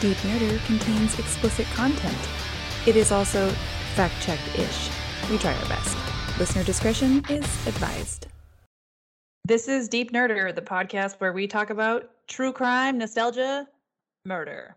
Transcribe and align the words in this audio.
Deep 0.00 0.16
Nerder 0.18 0.64
contains 0.64 1.18
explicit 1.18 1.66
content. 1.74 2.16
It 2.86 2.96
is 2.96 3.12
also 3.12 3.50
fact 3.94 4.14
checked 4.22 4.58
ish. 4.58 4.88
We 5.28 5.36
try 5.36 5.52
our 5.52 5.68
best. 5.68 5.94
Listener 6.38 6.64
discretion 6.64 7.22
is 7.28 7.44
advised. 7.66 8.28
This 9.44 9.68
is 9.68 9.90
Deep 9.90 10.10
Nerder, 10.10 10.54
the 10.54 10.62
podcast 10.62 11.16
where 11.20 11.34
we 11.34 11.46
talk 11.46 11.68
about 11.68 12.08
true 12.28 12.50
crime, 12.50 12.96
nostalgia, 12.96 13.68
murder. 14.24 14.74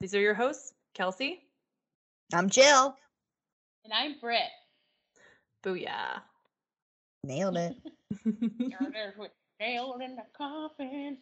These 0.00 0.14
are 0.14 0.20
your 0.20 0.32
hosts, 0.32 0.72
Kelsey. 0.94 1.42
I'm 2.32 2.48
Jill. 2.48 2.96
And 3.84 3.92
I'm 3.92 4.18
Britt. 4.18 4.40
Booyah. 5.62 6.22
Nailed 7.22 7.58
it. 7.58 7.76
Nailed 9.60 10.00
in 10.00 10.16
the 10.16 10.24
coffin. 10.34 11.18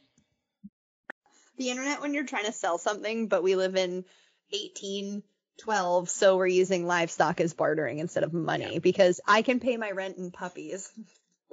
The 1.63 1.71
internet 1.71 2.01
when 2.01 2.13
you're 2.13 2.27
trying 2.27 2.47
to 2.47 2.53
sell 2.53 2.77
something, 2.77 3.29
but 3.29 3.43
we 3.43 3.55
live 3.55 3.77
in 3.77 4.05
1812, 4.51 6.11
so 6.11 6.37
we're 6.37 6.47
using 6.48 6.87
livestock 6.87 7.41
as 7.41 7.55
bartering 7.55 7.98
instead 7.98 8.25
of 8.25 8.33
money 8.33 8.80
because 8.80 9.20
I 9.27 9.43
can 9.43 9.61
pay 9.61 9.77
my 9.77 9.93
rent 9.93 10.19
in 10.19 10.33
puppies. 10.33 10.91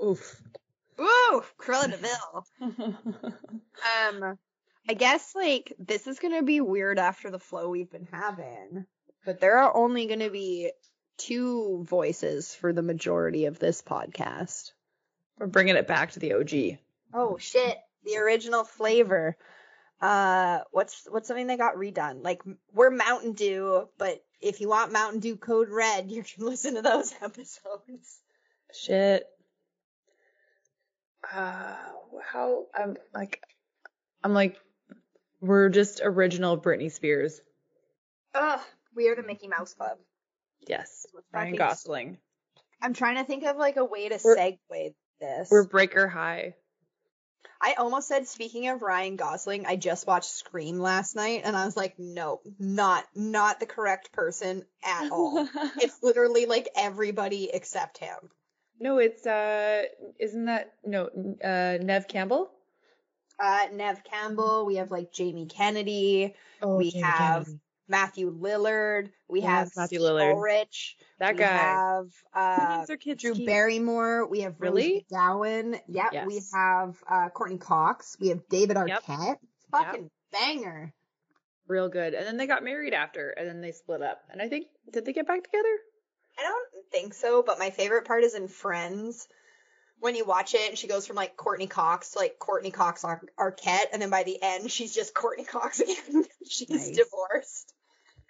Oof. 0.04 0.42
Woo! 0.98 1.44
Cruella 1.58 1.92
de 1.92 1.98
Vil. 1.98 3.34
Um, 4.10 4.38
I 4.90 4.94
guess 4.94 5.34
like 5.36 5.74
this 5.80 6.06
is 6.06 6.20
gonna 6.20 6.44
be 6.44 6.60
weird 6.60 7.00
after 7.00 7.30
the 7.30 7.40
flow 7.40 7.70
we've 7.70 7.90
been 7.90 8.10
having, 8.12 8.86
but 9.26 9.40
there 9.40 9.60
are 9.60 9.76
only 9.76 10.08
gonna 10.08 10.30
be 10.30 10.72
two 11.18 11.86
voices 11.88 12.54
for 12.54 12.74
the 12.74 12.82
majority 12.82 13.46
of 13.46 13.58
this 13.58 13.82
podcast. 13.82 14.72
We're 15.38 15.48
bringing 15.48 15.78
it 15.78 15.88
back 15.88 16.12
to 16.12 16.20
the 16.20 16.34
OG. 16.34 16.80
Oh 17.14 17.38
shit, 17.38 17.78
the 18.04 18.18
original 18.18 18.66
flavor. 18.66 19.38
Uh, 20.02 20.60
what's 20.72 21.06
what's 21.10 21.28
something 21.28 21.48
they 21.48 21.58
got 21.58 21.76
redone? 21.76 22.24
Like 22.24 22.42
we're 22.74 22.90
Mountain 22.90 23.34
Dew, 23.34 23.90
but 23.98 24.24
if 24.40 24.62
you 24.62 24.70
want 24.70 24.94
Mountain 24.94 25.20
Dew 25.20 25.36
Code 25.36 25.70
Red, 25.70 26.10
you 26.12 26.24
can 26.24 26.46
listen 26.46 26.76
to 26.76 26.82
those 26.82 27.14
episodes. 27.22 28.20
Shit. 28.74 29.26
Uh, 31.34 31.76
how 32.24 32.66
I'm 32.74 32.96
like, 33.14 33.44
I'm 34.24 34.34
like, 34.34 34.58
we're 35.42 35.70
just 35.70 36.02
original 36.04 36.58
Britney 36.60 36.92
Spears. 36.92 37.42
Ugh, 38.34 38.60
we 38.96 39.10
are 39.10 39.16
the 39.16 39.24
Mickey 39.24 39.48
Mouse 39.48 39.74
Club. 39.74 39.98
Yes, 40.68 41.06
With 41.14 41.26
Ryan 41.34 41.48
fucking- 41.54 41.58
Gosling. 41.58 42.18
I'm 42.82 42.94
trying 42.94 43.16
to 43.18 43.26
think 43.26 43.44
of 43.44 43.58
like 43.58 43.76
a 43.78 43.84
way 43.86 44.08
to 44.10 44.20
We're- 44.24 44.58
segue 44.72 44.94
this. 45.20 45.50
We're 45.52 45.68
Breaker 45.68 46.08
High. 46.08 46.56
I 47.62 47.74
almost 47.74 48.08
said, 48.08 48.28
speaking 48.28 48.70
of 48.70 48.82
Ryan 48.82 49.18
Gosling, 49.18 49.66
I 49.66 49.76
just 49.76 50.08
watched 50.08 50.32
Scream 50.32 50.80
last 50.80 51.16
night, 51.16 51.42
and 51.44 51.58
I 51.58 51.66
was 51.66 51.76
like, 51.76 52.00
no, 52.00 52.40
not 52.58 53.06
not 53.16 53.60
the 53.60 53.66
correct 53.66 54.12
person 54.14 54.64
at 54.84 55.12
all. 55.12 55.48
it's 55.78 56.02
literally 56.02 56.46
like 56.46 56.70
everybody 56.76 57.50
except 57.54 57.98
him. 57.98 58.18
no, 58.80 58.98
it's 58.98 59.26
uh, 59.28 59.84
isn't 60.20 60.46
that 60.46 60.74
no 60.86 61.10
uh 61.44 61.78
Neve 61.84 62.08
Campbell? 62.08 62.50
Uh, 63.42 63.68
Neve 63.74 64.04
Campbell. 64.04 64.66
We 64.66 64.76
have 64.78 64.92
like 64.92 65.12
Jamie 65.12 65.46
Kennedy. 65.48 66.36
Oh, 66.62 66.78
we 66.78 66.92
have 66.92 67.48
Matthew 67.90 68.32
Lillard. 68.32 69.10
We 69.28 69.42
Yes, 69.42 69.50
have 69.50 69.72
Matthew 69.76 70.00
Skeet 70.00 70.06
Lillard. 70.08 70.34
Ulrich. 70.34 70.96
that 71.20 71.34
we 71.34 71.40
guy. 71.40 71.48
have 71.48 72.06
uh, 72.34 72.86
Drew 72.86 72.98
Keith. 73.34 73.46
Barrymore. 73.46 74.28
We 74.28 74.42
have 74.42 74.56
Really? 74.60 75.06
Rose 75.12 75.20
McGowan. 75.20 75.80
Yep. 75.88 76.26
We 76.28 76.42
have 76.54 76.96
uh, 77.10 77.30
Courteney 77.30 77.58
Cox. 77.58 78.16
We 78.20 78.30
have 78.30 78.48
David 78.50 78.78
Yep. 78.88 79.04
Arquette. 79.04 79.38
Fucking 79.72 80.10
banger. 80.32 80.94
real 81.68 81.90
good. 81.90 82.14
And 82.14 82.26
then 82.26 82.38
they 82.38 82.48
got 82.48 82.64
married 82.64 82.94
after, 82.94 83.30
and 83.32 83.48
then 83.48 83.62
they 83.62 83.72
split 83.72 84.02
up. 84.02 84.22
And 84.32 84.42
I 84.42 84.48
think 84.50 84.68
did 84.92 85.06
they 85.06 85.14
get 85.14 85.28
back 85.28 85.44
together? 85.44 85.76
I 86.38 86.44
don't 86.44 86.68
think 86.92 87.14
so, 87.14 87.44
but 87.46 87.60
my 87.60 87.70
favorite 87.70 88.06
part 88.06 88.24
is 88.24 88.34
in 88.36 88.48
Friends 88.48 89.28
when 90.00 90.16
you 90.16 90.24
watch 90.24 90.54
it 90.54 90.70
and 90.70 90.78
she 90.78 90.88
goes 90.88 91.06
from 91.06 91.18
like 91.18 91.36
Courteney 91.36 91.68
Cox 91.68 92.12
to 92.12 92.20
like 92.20 92.40
Courteney 92.40 92.72
Cox 92.72 93.04
Ar- 93.04 93.22
Arquette, 93.38 93.88
and 93.92 94.02
then 94.02 94.10
by 94.10 94.24
the 94.24 94.38
end 94.42 94.72
she's 94.72 94.96
just 94.96 95.14
Courteney 95.14 95.44
Cox 95.44 95.80
again. 95.82 96.24
she's 96.50 96.70
Nice. 96.70 96.92
divorced. 96.96 97.74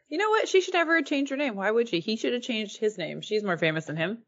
You 0.09 0.17
know 0.17 0.29
what? 0.29 0.47
She 0.47 0.61
should 0.61 0.73
never 0.73 1.01
change 1.01 1.29
her 1.29 1.37
name. 1.37 1.55
Why 1.55 1.69
would 1.69 1.87
she? 1.89 1.99
He 1.99 2.15
should 2.15 2.33
have 2.33 2.41
changed 2.41 2.77
his 2.77 2.97
name. 2.97 3.21
She's 3.21 3.43
more 3.43 3.57
famous 3.57 3.85
than 3.85 3.95
him. 3.95 4.23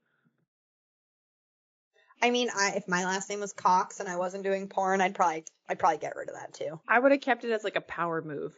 I 2.22 2.30
mean, 2.30 2.50
I 2.56 2.74
if 2.76 2.88
my 2.88 3.04
last 3.04 3.30
name 3.30 3.40
was 3.40 3.52
Cox 3.52 4.00
and 4.00 4.08
I 4.08 4.16
wasn't 4.18 4.44
doing 4.44 4.68
porn, 4.68 5.02
I'd 5.02 5.16
probably 5.16 5.44
I'd 5.68 5.80
probably 5.80 5.98
get 5.98 6.16
rid 6.16 6.30
of 6.30 6.36
that 6.36 6.54
too. 6.54 6.80
I 6.88 7.00
would 7.00 7.12
have 7.12 7.22
kept 7.22 7.44
it 7.44 7.52
as 7.52 7.64
like 7.64 7.76
a 7.76 7.82
power 7.82 8.22
move. 8.22 8.54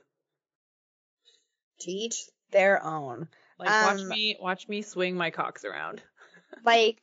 To 1.82 1.92
each 1.92 2.26
their 2.52 2.84
own. 2.84 3.30
Like 3.58 3.70
watch 3.70 4.02
Um, 4.02 4.10
me 4.10 4.38
watch 4.40 4.68
me 4.68 4.82
swing 4.82 5.16
my 5.16 5.32
cocks 5.32 5.66
around. 5.66 6.02
Like, 6.64 7.02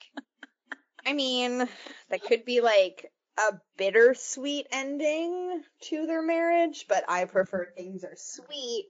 I 1.04 1.12
mean, 1.12 1.69
that 2.09 2.22
could 2.22 2.44
be 2.44 2.60
like 2.60 3.10
a 3.36 3.54
bittersweet 3.76 4.69
ending 4.70 5.62
to 5.82 6.06
their 6.06 6.22
marriage, 6.22 6.86
but 6.88 7.04
I 7.09 7.25
prefer 7.25 7.66
things 7.66 8.04
are 8.04 8.14
sweet. 8.16 8.86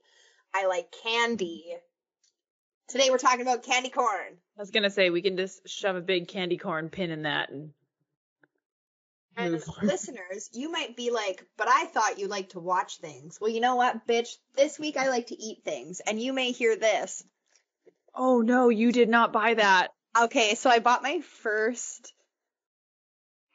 I 0.55 0.67
like 0.67 0.93
candy. 1.03 1.77
Today 2.89 3.11
we're 3.11 3.19
talking 3.19 3.43
about 3.43 3.63
candy 3.63 3.91
corn. 3.91 4.37
I 4.59 4.61
was 4.61 4.71
gonna 4.71 4.91
say 4.91 5.11
we 5.11 5.23
can 5.23 5.37
just 5.37 5.69
shove 5.69 5.97
a 5.97 6.01
big 6.01 6.29
candy 6.29 6.57
corn 6.57 6.89
pin 6.91 7.11
in 7.11 7.23
that 7.23 7.51
and 7.51 7.73
And 9.37 9.63
listeners, 9.83 10.51
you 10.53 10.71
might 10.73 10.97
be 10.97 11.11
like, 11.11 11.47
but 11.57 11.69
I 11.69 11.87
thought 11.87 12.19
you 12.19 12.27
like 12.27 12.51
to 12.51 12.61
watch 12.61 12.97
things. 12.97 13.39
Well, 13.41 13.51
you 13.51 13.61
know 13.61 13.77
what, 13.77 14.07
bitch? 14.07 14.37
This 14.55 14.79
week 14.79 14.97
I 14.97 15.09
like 15.09 15.29
to 15.29 15.41
eat 15.41 15.63
things, 15.65 16.01
and 16.01 16.21
you 16.21 16.33
may 16.33 16.53
hear 16.53 16.77
this. 16.77 17.25
Oh 18.15 18.41
no, 18.41 18.69
you 18.69 18.93
did 18.93 19.09
not 19.09 19.33
buy 19.33 19.55
that. 19.55 19.95
Okay, 20.21 20.57
so 20.57 20.69
I 20.69 20.81
bought 20.81 21.03
my 21.03 21.21
first. 21.21 22.13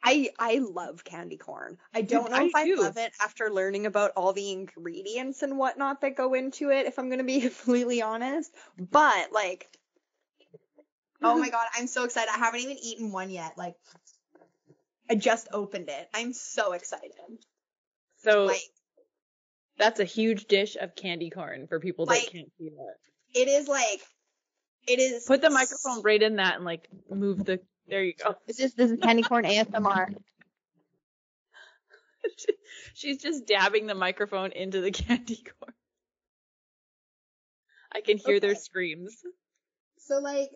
I 0.06 0.30
I 0.38 0.58
love 0.58 1.02
candy 1.04 1.36
corn. 1.36 1.78
I 1.92 2.02
don't 2.02 2.30
know 2.30 2.36
I 2.36 2.44
if 2.44 2.54
I 2.54 2.64
do. 2.64 2.76
love 2.80 2.96
it 2.96 3.12
after 3.20 3.50
learning 3.50 3.86
about 3.86 4.12
all 4.16 4.32
the 4.32 4.52
ingredients 4.52 5.42
and 5.42 5.58
whatnot 5.58 6.00
that 6.02 6.16
go 6.16 6.34
into 6.34 6.70
it. 6.70 6.86
If 6.86 6.98
I'm 6.98 7.10
gonna 7.10 7.24
be 7.24 7.40
completely 7.40 8.02
honest, 8.02 8.54
but 8.78 9.32
like, 9.32 9.68
oh 11.22 11.36
my 11.38 11.48
god, 11.56 11.66
I'm 11.76 11.88
so 11.88 12.04
excited! 12.04 12.30
I 12.32 12.38
haven't 12.38 12.60
even 12.60 12.76
eaten 12.78 13.10
one 13.10 13.30
yet. 13.30 13.58
Like, 13.58 13.74
I 15.10 15.16
just 15.16 15.48
opened 15.52 15.88
it. 15.88 16.08
I'm 16.14 16.32
so 16.32 16.72
excited. 16.72 17.10
So 18.22 18.44
Like, 18.44 18.60
that's 19.76 19.98
a 20.00 20.04
huge 20.04 20.46
dish 20.46 20.76
of 20.80 20.94
candy 20.94 21.30
corn 21.30 21.66
for 21.66 21.80
people 21.80 22.06
that 22.06 22.12
Like- 22.12 22.30
can't 22.30 22.50
see 22.58 22.68
that. 22.70 22.94
it 23.40 23.48
is 23.48 23.66
like, 23.68 24.00
it 24.86 25.00
is. 25.00 25.24
Put 25.24 25.42
the 25.42 25.50
microphone 25.50 26.02
right 26.02 26.22
in 26.22 26.36
that 26.36 26.54
and 26.56 26.64
like 26.64 26.88
move 27.10 27.44
the. 27.44 27.60
There 27.88 28.02
you 28.02 28.14
go. 28.14 28.34
It's 28.46 28.58
just 28.58 28.76
this 28.76 28.90
is 28.90 29.00
candy 29.00 29.22
corn 29.22 29.44
ASMR. 29.44 30.08
She's 32.94 33.22
just 33.22 33.46
dabbing 33.46 33.86
the 33.86 33.94
microphone 33.94 34.52
into 34.52 34.80
the 34.80 34.90
candy 34.92 35.36
corn. 35.36 35.74
I 37.92 38.00
can 38.00 38.18
hear 38.18 38.40
their 38.40 38.54
screams. 38.54 39.22
So 39.98 40.18
like, 40.18 40.50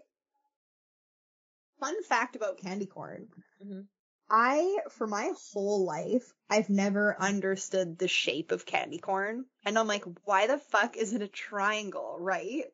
fun 1.78 2.02
fact 2.02 2.36
about 2.36 2.58
candy 2.58 2.86
corn. 2.86 3.28
Mhm. 3.64 3.86
I, 4.32 4.78
for 4.90 5.08
my 5.08 5.32
whole 5.52 5.84
life, 5.84 6.32
I've 6.48 6.70
never 6.70 7.16
understood 7.20 7.98
the 7.98 8.06
shape 8.06 8.52
of 8.52 8.64
candy 8.64 8.98
corn. 8.98 9.44
And 9.64 9.76
I'm 9.76 9.88
like, 9.88 10.04
why 10.24 10.46
the 10.46 10.58
fuck 10.58 10.96
is 10.96 11.14
it 11.14 11.22
a 11.22 11.26
triangle, 11.28 12.16
right? 12.20 12.64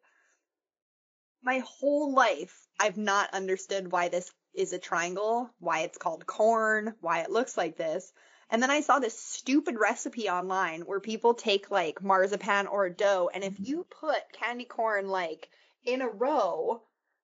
My 1.43 1.61
whole 1.61 2.12
life, 2.15 2.67
I've 2.78 2.99
not 2.99 3.33
understood 3.33 3.91
why 3.91 4.09
this 4.09 4.31
is 4.56 4.72
a 4.72 4.78
triangle, 4.78 5.50
why 5.59 5.81
it's 5.81 5.99
called 5.99 6.27
corn, 6.27 6.94
why 7.00 7.21
it 7.21 7.31
looks 7.31 7.56
like 7.56 7.77
this. 7.77 8.12
And 8.50 8.62
then 8.62 8.71
I 8.71 8.81
saw 8.81 8.99
this 8.99 9.19
stupid 9.19 9.77
recipe 9.78 10.28
online 10.28 10.83
where 10.83 11.00
people 11.00 11.34
take 11.34 11.71
like 11.71 12.03
marzipan 12.03 12.67
or 12.69 12.88
dough, 12.88 13.29
and 13.35 13.43
if 13.43 13.55
you 13.58 13.87
put 14.00 14.20
candy 14.32 14.64
corn 14.64 15.08
like 15.08 15.49
in 15.85 16.00
a 16.00 16.08
row, 16.08 16.82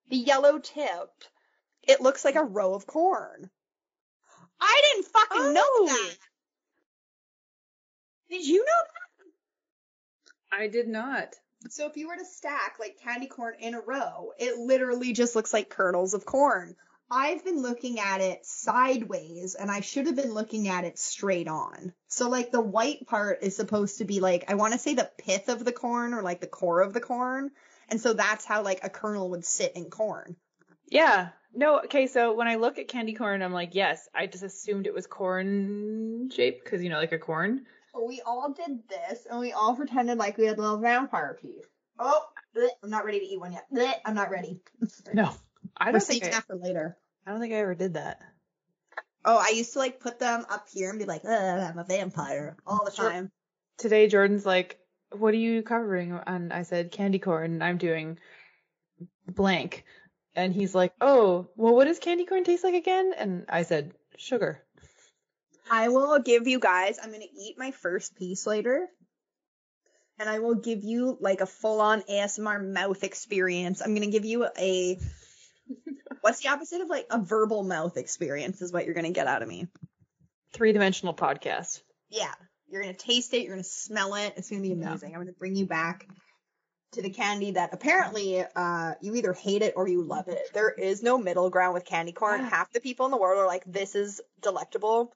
the 0.08 0.16
yellow 0.16 0.58
tip, 0.58 1.10
it 1.84 2.00
looks 2.00 2.24
like 2.24 2.34
a 2.34 2.42
row 2.44 2.74
of 2.74 2.86
corn. 2.86 3.50
I 4.60 4.82
didn't 4.92 5.06
fucking 5.12 5.52
know 5.54 5.62
Oh. 5.64 5.86
that. 5.88 6.16
Did 8.30 8.46
you 8.46 8.58
know 8.64 8.82
that? 10.50 10.58
I 10.62 10.68
did 10.68 10.88
not. 10.88 11.34
So 11.70 11.86
if 11.86 11.96
you 11.96 12.08
were 12.08 12.16
to 12.16 12.24
stack 12.24 12.76
like 12.80 12.98
candy 13.00 13.26
corn 13.26 13.54
in 13.60 13.74
a 13.74 13.80
row, 13.80 14.32
it 14.38 14.58
literally 14.58 15.12
just 15.12 15.36
looks 15.36 15.52
like 15.52 15.70
kernels 15.70 16.14
of 16.14 16.24
corn. 16.24 16.74
I've 17.14 17.44
been 17.44 17.60
looking 17.60 18.00
at 18.00 18.22
it 18.22 18.46
sideways 18.46 19.54
and 19.54 19.70
I 19.70 19.80
should 19.80 20.06
have 20.06 20.16
been 20.16 20.32
looking 20.32 20.68
at 20.68 20.84
it 20.84 20.98
straight 20.98 21.46
on. 21.46 21.92
So 22.08 22.30
like 22.30 22.50
the 22.50 22.60
white 22.62 23.06
part 23.06 23.42
is 23.42 23.54
supposed 23.54 23.98
to 23.98 24.06
be 24.06 24.20
like 24.20 24.44
I 24.48 24.54
want 24.54 24.72
to 24.72 24.78
say 24.78 24.94
the 24.94 25.10
pith 25.18 25.50
of 25.50 25.62
the 25.62 25.72
corn 25.72 26.14
or 26.14 26.22
like 26.22 26.40
the 26.40 26.46
core 26.46 26.80
of 26.80 26.94
the 26.94 27.00
corn. 27.00 27.50
And 27.90 28.00
so 28.00 28.14
that's 28.14 28.46
how 28.46 28.62
like 28.62 28.80
a 28.82 28.88
kernel 28.88 29.28
would 29.30 29.44
sit 29.44 29.76
in 29.76 29.90
corn. 29.90 30.36
Yeah. 30.88 31.28
No, 31.54 31.80
okay, 31.80 32.06
so 32.06 32.32
when 32.32 32.48
I 32.48 32.54
look 32.54 32.78
at 32.78 32.88
candy 32.88 33.12
corn, 33.12 33.42
I'm 33.42 33.52
like, 33.52 33.74
yes, 33.74 34.08
I 34.14 34.26
just 34.26 34.42
assumed 34.42 34.86
it 34.86 34.94
was 34.94 35.06
corn 35.06 36.30
shaped 36.34 36.64
because, 36.64 36.82
you 36.82 36.88
know, 36.88 36.96
like 36.96 37.12
a 37.12 37.18
corn. 37.18 37.66
we 38.06 38.22
all 38.24 38.54
did 38.54 38.88
this, 38.88 39.26
and 39.30 39.38
we 39.38 39.52
all 39.52 39.76
pretended 39.76 40.16
like 40.16 40.38
we 40.38 40.46
had 40.46 40.56
little 40.56 40.78
vampire 40.78 41.36
teeth. 41.42 41.66
Oh, 41.98 42.22
bleh, 42.56 42.68
I'm 42.82 42.88
not 42.88 43.04
ready 43.04 43.18
to 43.18 43.26
eat 43.26 43.38
one 43.38 43.52
yet. 43.52 43.66
Bleh, 43.70 43.92
I'm 44.06 44.14
not 44.14 44.30
ready. 44.30 44.62
No, 45.12 45.30
I 45.76 45.88
We're 45.88 45.92
don't 45.92 46.02
think 46.02 46.22
saving 46.22 46.34
I, 46.34 46.38
that 46.38 46.46
for 46.46 46.56
later. 46.56 46.96
I 47.26 47.30
don't 47.30 47.40
think 47.40 47.52
I 47.52 47.58
ever 47.58 47.74
did 47.74 47.94
that. 47.94 48.20
Oh, 49.24 49.38
I 49.38 49.50
used 49.50 49.72
to 49.74 49.78
like 49.78 50.00
put 50.00 50.18
them 50.18 50.44
up 50.50 50.68
here 50.68 50.90
and 50.90 50.98
be 50.98 51.04
like, 51.04 51.24
"Ugh, 51.24 51.30
I'm 51.60 51.78
a 51.78 51.84
vampire 51.84 52.56
all 52.66 52.84
the 52.84 52.90
time. 52.90 53.30
Today, 53.78 54.08
Jordan's 54.08 54.44
like, 54.44 54.80
"What 55.12 55.34
are 55.34 55.38
you 55.38 55.62
covering?" 55.62 56.18
And 56.26 56.52
I 56.52 56.62
said, 56.62 56.90
"Candy 56.90 57.20
corn." 57.20 57.52
And 57.52 57.64
I'm 57.64 57.78
doing 57.78 58.18
blank, 59.28 59.84
and 60.34 60.52
he's 60.52 60.74
like, 60.74 60.92
"Oh, 61.00 61.48
well, 61.56 61.74
what 61.74 61.84
does 61.84 62.00
candy 62.00 62.24
corn 62.26 62.42
taste 62.42 62.64
like 62.64 62.74
again?" 62.74 63.12
And 63.16 63.44
I 63.48 63.62
said, 63.62 63.92
"Sugar." 64.16 64.62
I 65.70 65.88
will 65.88 66.18
give 66.18 66.48
you 66.48 66.58
guys, 66.58 66.98
I'm 67.02 67.10
going 67.10 67.22
to 67.22 67.40
eat 67.40 67.56
my 67.56 67.70
first 67.70 68.14
piece 68.16 68.46
later. 68.46 68.88
And 70.18 70.28
I 70.28 70.40
will 70.40 70.56
give 70.56 70.84
you 70.84 71.16
like 71.20 71.40
a 71.40 71.46
full 71.46 71.80
on 71.80 72.02
ASMR 72.02 72.72
mouth 72.72 73.02
experience. 73.02 73.80
I'm 73.80 73.94
going 73.94 74.02
to 74.02 74.12
give 74.12 74.26
you 74.26 74.46
a. 74.58 74.98
What's 76.20 76.40
the 76.40 76.48
opposite 76.50 76.80
of 76.80 76.88
like 76.88 77.06
a 77.10 77.18
verbal 77.18 77.62
mouth 77.64 77.96
experience 77.96 78.62
is 78.62 78.72
what 78.72 78.84
you're 78.84 78.94
going 78.94 79.06
to 79.06 79.12
get 79.12 79.26
out 79.26 79.42
of 79.42 79.48
me. 79.48 79.66
Three 80.52 80.72
dimensional 80.72 81.14
podcast. 81.14 81.82
Yeah. 82.10 82.32
You're 82.68 82.82
going 82.82 82.94
to 82.94 83.00
taste 83.06 83.34
it. 83.34 83.42
You're 83.42 83.52
going 83.54 83.62
to 83.64 83.68
smell 83.68 84.14
it. 84.14 84.34
It's 84.36 84.48
going 84.50 84.62
to 84.62 84.68
be 84.68 84.74
Yeah. 84.74 84.88
amazing. 84.88 85.10
I'm 85.10 85.16
going 85.16 85.26
to 85.26 85.32
bring 85.38 85.56
you 85.56 85.66
back 85.66 86.06
to 86.92 87.02
the 87.02 87.10
candy 87.10 87.52
that 87.52 87.70
apparently 87.72 88.44
uh, 88.54 88.94
you 89.00 89.14
either 89.14 89.32
hate 89.32 89.62
it 89.62 89.74
or 89.76 89.88
you 89.88 90.02
love 90.02 90.28
it. 90.28 90.40
There 90.52 90.68
is 90.70 91.02
no 91.02 91.16
middle 91.18 91.48
ground 91.50 91.72
with 91.74 91.86
candy 91.86 92.12
corn. 92.12 92.44
Half 92.44 92.72
the 92.72 92.80
people 92.80 93.06
in 93.06 93.10
the 93.12 93.16
world 93.18 93.38
are 93.40 93.46
like, 93.46 93.64
this 93.66 93.94
is 93.94 94.20
delectable. 94.42 95.12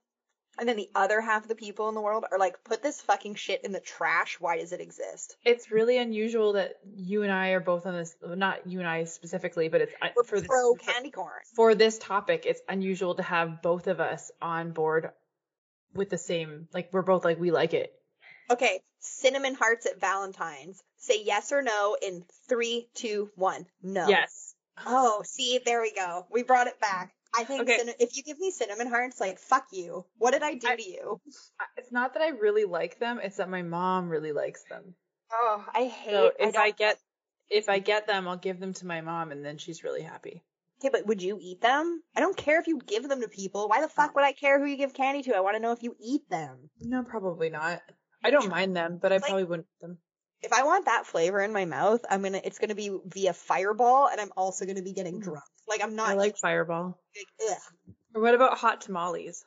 And 0.59 0.69
then 0.69 0.77
the 0.77 0.89
other 0.95 1.21
half 1.21 1.43
of 1.43 1.49
the 1.49 1.55
people 1.55 1.89
in 1.91 1.95
the 1.95 2.01
world 2.01 2.25
are 2.33 2.39
like, 2.39 2.65
put 2.65 2.83
this 2.83 3.01
fucking 3.03 3.35
shit 3.35 3.65
in 3.65 3.73
the 3.73 3.81
trash. 3.81 4.39
Why 4.41 4.57
does 4.59 4.73
it 4.73 4.81
exist? 4.81 5.37
It's 5.45 5.71
really 5.71 5.99
unusual 5.99 6.55
that 6.55 6.77
you 6.97 7.23
and 7.25 7.33
I 7.33 7.51
are 7.51 7.61
both 7.61 7.85
on 7.87 7.95
this. 7.95 8.17
Not 8.27 8.67
you 8.67 8.79
and 8.79 8.89
I 8.89 9.05
specifically, 9.05 9.69
but 9.69 9.83
it's 9.83 9.93
We're 10.17 10.25
for 10.25 10.41
pro 10.43 10.75
for- 10.75 10.79
candy 10.79 11.11
corn. 11.11 11.33
for 11.55 11.75
this 11.75 11.99
topic. 11.99 12.45
It's 12.47 12.61
unusual 12.69 13.15
to 13.17 13.23
have 13.23 13.61
both 13.61 13.87
of 13.87 14.01
us 14.01 14.31
on 14.41 14.73
board 14.73 15.11
with 15.95 16.09
the 16.11 16.19
same. 16.19 16.69
Like 16.73 16.89
we're 16.93 17.03
both 17.03 17.25
like 17.25 17.39
we 17.39 17.51
like 17.51 17.75
it. 17.75 17.93
Okay, 18.51 18.81
cinnamon 19.01 19.55
hearts 19.55 19.87
at 19.87 20.01
Valentine's. 20.01 20.83
Say 20.99 21.23
yes 21.25 21.53
or 21.53 21.63
no 21.63 21.97
in 22.01 22.25
three, 22.49 22.89
two, 22.95 23.31
one. 23.35 23.67
No. 23.83 24.09
Yes. 24.09 24.55
Oh, 24.87 25.23
see, 25.25 25.59
there 25.65 25.81
we 25.81 25.93
go. 25.93 26.27
We 26.31 26.43
brought 26.43 26.67
it 26.67 26.79
back. 26.81 27.13
I 27.35 27.45
think 27.45 27.63
Okay. 27.63 27.79
cinna- 27.79 27.95
if 27.99 28.17
you 28.17 28.23
give 28.23 28.39
me 28.39 28.51
cinnamon 28.51 28.87
hearts, 28.87 29.21
like 29.21 29.39
fuck 29.39 29.67
you. 29.73 30.05
What 30.19 30.33
did 30.33 30.43
I 30.43 30.55
do 30.55 30.69
I- 30.69 30.77
to 30.77 30.83
you? 30.83 31.21
It's 31.77 31.93
not 31.93 32.15
that 32.15 32.23
I 32.23 32.29
really 32.29 32.65
like 32.65 32.99
them. 32.99 33.19
It's 33.23 33.37
that 33.37 33.49
my 33.49 33.63
mom 33.63 34.09
really 34.09 34.33
likes 34.33 34.63
them. 34.71 34.95
Oh, 35.33 35.65
I 35.75 35.85
hate. 35.85 36.11
So 36.13 36.27
if 36.39 36.55
don't- 36.55 36.57
I, 36.57 36.71
get 36.71 36.99
if 37.51 37.69
I 37.69 37.79
get 37.79 38.07
them, 38.07 38.27
I'll 38.29 38.37
give 38.37 38.59
them 38.61 38.73
to 38.75 38.87
my 38.87 39.01
mom, 39.01 39.33
and 39.33 39.45
then 39.45 39.59
she's 39.59 39.85
really 39.85 40.03
happy. 40.03 40.43
Okay, 40.79 40.91
but 40.91 41.07
would 41.07 41.23
you 41.23 41.39
eat 41.41 41.61
them? 41.63 42.03
I 42.15 42.21
don't 42.21 42.37
care 42.37 42.61
if 42.61 42.67
you 42.67 42.79
give 42.79 43.09
them 43.09 43.21
to 43.23 43.29
people. 43.29 43.69
Why 43.69 43.81
the 43.81 43.89
fuck 43.89 44.15
would 44.15 44.25
I 44.25 44.33
care 44.33 44.59
who 44.61 44.67
you 44.67 44.77
give 44.77 44.93
candy 44.95 45.23
to? 45.23 45.35
I 45.37 45.41
want 45.41 45.57
to 45.57 45.61
know 45.63 45.73
if 45.73 45.83
you 45.83 45.97
eat 46.01 46.29
them. 46.29 46.71
No, 46.81 47.03
probably 47.03 47.49
not. 47.49 47.81
I 48.25 48.31
don't 48.31 48.49
mind 48.51 48.77
them, 48.77 48.99
but 48.99 49.13
I 49.13 49.17
Like- 49.17 49.25
probably 49.25 49.45
wouldn't 49.45 49.69
eat 49.69 49.81
them. 49.81 49.99
If 50.43 50.53
I 50.53 50.65
want 50.65 50.85
that 50.85 51.07
flavor 51.07 51.41
in 51.41 51.53
my 51.53 51.65
mouth, 51.65 52.05
I'm 52.11 52.23
gonna. 52.23 52.41
It's 52.45 52.59
gonna 52.59 52.75
be 52.75 52.97
via 53.07 53.33
Fireball, 53.33 54.09
and 54.09 54.21
I'm 54.21 54.33
also 54.37 54.67
gonna 54.67 54.83
be 54.83 54.93
getting 54.93 55.19
Mm. 55.21 55.23
drunk. 55.23 55.45
Like 55.69 55.83
I'm 55.83 55.97
not 55.97 56.11
I 56.11 56.15
like 56.15 56.37
Fireball. 56.37 56.99
like, 57.17 57.59
Or 58.15 58.23
what 58.23 58.35
about 58.35 58.59
hot 58.59 58.81
tamales? 58.81 59.45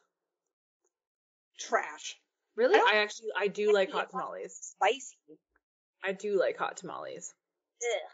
trash, 1.58 2.18
Really? 2.56 2.80
I 2.80 2.94
I, 2.94 2.98
actually 3.00 3.30
I 3.38 3.48
do 3.48 3.74
like 3.74 3.92
hot 3.92 4.10
tamales. 4.12 4.58
spicy. 4.62 5.18
I 6.04 6.14
do 6.14 6.40
like 6.40 6.58
hot 6.58 6.78
tamales. 6.78 7.34
Ugh. 7.82 8.12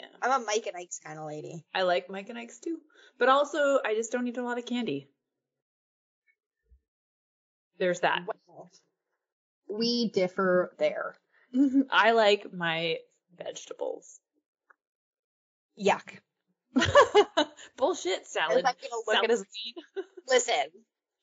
Yeah. 0.00 0.06
I'm 0.22 0.42
a 0.42 0.44
Mike 0.44 0.66
and 0.66 0.76
Ike's 0.76 0.98
kind 0.98 1.18
of 1.18 1.26
lady. 1.26 1.64
I 1.74 1.82
like 1.82 2.10
Mike 2.10 2.28
and 2.30 2.38
Ike's 2.38 2.58
too. 2.58 2.78
But 3.18 3.28
also 3.28 3.78
I 3.84 3.94
just 3.94 4.10
don't 4.12 4.26
eat 4.26 4.38
a 4.38 4.42
lot 4.42 4.58
of 4.58 4.66
candy. 4.66 5.08
There's 7.78 8.00
that. 8.00 8.22
Well, 8.46 8.70
we 9.68 10.08
differ 10.10 10.74
there. 10.78 11.16
I 11.90 12.12
like 12.12 12.52
my 12.52 12.98
vegetables. 13.36 14.20
Yuck. 15.78 16.18
Bullshit 17.76 18.26
salad. 18.26 18.64
I'm 18.64 18.74
gonna 18.74 19.02
look 19.06 19.24
at 19.24 19.30
his 19.30 19.40
Salad. 19.40 20.06
Listen, 20.28 20.64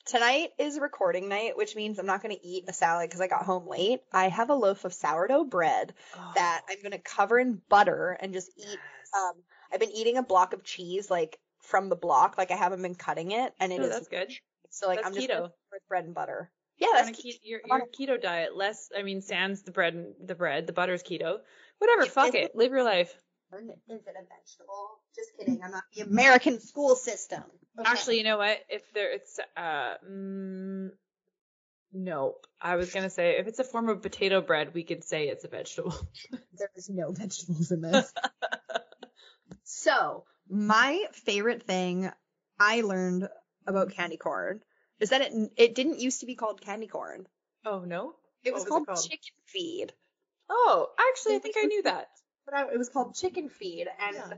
tonight 0.06 0.50
is 0.60 0.80
recording 0.80 1.30
night, 1.30 1.58
which 1.58 1.76
means 1.76 1.98
I'm 2.00 2.06
not 2.06 2.22
going 2.22 2.36
to 2.36 2.46
eat 2.48 2.66
a 2.68 2.74
salad 2.74 3.10
because 3.10 3.22
I 3.22 3.28
got 3.28 3.44
home 3.44 3.68
late. 3.68 4.02
I 4.14 4.28
have 4.30 4.50
a 4.50 4.56
loaf 4.56 4.86
of 4.86 4.94
sourdough 4.94 5.46
bread 5.46 5.94
Oh, 6.16 6.32
that 6.36 6.62
I'm 6.70 6.80
going 6.82 6.92
to 6.92 6.98
cover 7.00 7.40
in 7.40 7.62
butter 7.70 8.16
and 8.20 8.34
just 8.34 8.52
eat. 8.58 8.66
yes. 8.68 8.80
Um, 9.18 9.34
I've 9.74 9.80
been 9.80 9.92
eating 9.92 10.18
a 10.18 10.24
block 10.24 10.54
of 10.54 10.64
cheese 10.64 11.10
like 11.10 11.40
from 11.60 11.90
the 11.90 11.96
block, 11.96 12.38
like 12.38 12.52
I 12.52 12.56
haven't 12.56 12.82
been 12.82 12.96
cutting 12.96 13.32
it, 13.32 13.54
and 13.60 13.72
it 13.72 13.80
Oh, 13.80 13.84
is 13.86 13.90
that's 13.90 14.08
good. 14.08 14.32
so 14.70 14.88
like 14.88 14.98
That's 15.02 15.08
I'm 15.10 15.14
just 15.16 15.30
keto. 15.30 15.50
with 15.72 15.82
bread 15.90 16.06
and 16.06 16.14
butter. 16.14 16.52
Yeah, 16.78 16.88
that's 16.94 17.10
keto. 17.12 17.36
ke- 17.36 17.40
your, 17.44 17.62
your 17.66 17.82
keto 17.88 18.22
diet. 18.22 18.56
Less, 18.56 18.90
I 18.98 19.04
mean, 19.04 19.22
sans 19.22 19.62
the 19.64 19.72
bread 19.72 19.94
and 19.94 20.14
the 20.26 20.36
bread, 20.36 20.68
the 20.68 20.74
butter's 20.74 21.04
keto. 21.04 21.40
Whatever, 21.80 22.04
Is 22.04 22.10
fuck 22.10 22.34
it. 22.36 22.56
Live 22.56 22.72
your 22.72 22.84
life. 22.84 23.14
Is 23.54 24.02
it 24.08 24.16
a 24.18 24.24
vegetable? 24.24 25.00
Just 25.16 25.38
kidding. 25.38 25.62
I'm 25.64 25.72
not 25.72 25.84
the 25.94 26.02
American 26.02 26.60
school 26.60 26.96
system. 26.96 27.44
Okay. 27.78 27.90
Actually, 27.90 28.18
you 28.18 28.24
know 28.24 28.38
what? 28.38 28.60
If 28.70 28.82
there, 28.94 29.12
it's 29.12 29.40
uh, 29.58 29.96
mm, 30.10 30.92
no. 31.92 32.36
I 32.62 32.76
was 32.76 32.94
gonna 32.94 33.10
say 33.10 33.38
if 33.38 33.48
it's 33.48 33.60
a 33.60 33.64
form 33.64 33.90
of 33.90 34.02
potato 34.02 34.42
bread, 34.42 34.74
we 34.74 34.84
could 34.84 35.04
say 35.04 35.28
it's 35.28 35.44
a 35.44 35.50
vegetable. 35.50 35.96
there 36.58 36.70
is 36.76 36.90
no 36.90 37.12
vegetables 37.12 37.72
in 37.72 37.82
this. 37.82 38.14
so, 39.64 40.24
my 40.50 41.06
favorite 41.12 41.64
thing 41.64 42.10
I 42.60 42.82
learned 42.82 43.28
about 43.68 43.92
candy 43.92 44.18
corn 44.18 44.62
is 45.00 45.10
that 45.10 45.22
it 45.22 45.52
it 45.58 45.76
didn't 45.76 46.00
used 46.00 46.22
to 46.22 46.26
be 46.26 46.36
called 46.36 46.62
candy 46.62 46.88
corn. 46.88 47.28
oh 47.66 47.80
no. 47.80 48.16
It 48.44 48.54
was, 48.54 48.62
was 48.62 48.68
it 48.68 48.70
called, 48.70 48.88
called? 48.88 49.04
chicken 49.04 49.36
feed. 49.46 49.94
Oh, 50.50 50.88
actually, 51.00 51.36
I 51.36 51.40
think 51.40 51.56
I 51.58 51.66
knew 51.66 51.84
that. 51.84 52.08
But 52.46 52.54
I, 52.56 52.72
it 52.72 52.78
was 52.78 52.90
called 52.90 53.16
chicken 53.16 53.50
feed, 53.50 53.88
and 54.00 54.16
Yeah. 54.16 54.38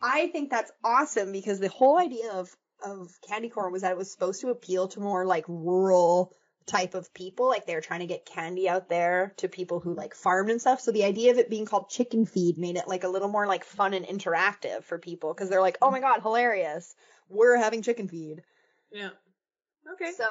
I 0.00 0.28
think 0.28 0.50
that's 0.50 0.72
awesome 0.84 1.32
because 1.32 1.60
the 1.60 1.68
whole 1.68 1.98
idea 1.98 2.32
of 2.32 2.54
of 2.84 3.16
candy 3.26 3.48
corn 3.48 3.72
was 3.72 3.82
that 3.82 3.92
it 3.92 3.96
was 3.96 4.10
supposed 4.10 4.40
to 4.40 4.50
appeal 4.50 4.88
to 4.88 5.00
more 5.00 5.24
like 5.24 5.44
rural 5.46 6.34
type 6.66 6.94
of 6.94 7.12
people 7.14 7.48
like 7.48 7.66
they 7.66 7.74
were 7.74 7.80
trying 7.80 8.00
to 8.00 8.06
get 8.06 8.26
candy 8.26 8.68
out 8.68 8.88
there 8.88 9.34
to 9.36 9.48
people 9.48 9.80
who 9.80 9.94
like 9.94 10.14
farmed 10.14 10.50
and 10.50 10.60
stuff 10.60 10.80
so 10.80 10.90
the 10.92 11.04
idea 11.04 11.30
of 11.30 11.38
it 11.38 11.50
being 11.50 11.66
called 11.66 11.88
chicken 11.88 12.24
feed 12.24 12.58
made 12.58 12.76
it 12.76 12.86
like 12.88 13.04
a 13.04 13.08
little 13.08 13.28
more 13.28 13.46
like 13.46 13.64
fun 13.64 13.94
and 13.94 14.06
interactive 14.06 14.82
for 14.84 14.98
people 14.98 15.32
because 15.32 15.48
they're 15.48 15.60
like 15.60 15.78
oh 15.82 15.90
my 15.90 16.00
god 16.00 16.22
hilarious 16.22 16.94
we're 17.28 17.56
having 17.56 17.82
chicken 17.82 18.08
feed 18.08 18.42
Yeah. 18.92 19.10
Okay. 19.92 20.12
so 20.16 20.24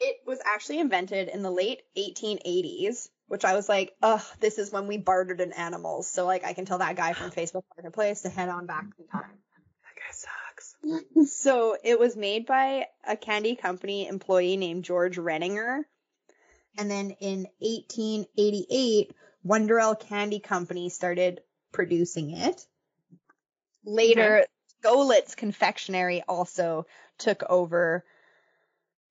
it 0.00 0.16
was 0.26 0.38
actually 0.44 0.80
invented 0.80 1.28
in 1.28 1.42
the 1.42 1.50
late 1.50 1.82
1880s, 1.96 3.08
which 3.28 3.44
I 3.44 3.54
was 3.54 3.68
like, 3.68 3.94
ugh, 4.02 4.22
this 4.40 4.58
is 4.58 4.72
when 4.72 4.86
we 4.86 4.98
bartered 4.98 5.40
in 5.40 5.52
animals. 5.52 6.08
So 6.08 6.26
like 6.26 6.44
I 6.44 6.52
can 6.52 6.64
tell 6.64 6.78
that 6.78 6.96
guy 6.96 7.12
from 7.12 7.30
Facebook 7.32 7.64
Marketplace 7.76 8.22
to 8.22 8.28
head 8.28 8.48
on 8.48 8.66
back 8.66 8.86
in 8.98 9.06
time. 9.06 9.22
that 9.22 9.96
guy 9.96 10.12
sucks. 10.12 10.74
So 11.42 11.76
it 11.82 11.98
was 11.98 12.16
made 12.16 12.46
by 12.46 12.86
a 13.06 13.16
candy 13.16 13.56
company 13.56 14.08
employee 14.08 14.56
named 14.56 14.84
George 14.84 15.16
Renninger. 15.16 15.82
And 16.78 16.90
then 16.90 17.10
in 17.20 17.46
1888, 17.58 19.12
Wunderle 19.46 19.98
Candy 19.98 20.40
Company 20.40 20.88
started 20.88 21.40
producing 21.72 22.30
it. 22.30 22.66
Later, 23.84 24.46
Goelitz 24.82 25.36
Confectionery 25.36 26.22
also 26.28 26.86
took 27.18 27.42
over 27.48 28.04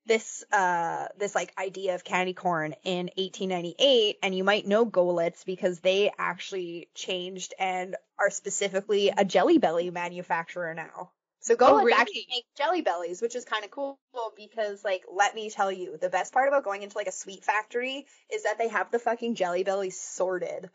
this 0.07 0.43
uh 0.51 1.07
this 1.19 1.35
like 1.35 1.53
idea 1.59 1.93
of 1.95 2.03
candy 2.03 2.33
corn 2.33 2.73
in 2.83 3.05
1898 3.17 4.17
and 4.23 4.33
you 4.35 4.43
might 4.43 4.65
know 4.67 4.85
Goelitz 4.85 5.45
because 5.45 5.79
they 5.79 6.11
actually 6.17 6.89
changed 6.95 7.53
and 7.59 7.95
are 8.17 8.29
specifically 8.31 9.11
a 9.15 9.23
Jelly 9.23 9.57
Belly 9.57 9.91
manufacturer 9.91 10.73
now. 10.73 11.11
So 11.39 11.55
Goelitz 11.55 11.85
really? 11.85 11.93
actually 11.93 12.25
make 12.29 12.45
Jelly 12.55 12.81
Bellies, 12.81 13.21
which 13.21 13.35
is 13.35 13.45
kind 13.45 13.63
of 13.63 13.71
cool 13.71 13.99
because 14.35 14.83
like 14.83 15.03
let 15.11 15.35
me 15.35 15.49
tell 15.49 15.71
you, 15.71 15.97
the 15.99 16.09
best 16.09 16.33
part 16.33 16.47
about 16.47 16.63
going 16.63 16.83
into 16.83 16.97
like 16.97 17.07
a 17.07 17.11
sweet 17.11 17.43
factory 17.43 18.05
is 18.33 18.43
that 18.43 18.57
they 18.57 18.67
have 18.69 18.91
the 18.91 18.99
fucking 18.99 19.35
Jelly 19.35 19.63
Bellies 19.63 19.99
sorted 19.99 20.69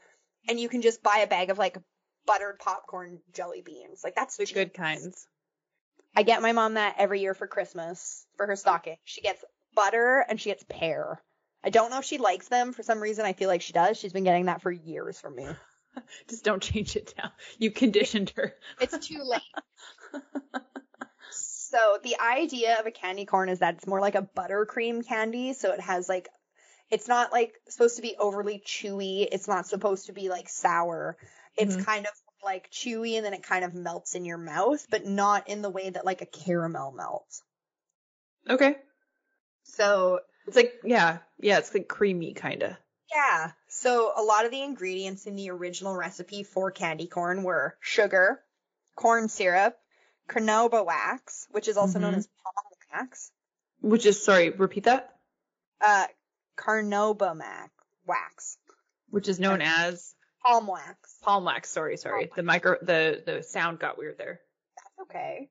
and 0.49 0.59
you 0.61 0.69
can 0.69 0.83
just 0.83 1.03
buy 1.03 1.19
a 1.19 1.27
bag 1.27 1.51
of 1.51 1.59
like 1.59 1.79
buttered 2.27 2.59
popcorn 2.59 3.21
jelly 3.33 3.63
beans. 3.63 4.03
Like 4.05 4.15
that's 4.15 4.37
The 4.37 4.47
cheap. 4.47 4.55
good 4.55 4.75
kinds. 4.75 5.27
I 6.17 6.23
get 6.23 6.43
my 6.43 6.53
mom 6.53 6.75
that 6.75 6.97
every 6.99 7.21
year 7.21 7.35
for 7.35 7.47
Christmas 7.47 8.27
for 8.37 8.47
her 8.47 8.57
stocking. 8.57 8.97
She 9.05 9.21
gets 9.21 9.45
butter 9.75 10.25
and 10.29 10.41
she 10.41 10.49
gets 10.51 10.65
pear. 10.69 11.23
I 11.63 11.71
don't 11.71 11.91
know 11.91 11.99
if 11.99 12.05
she 12.05 12.19
likes 12.19 12.49
them 12.49 12.73
for 12.73 12.83
some 12.83 13.01
reason. 13.01 13.27
I 13.27 13.35
feel 13.35 13.49
like 13.49 13.61
she 13.63 13.73
does. 13.75 13.99
She's 13.99 14.13
been 14.13 14.25
getting 14.25 14.47
that 14.47 14.63
for 14.63 14.71
years 14.73 15.21
from 15.21 15.37
me. 15.37 15.47
Just 16.29 16.45
don't 16.45 16.63
change 16.63 16.97
it 16.97 17.15
now. 17.19 17.33
You 17.59 17.71
conditioned 17.71 18.33
her. 18.37 18.55
It's 18.81 19.07
too 19.07 19.23
late. 19.23 19.43
so 21.31 21.99
the 22.03 22.17
idea 22.21 22.79
of 22.79 22.87
a 22.87 22.91
candy 22.91 23.25
corn 23.25 23.49
is 23.49 23.59
that 23.59 23.75
it's 23.75 23.87
more 23.87 24.01
like 24.01 24.15
a 24.15 24.23
buttercream 24.37 25.07
candy. 25.07 25.53
So 25.53 25.73
it 25.73 25.81
has 25.81 26.09
like 26.09 26.29
It's 26.91 27.09
not 27.09 27.33
like 27.33 27.53
supposed 27.69 27.97
to 27.97 28.03
be 28.03 28.15
overly 28.19 28.63
chewy. 28.65 29.27
It's 29.31 29.49
not 29.49 29.67
supposed 29.67 30.07
to 30.07 30.13
be 30.13 30.29
like 30.29 30.49
sour. 30.49 31.17
It's 31.57 31.77
Mhm. 31.77 31.85
kind 31.85 32.07
of 32.07 32.13
like 32.47 32.71
chewy 32.71 33.17
and 33.17 33.27
then 33.27 33.35
it 33.35 33.43
kind 33.43 33.65
of 33.65 33.75
melts 33.75 34.15
in 34.15 34.25
your 34.25 34.39
mouth, 34.39 34.87
but 34.89 35.05
not 35.05 35.49
in 35.51 35.61
the 35.61 35.69
way 35.69 35.91
that 35.91 36.07
like 36.07 36.23
a 36.23 36.27
caramel 36.27 36.93
melts. 36.93 37.43
Okay. 38.49 38.77
So 39.65 40.21
It's 40.47 40.57
like 40.57 40.73
yeah, 40.85 41.19
yeah, 41.39 41.59
it's 41.59 41.75
like 41.75 41.89
creamy 41.89 42.33
kind 42.33 42.63
of. 42.63 42.73
Yeah. 43.13 43.51
So 43.69 44.13
a 44.17 44.23
lot 44.23 44.45
of 44.47 44.51
the 44.53 44.63
ingredients 44.63 45.27
in 45.27 45.37
the 45.37 45.51
original 45.51 45.95
recipe 45.97 46.45
for 46.45 46.71
candy 46.71 47.07
corn 47.09 47.43
were 47.43 47.77
sugar, 47.81 48.41
corn 48.95 49.29
syrup, 49.29 49.77
carnauba 50.29 50.85
wax, 50.87 51.47
which 51.51 51.69
is 51.69 51.77
also 51.77 51.99
known 51.99 52.15
Mhm. 52.15 52.19
as 52.19 52.29
palm 52.43 52.55
wax, 52.93 53.31
Which 53.81 54.07
is 54.07 54.23
sorry, 54.25 54.51
repeat 54.51 54.85
that. 54.85 55.13
uh, 55.81 56.07
carnauba 56.57 57.37
mac 57.37 57.71
wax, 58.07 58.57
Which 59.11 59.29
is 59.29 59.39
known 59.41 59.61
as 59.63 60.15
palm 60.47 60.67
wax. 60.67 61.19
palm 61.23 61.45
wax. 61.45 61.71
Sorry, 61.71 61.97
sorry. 61.97 62.31
The 62.35 62.43
micro, 62.43 62.77
the 62.81 63.23
the 63.25 63.43
sound 63.43 63.79
got 63.79 63.99
weird 63.99 64.19
there. 64.19 64.41
That's 64.77 65.09
okay. 65.09 65.49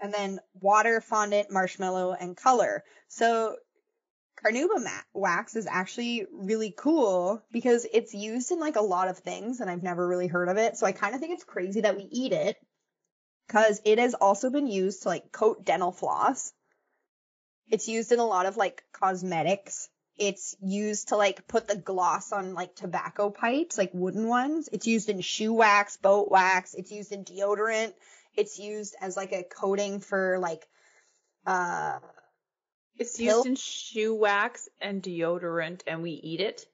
And 0.00 0.12
then 0.12 0.40
water, 0.60 1.00
fondant, 1.00 1.50
marshmallow, 1.50 2.16
and 2.18 2.36
color. 2.36 2.84
So 3.08 3.56
carnauba 4.44 4.86
wax 5.14 5.56
is 5.56 5.66
actually 5.66 6.26
really 6.32 6.74
cool 6.76 7.42
because 7.50 7.86
it's 7.90 8.14
used 8.14 8.52
in 8.52 8.60
like 8.60 8.76
a 8.76 8.82
lot 8.82 9.08
of 9.08 9.18
things 9.18 9.60
and 9.60 9.70
I've 9.70 9.82
never 9.82 10.06
really 10.06 10.26
heard 10.26 10.48
of 10.48 10.58
it. 10.58 10.76
So 10.76 10.86
I 10.86 10.92
kind 10.92 11.14
of 11.14 11.20
think 11.20 11.32
it's 11.32 11.44
crazy 11.44 11.80
that 11.82 11.96
we 11.96 12.08
eat 12.10 12.32
it 12.32 12.56
because 13.46 13.80
it 13.84 13.98
has 13.98 14.14
also 14.14 14.50
been 14.50 14.66
used 14.66 15.02
to 15.02 15.08
like 15.08 15.32
coat 15.32 15.64
dental 15.64 15.92
floss. 15.92 16.52
It's 17.68 17.88
used 17.88 18.12
in 18.12 18.18
a 18.18 18.26
lot 18.26 18.46
of 18.46 18.56
like 18.56 18.82
cosmetics. 18.92 19.88
It's 20.18 20.56
used 20.62 21.08
to 21.08 21.16
like 21.16 21.46
put 21.46 21.68
the 21.68 21.76
gloss 21.76 22.32
on 22.32 22.54
like 22.54 22.74
tobacco 22.74 23.30
pipes, 23.30 23.76
like 23.76 23.90
wooden 23.92 24.26
ones. 24.28 24.68
It's 24.72 24.86
used 24.86 25.08
in 25.10 25.20
shoe 25.20 25.52
wax, 25.52 25.96
boat 25.98 26.30
wax. 26.30 26.74
It's 26.74 26.90
used 26.90 27.12
in 27.12 27.24
deodorant. 27.24 27.92
It's 28.34 28.58
used 28.58 28.96
as 29.00 29.16
like 29.16 29.32
a 29.32 29.42
coating 29.42 30.00
for 30.00 30.38
like 30.38 30.66
uh 31.46 31.98
It's 32.96 33.18
Pill- 33.18 33.36
used 33.36 33.46
in 33.46 33.56
shoe 33.56 34.14
wax 34.14 34.68
and 34.80 35.02
deodorant, 35.02 35.82
and 35.86 36.02
we 36.02 36.12
eat 36.12 36.40
it. 36.40 36.66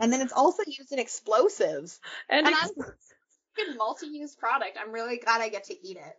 and 0.00 0.10
then 0.12 0.20
it's 0.22 0.32
also 0.32 0.62
used 0.66 0.92
in 0.92 0.98
explosives. 0.98 2.00
And, 2.28 2.46
And 2.46 2.56
ex- 2.56 2.70
multi-use 3.76 4.34
product. 4.36 4.78
I'm 4.80 4.92
really 4.92 5.18
glad 5.18 5.42
I 5.42 5.50
get 5.50 5.64
to 5.64 5.74
eat 5.86 5.98
it. 5.98 6.16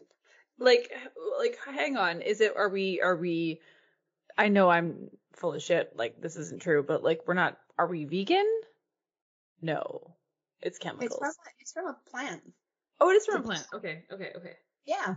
like, 0.60 0.92
like, 1.40 1.58
hang 1.66 1.98
on. 1.98 2.22
Is 2.22 2.40
it? 2.42 2.54
Are 2.56 2.70
we? 2.70 3.02
Are 3.02 3.16
we? 3.16 3.62
I 4.38 4.50
know 4.50 4.70
I'm 4.70 5.10
full 5.42 5.54
of 5.54 5.62
shit. 5.62 5.92
Like 5.98 6.22
this 6.22 6.38
isn't 6.38 6.62
true, 6.62 6.84
but 6.84 7.04
like 7.04 7.22
we're 7.28 7.34
not. 7.34 7.58
Are 7.78 7.88
we 7.88 8.06
vegan? 8.06 8.46
No, 9.62 10.16
it's 10.62 10.78
chemicals. 10.78 11.12
It's 11.12 11.18
from 11.20 11.34
it's 11.60 11.72
from 11.74 11.88
a 11.88 11.98
plant. 12.10 12.42
oh, 13.02 13.10
it 13.10 13.16
is 13.16 13.26
from 13.26 13.42
a 13.42 13.44
plant. 13.44 13.66
Okay, 13.74 14.04
okay, 14.14 14.32
okay. 14.38 14.54
Yeah. 14.86 15.16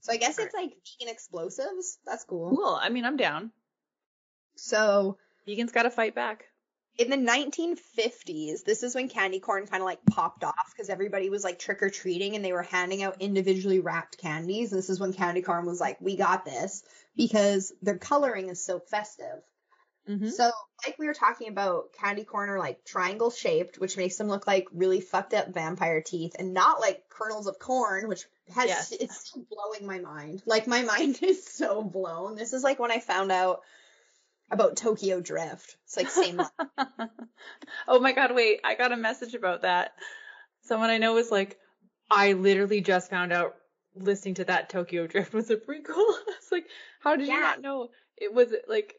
So 0.00 0.12
I 0.12 0.16
guess 0.16 0.38
Alright. 0.38 0.46
it's 0.46 0.54
like 0.54 0.70
vegan 1.00 1.12
explosives. 1.12 1.98
That's 2.06 2.24
cool. 2.24 2.56
Cool. 2.56 2.78
I 2.80 2.88
mean, 2.88 3.04
I'm 3.04 3.16
down. 3.16 3.50
So 4.56 5.18
Vegans 5.48 5.72
got 5.72 5.82
to 5.84 5.90
fight 5.90 6.14
back. 6.14 6.44
in 6.98 7.10
the 7.10 7.16
1950s, 7.16 8.64
this 8.64 8.82
is 8.82 8.94
when 8.94 9.08
candy 9.08 9.40
corn 9.40 9.66
kind 9.66 9.82
of 9.82 9.86
like 9.86 10.04
popped 10.06 10.44
off 10.44 10.72
because 10.72 10.88
everybody 10.90 11.28
was 11.30 11.42
like 11.42 11.58
trick 11.58 11.82
or 11.82 11.90
treating 11.90 12.36
and 12.36 12.44
they 12.44 12.52
were 12.52 12.62
handing 12.62 13.02
out 13.02 13.20
individually 13.20 13.80
wrapped 13.80 14.18
candies. 14.18 14.70
This 14.70 14.90
is 14.90 15.00
when 15.00 15.12
candy 15.12 15.42
corn 15.42 15.66
was 15.66 15.80
like, 15.80 16.00
we 16.00 16.16
got 16.16 16.44
this 16.44 16.82
because 17.16 17.72
their 17.82 17.98
coloring 17.98 18.48
is 18.48 18.64
so 18.64 18.78
festive. 18.78 19.42
Mm-hmm. 20.08 20.28
So, 20.28 20.50
like 20.84 20.98
we 20.98 21.06
were 21.06 21.14
talking 21.14 21.48
about, 21.48 21.92
candy 21.98 22.24
corn 22.24 22.50
are 22.50 22.58
like 22.58 22.84
triangle 22.84 23.30
shaped, 23.30 23.78
which 23.78 23.96
makes 23.96 24.16
them 24.16 24.28
look 24.28 24.46
like 24.46 24.66
really 24.72 25.00
fucked 25.00 25.32
up 25.32 25.52
vampire 25.52 26.02
teeth, 26.02 26.36
and 26.38 26.52
not 26.52 26.80
like 26.80 27.08
kernels 27.08 27.46
of 27.46 27.58
corn, 27.58 28.08
which 28.08 28.24
has 28.54 28.66
Yes. 28.66 28.92
it's 29.00 29.28
still 29.28 29.46
blowing 29.50 29.86
my 29.86 29.98
mind. 29.98 30.42
Like 30.46 30.66
my 30.66 30.82
mind 30.96 31.20
is 31.22 31.46
so 31.46 31.82
blown. 31.82 32.36
This 32.36 32.52
is 32.52 32.62
like 32.62 32.78
when 32.78 32.90
I 32.90 33.00
found 33.00 33.32
out 33.32 33.60
about 34.50 34.76
Tokyo 34.76 35.20
Drift. 35.20 35.76
It's 35.84 35.96
like 35.96 36.10
same. 36.10 36.40
oh 37.88 38.00
my 38.00 38.12
god, 38.12 38.34
wait, 38.34 38.60
I 38.62 38.74
got 38.74 38.92
a 38.92 38.96
message 38.96 39.34
about 39.34 39.62
that. 39.62 39.92
Someone 40.64 40.90
I 40.90 40.98
know 40.98 41.14
was 41.14 41.30
like, 41.30 41.58
I 42.10 42.34
literally 42.34 42.82
just 42.82 43.10
found 43.10 43.32
out 43.32 43.54
listening 43.94 44.34
to 44.34 44.44
that 44.44 44.68
Tokyo 44.68 45.06
Drift 45.06 45.32
was 45.32 45.50
a 45.50 45.56
prequel. 45.56 46.14
It's 46.36 46.52
like, 46.52 46.66
how 47.00 47.16
did 47.16 47.28
you 47.28 47.40
not 47.40 47.62
know? 47.62 47.88
It 48.16 48.32
was 48.32 48.54
like 48.68 48.96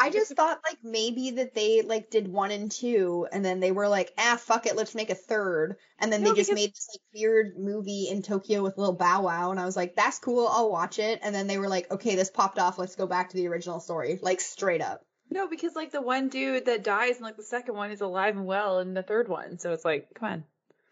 I 0.00 0.10
just 0.10 0.34
thought 0.34 0.60
like 0.68 0.78
maybe 0.82 1.32
that 1.32 1.54
they 1.54 1.82
like 1.82 2.10
did 2.10 2.28
one 2.28 2.50
and 2.50 2.70
two, 2.70 3.26
and 3.32 3.44
then 3.44 3.60
they 3.60 3.72
were 3.72 3.88
like, 3.88 4.12
ah, 4.18 4.36
fuck 4.40 4.66
it, 4.66 4.76
let's 4.76 4.94
make 4.94 5.10
a 5.10 5.14
third, 5.14 5.76
and 5.98 6.12
then 6.12 6.22
No, 6.22 6.30
they 6.30 6.36
just 6.36 6.50
because- 6.50 6.62
made 6.62 6.70
this 6.70 6.88
like 6.92 7.00
weird 7.14 7.58
movie 7.58 8.08
in 8.10 8.22
Tokyo 8.22 8.62
with 8.62 8.78
little 8.78 8.94
Bow 8.94 9.22
Wow, 9.22 9.50
and 9.50 9.58
I 9.60 9.64
was 9.64 9.76
like, 9.76 9.96
that's 9.96 10.18
cool, 10.18 10.46
I'll 10.48 10.70
watch 10.70 10.98
it, 10.98 11.20
and 11.22 11.34
then 11.34 11.46
they 11.46 11.58
were 11.58 11.68
like, 11.68 11.90
okay, 11.90 12.14
this 12.14 12.30
popped 12.30 12.58
off, 12.58 12.78
let's 12.78 12.96
go 12.96 13.06
back 13.06 13.30
to 13.30 13.36
the 13.36 13.48
original 13.48 13.80
story, 13.80 14.18
like 14.22 14.40
straight 14.40 14.80
up. 14.82 15.04
no, 15.30 15.46
because 15.48 15.74
like 15.76 15.90
the 15.92 16.00
one 16.02 16.28
dude 16.28 16.66
that 16.66 16.82
dies 16.84 17.16
and 17.16 17.24
like 17.24 17.36
the 17.36 17.42
second 17.42 17.74
one 17.74 17.90
is 17.90 18.00
alive 18.00 18.36
and 18.36 18.46
well 18.46 18.78
in 18.80 18.94
the 18.94 19.02
third 19.02 19.28
one. 19.28 19.58
So 19.58 19.72
it's 19.72 19.84
like, 19.84 20.08
come 20.14 20.28
on. 20.32 20.44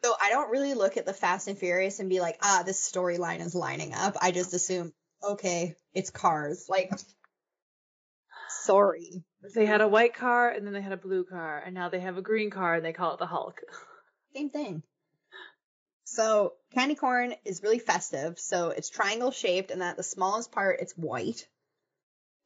So 0.04 0.12
I 0.20 0.28
don't 0.30 0.50
really 0.50 0.74
look 0.74 0.96
at 0.98 1.06
the 1.06 1.14
Fast 1.14 1.48
and 1.48 1.56
Furious 1.58 2.00
and 2.00 2.08
be 2.10 2.20
like, 2.20 2.38
ah, 2.42 2.62
this 2.66 2.78
storyline 2.80 3.40
is 3.40 3.54
lining 3.54 3.94
up. 3.94 4.16
I 4.20 4.30
just 4.30 4.52
assume, 4.52 4.92
okay, 5.24 5.74
it's 5.94 6.10
cars. 6.10 6.66
Like, 6.68 6.92
sorry. 8.66 9.24
They 9.54 9.66
had 9.66 9.80
a 9.80 9.88
white 9.88 10.14
car 10.14 10.50
and 10.50 10.66
then 10.66 10.72
they 10.72 10.82
had 10.82 10.92
a 10.92 10.96
blue 10.96 11.24
car 11.24 11.62
and 11.64 11.74
now 11.74 11.88
they 11.88 12.00
have 12.00 12.18
a 12.18 12.22
green 12.22 12.50
car 12.50 12.74
and 12.74 12.84
they 12.84 12.92
call 12.92 13.14
it 13.14 13.18
the 13.18 13.26
Hulk. 13.26 13.60
Same 14.34 14.50
thing. 14.50 14.82
So 16.04 16.52
candy 16.72 16.94
corn 16.94 17.34
is 17.44 17.62
really 17.62 17.78
festive. 17.78 18.38
So 18.38 18.70
it's 18.70 18.88
triangle 18.90 19.32
shaped, 19.32 19.70
and 19.70 19.82
at 19.82 19.96
the 19.96 20.02
smallest 20.02 20.52
part, 20.52 20.80
it's 20.80 20.92
white. 20.92 21.46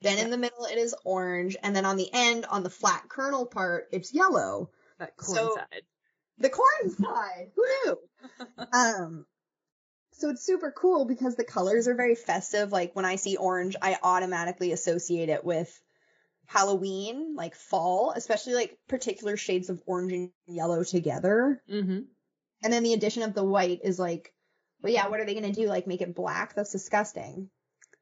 Then 0.00 0.18
in 0.18 0.30
the 0.30 0.38
middle, 0.38 0.64
it 0.64 0.78
is 0.78 0.94
orange, 1.04 1.56
and 1.62 1.76
then 1.76 1.84
on 1.84 1.98
the 1.98 2.08
end, 2.12 2.46
on 2.46 2.62
the 2.62 2.70
flat 2.70 3.04
kernel 3.08 3.44
part, 3.44 3.88
it's 3.92 4.14
yellow. 4.14 4.70
That 4.98 5.12
So- 5.20 5.48
coincide. 5.48 5.82
The 6.38 6.48
corn 6.48 6.90
side. 6.90 7.52
Who 7.54 7.66
knew? 7.84 7.98
um. 8.72 9.26
So 10.12 10.30
it's 10.30 10.44
super 10.44 10.72
cool 10.72 11.04
because 11.04 11.36
the 11.36 11.44
colors 11.44 11.86
are 11.86 11.94
very 11.94 12.14
festive. 12.14 12.72
Like 12.72 12.96
when 12.96 13.04
I 13.04 13.16
see 13.16 13.36
orange, 13.36 13.76
I 13.80 13.98
automatically 14.02 14.72
associate 14.72 15.28
it 15.28 15.44
with 15.44 15.70
Halloween, 16.50 17.36
like 17.36 17.54
fall, 17.54 18.12
especially 18.16 18.54
like 18.54 18.76
particular 18.88 19.36
shades 19.36 19.70
of 19.70 19.80
orange 19.86 20.12
and 20.12 20.30
yellow 20.48 20.82
together. 20.82 21.62
mm-hmm. 21.70 22.00
And 22.62 22.72
then 22.72 22.82
the 22.82 22.92
addition 22.92 23.22
of 23.22 23.34
the 23.34 23.44
white 23.44 23.80
is 23.84 24.00
like, 24.00 24.34
well, 24.82 24.92
yeah, 24.92 25.06
what 25.06 25.20
are 25.20 25.24
they 25.24 25.34
gonna 25.34 25.52
do? 25.52 25.68
Like 25.68 25.86
make 25.86 26.00
it 26.02 26.14
black? 26.16 26.54
That's 26.56 26.72
disgusting, 26.72 27.50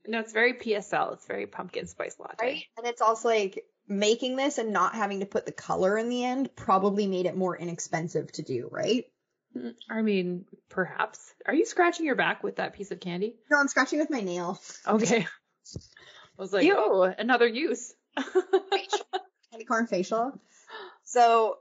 No, 0.06 0.20
it's 0.20 0.32
very 0.32 0.54
PSL. 0.54 1.12
It's 1.12 1.26
very 1.26 1.46
pumpkin 1.46 1.86
spice 1.86 2.16
latte. 2.18 2.36
right? 2.40 2.64
And 2.78 2.86
it's 2.86 3.02
also 3.02 3.28
like 3.28 3.64
making 3.86 4.36
this 4.36 4.56
and 4.56 4.72
not 4.72 4.94
having 4.94 5.20
to 5.20 5.26
put 5.26 5.44
the 5.44 5.52
color 5.52 5.98
in 5.98 6.08
the 6.08 6.24
end 6.24 6.48
probably 6.56 7.06
made 7.06 7.26
it 7.26 7.36
more 7.36 7.54
inexpensive 7.56 8.32
to 8.32 8.42
do, 8.42 8.68
right? 8.72 9.04
Mm, 9.54 9.74
I 9.90 10.00
mean, 10.00 10.46
perhaps. 10.70 11.20
Are 11.46 11.54
you 11.54 11.66
scratching 11.66 12.06
your 12.06 12.16
back 12.16 12.42
with 12.42 12.56
that 12.56 12.72
piece 12.74 12.90
of 12.90 13.00
candy? 13.00 13.36
No, 13.50 13.58
I'm 13.58 13.68
scratching 13.68 13.98
with 13.98 14.10
my 14.10 14.20
nail. 14.22 14.58
Okay. 14.86 15.26
I 15.76 16.42
was 16.42 16.52
like, 16.52 16.64
Ew. 16.64 16.74
oh, 16.76 17.02
another 17.02 17.46
use. 17.46 17.92
Candy 19.50 19.64
corn 19.66 19.86
facial. 19.86 20.38
So 21.04 21.56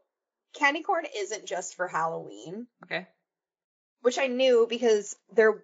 candy 0.54 0.84
corn 0.84 1.06
isn't 1.16 1.46
just 1.46 1.76
for 1.76 1.88
Halloween, 1.88 2.68
okay. 2.84 3.08
which 4.02 4.18
I 4.18 4.28
knew 4.28 4.68
because 4.70 5.16
they're 5.34 5.64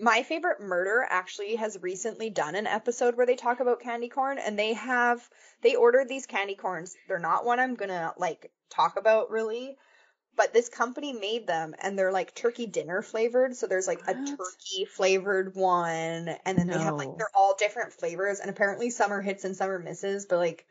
my 0.00 0.22
favorite 0.22 0.60
murder 0.60 1.04
actually 1.08 1.56
has 1.56 1.76
recently 1.82 2.30
done 2.30 2.54
an 2.54 2.66
episode 2.66 3.16
where 3.16 3.26
they 3.26 3.34
talk 3.34 3.58
about 3.60 3.80
candy 3.80 4.08
corn 4.08 4.38
and 4.38 4.58
they 4.58 4.74
have 4.74 5.28
they 5.62 5.74
ordered 5.74 6.08
these 6.08 6.26
candy 6.26 6.54
corns. 6.54 6.96
They're 7.08 7.18
not 7.18 7.44
one 7.44 7.60
I'm 7.60 7.74
gonna 7.74 8.12
like 8.16 8.50
talk 8.70 8.96
about 8.96 9.30
really, 9.30 9.76
but 10.36 10.52
this 10.52 10.68
company 10.68 11.12
made 11.12 11.46
them 11.46 11.74
and 11.82 11.98
they're 11.98 12.12
like 12.12 12.34
turkey 12.34 12.66
dinner 12.66 13.02
flavored. 13.02 13.56
So 13.56 13.66
there's 13.66 13.86
like 13.86 14.00
a 14.06 14.14
turkey 14.14 14.84
flavored 14.86 15.54
one 15.54 16.28
and 16.44 16.58
then 16.58 16.66
they 16.66 16.78
have 16.78 16.94
like 16.96 17.16
they're 17.18 17.30
all 17.34 17.54
different 17.58 17.92
flavors 17.92 18.40
and 18.40 18.48
apparently 18.50 18.90
some 18.90 19.12
are 19.12 19.20
hits 19.20 19.44
and 19.44 19.56
some 19.56 19.70
are 19.70 19.78
misses, 19.78 20.26
but 20.26 20.38
like 20.38 20.66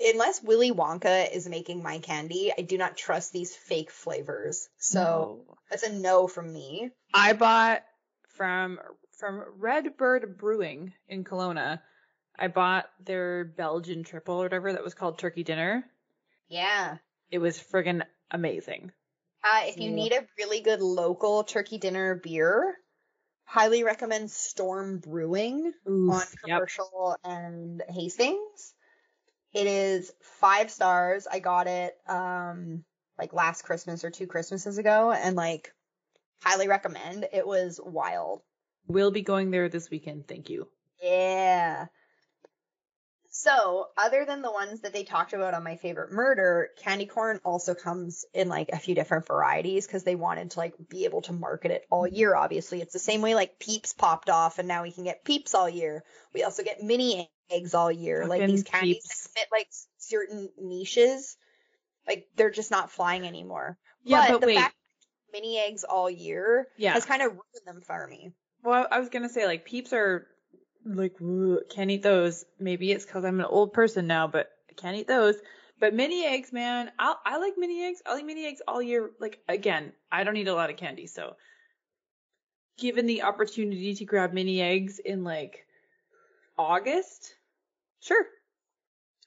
unless 0.00 0.42
Willy 0.42 0.72
Wonka 0.72 1.30
is 1.32 1.48
making 1.48 1.82
my 1.82 1.98
candy, 1.98 2.52
I 2.56 2.62
do 2.62 2.78
not 2.78 2.96
trust 2.96 3.32
these 3.32 3.54
fake 3.54 3.90
flavors. 3.90 4.68
So 4.78 5.44
No. 5.48 5.56
that's 5.70 5.82
a 5.82 5.92
no 5.92 6.26
from 6.26 6.52
me. 6.52 6.90
I 7.14 7.34
bought 7.34 7.84
from 8.36 8.80
from 9.18 9.44
Red 9.58 9.96
Bird 9.96 10.36
Brewing 10.38 10.94
in 11.08 11.22
Kelowna. 11.22 11.80
I 12.36 12.48
bought 12.48 12.90
their 13.04 13.44
Belgian 13.44 14.02
triple 14.02 14.40
or 14.40 14.44
whatever 14.44 14.72
that 14.72 14.82
was 14.82 14.94
called 14.94 15.18
turkey 15.18 15.44
dinner. 15.44 15.84
Yeah. 16.48 16.96
It 17.30 17.38
was 17.38 17.58
friggin' 17.58 18.02
amazing. 18.32 18.90
Uh, 19.44 19.62
if 19.64 19.76
you 19.76 19.90
need 19.90 20.12
a 20.12 20.26
really 20.38 20.60
good 20.60 20.80
local 20.80 21.44
turkey 21.44 21.78
dinner 21.78 22.14
beer, 22.14 22.76
highly 23.44 23.84
recommend 23.84 24.30
Storm 24.30 24.98
Brewing 24.98 25.72
on 25.86 25.92
Oof, 25.92 26.34
yep. 26.46 26.56
commercial 26.56 27.16
and 27.24 27.82
Hastings. 27.88 28.74
It 29.52 29.66
is 29.66 30.12
five 30.40 30.70
stars. 30.70 31.26
I 31.30 31.38
got 31.38 31.66
it 31.66 31.96
um 32.08 32.84
like 33.18 33.32
last 33.32 33.62
Christmas 33.62 34.04
or 34.04 34.10
two 34.10 34.26
Christmases 34.26 34.78
ago 34.78 35.12
and 35.12 35.36
like 35.36 35.72
highly 36.42 36.68
recommend. 36.68 37.28
It 37.32 37.46
was 37.46 37.80
wild. 37.84 38.42
We'll 38.86 39.10
be 39.10 39.22
going 39.22 39.50
there 39.50 39.68
this 39.68 39.90
weekend. 39.90 40.26
Thank 40.26 40.50
you. 40.50 40.68
Yeah. 41.02 41.86
So, 43.34 43.86
other 43.96 44.26
than 44.26 44.42
the 44.42 44.52
ones 44.52 44.82
that 44.82 44.92
they 44.92 45.04
talked 45.04 45.32
about 45.32 45.54
on 45.54 45.64
my 45.64 45.76
favorite 45.76 46.12
murder, 46.12 46.68
candy 46.76 47.06
corn 47.06 47.40
also 47.46 47.74
comes 47.74 48.26
in 48.34 48.50
like 48.50 48.68
a 48.70 48.78
few 48.78 48.94
different 48.94 49.26
varieties 49.26 49.86
because 49.86 50.04
they 50.04 50.16
wanted 50.16 50.50
to 50.50 50.58
like 50.58 50.74
be 50.90 51.06
able 51.06 51.22
to 51.22 51.32
market 51.32 51.70
it 51.70 51.86
all 51.90 52.06
year. 52.06 52.36
Obviously, 52.36 52.82
it's 52.82 52.92
the 52.92 52.98
same 52.98 53.22
way 53.22 53.34
like 53.34 53.58
Peeps 53.58 53.94
popped 53.94 54.28
off, 54.28 54.58
and 54.58 54.68
now 54.68 54.82
we 54.82 54.92
can 54.92 55.04
get 55.04 55.24
Peeps 55.24 55.54
all 55.54 55.66
year. 55.66 56.04
We 56.34 56.42
also 56.44 56.62
get 56.62 56.82
mini 56.82 57.30
eggs 57.50 57.72
all 57.72 57.90
year. 57.90 58.26
like 58.26 58.46
these 58.46 58.64
candies 58.64 58.96
Peeps. 58.96 59.08
that 59.24 59.40
fit 59.40 59.48
like 59.50 59.68
certain 59.96 60.50
niches, 60.58 61.34
like 62.06 62.26
they're 62.36 62.50
just 62.50 62.70
not 62.70 62.90
flying 62.90 63.26
anymore. 63.26 63.78
Yeah, 64.04 64.28
but 64.28 64.42
the 64.42 64.46
wait. 64.48 64.56
fact 64.58 64.74
that 64.74 65.40
mini 65.40 65.58
eggs 65.58 65.84
all 65.84 66.10
year 66.10 66.68
Yeah. 66.76 66.92
has 66.92 67.06
kind 67.06 67.22
of 67.22 67.30
ruined 67.32 67.64
them 67.64 67.80
for 67.80 68.06
me. 68.06 68.32
Well, 68.62 68.86
I 68.90 69.00
was 69.00 69.08
gonna 69.08 69.30
say 69.30 69.46
like 69.46 69.64
peeps 69.64 69.94
are 69.94 70.26
like 70.84 71.20
"Woo, 71.20 71.60
can't 71.70 71.90
eat 71.90 72.02
those. 72.02 72.44
Maybe 72.58 72.92
it's 72.92 73.04
because 73.04 73.24
I'm 73.24 73.40
an 73.40 73.46
old 73.46 73.72
person 73.72 74.06
now, 74.06 74.26
but 74.26 74.50
I 74.70 74.74
can't 74.74 74.96
eat 74.96 75.08
those. 75.08 75.36
But 75.80 75.94
mini 75.94 76.24
eggs, 76.24 76.52
man, 76.52 76.90
I 76.98 77.14
I 77.24 77.38
like 77.38 77.54
mini 77.56 77.84
eggs. 77.84 78.02
I'll 78.06 78.18
eat 78.18 78.26
mini 78.26 78.46
eggs 78.46 78.62
all 78.66 78.82
year. 78.82 79.10
Like 79.20 79.40
again, 79.48 79.92
I 80.10 80.24
don't 80.24 80.36
eat 80.36 80.48
a 80.48 80.54
lot 80.54 80.70
of 80.70 80.76
candy, 80.76 81.06
so 81.06 81.36
given 82.78 83.06
the 83.06 83.22
opportunity 83.22 83.94
to 83.94 84.04
grab 84.04 84.32
mini 84.32 84.60
eggs 84.60 84.98
in 84.98 85.24
like 85.24 85.66
August, 86.58 87.34
sure. 88.00 88.26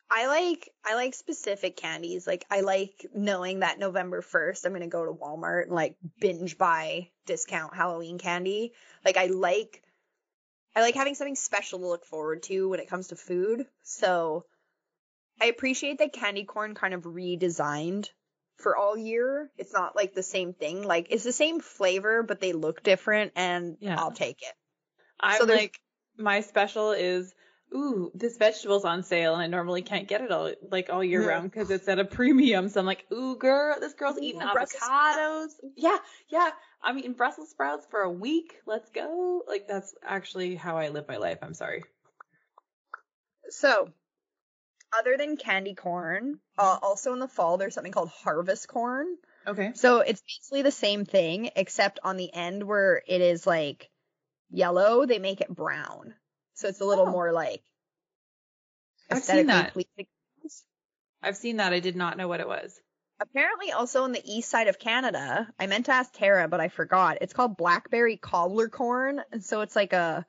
I 0.10 0.28
like 0.28 0.70
I 0.86 0.96
like 0.96 1.14
specific 1.14 1.78
candies. 1.78 2.28
Like 2.28 2.46
I 2.52 2.62
like 2.62 3.06
knowing 3.14 3.62
that 3.62 3.80
November 3.80 4.22
1st 4.22 4.66
I'm 4.66 4.72
going 4.72 4.82
to 4.82 4.88
go 4.88 5.06
to 5.06 5.12
Walmart 5.12 5.64
and 5.64 5.72
like 5.74 5.96
binge 6.20 6.58
buy 6.58 7.10
discount 7.26 7.76
Halloween 7.76 8.20
candy. 8.20 8.74
Like 9.04 9.18
I 9.18 9.26
like 9.28 9.82
I 10.75 10.82
like 10.82 10.96
having 10.96 11.15
something 11.15 11.36
special 11.36 11.79
to 11.79 11.88
look 11.88 12.05
forward 12.05 12.44
to 12.44 12.70
when 12.70 12.79
it 12.79 12.89
comes 12.89 13.08
to 13.08 13.15
food. 13.15 13.65
So 13.84 14.46
I 15.41 15.46
appreciate 15.46 16.00
that 16.00 16.13
candy 16.13 16.44
corn 16.44 16.75
kind 16.75 16.94
of 16.94 17.03
redesigned 17.03 18.10
for 18.58 18.75
all 18.75 18.98
year. 18.98 19.50
It's 19.58 19.74
not 19.74 19.96
like 19.96 20.13
the 20.13 20.24
same 20.24 20.53
thing. 20.53 20.84
Like 20.84 21.08
it's 21.10 21.24
the 21.24 21.32
same 21.32 21.60
flavor 21.60 22.24
but 22.24 22.39
they 22.39 22.53
look 22.53 22.84
different 22.84 23.34
and 23.36 23.77
Yeah. 23.79 23.96
I'll 23.98 24.12
take 24.12 24.41
it. 24.41 24.53
I'm 25.20 25.39
So 25.39 25.46
like 25.46 25.79
my 26.17 26.41
special 26.41 26.91
is 26.91 27.34
ooh 27.74 28.12
this 28.13 28.38
vegetable's 28.38 28.86
on 28.86 29.03
sale 29.03 29.34
and 29.34 29.41
I 29.41 29.48
normally 29.48 29.82
can't 29.82 30.08
get 30.08 30.22
it 30.22 30.32
all 30.32 30.53
like 30.72 30.89
all 30.89 31.03
year 31.03 31.27
round 31.27 31.51
because 31.51 31.70
it's 31.72 31.88
at 31.88 32.00
a 32.00 32.05
premium. 32.05 32.70
So 32.70 32.79
I'm 32.79 32.86
like 32.86 33.05
ooh 33.12 33.38
girl 33.38 33.79
this 33.79 33.94
girl's 33.94 34.17
Ooh, 34.17 34.24
eating 34.24 34.41
avocados. 34.41 35.51
Yeah 35.75 35.98
yeah 36.29 36.51
I'm 36.86 37.00
eating 37.00 37.13
Brussels 37.13 37.50
sprouts 37.50 37.86
for 37.89 38.01
a 38.01 38.10
week. 38.12 38.62
Let's 38.68 38.89
go. 38.92 39.42
Like 39.48 39.68
that's 39.68 39.94
actually 40.04 40.56
how 40.56 40.77
I 40.77 40.89
live 40.89 41.08
my 41.08 41.18
life. 41.18 41.39
I'm 41.42 41.56
sorry. 41.56 41.84
So, 43.50 43.89
other 44.98 45.18
than 45.18 45.36
candy 45.36 45.74
corn, 45.74 46.39
uh, 46.58 46.77
also 46.82 47.13
in 47.13 47.20
the 47.20 47.27
fall, 47.27 47.58
there's 47.58 47.74
something 47.74 47.92
called 47.92 48.10
harvest 48.10 48.68
corn. 48.68 49.08
Okay. 49.48 49.72
So 49.74 50.00
it's 50.00 50.22
basically 50.22 50.62
the 50.62 50.72
same 50.72 51.06
thing, 51.06 51.50
except 51.56 52.00
on 52.04 52.18
the 52.18 52.32
end 52.34 52.63
where 52.63 53.01
it 53.08 53.22
is 53.22 53.46
like 53.48 53.89
yellow, 54.51 55.06
they 55.06 55.20
make 55.20 55.42
it 55.42 55.50
brown. 55.50 56.13
So 56.54 56.68
it's 56.68 56.82
a 56.82 56.86
little 56.86 57.08
Oh. 57.08 57.12
more 57.12 57.32
like 57.32 57.62
I've 59.10 59.24
seen 59.24 59.48
that. 59.48 59.74
pleasing. 59.74 60.08
I've 61.22 61.38
seen 61.38 61.58
that. 61.58 61.74
I 61.74 61.80
did 61.80 61.96
not 61.96 62.18
know 62.18 62.27
what 62.27 62.39
it 62.39 62.48
was. 62.48 62.80
Apparently, 63.19 63.72
also 63.72 64.03
on 64.03 64.12
the 64.12 64.22
east 64.25 64.50
side 64.50 64.67
of 64.67 64.77
Canada, 64.79 65.48
I 65.60 65.67
meant 65.67 65.86
to 65.86 65.93
ask 65.93 66.12
Tara, 66.13 66.48
but 66.48 66.60
I 66.60 66.67
forgot. 66.67 67.19
It's 67.21 67.34
called 67.34 67.56
blackberry 67.58 68.17
cobbler 68.17 68.67
corn, 68.67 69.21
and 69.32 69.43
so 69.43 69.62
it's 69.62 69.75
like 69.75 69.93
a 69.93 70.25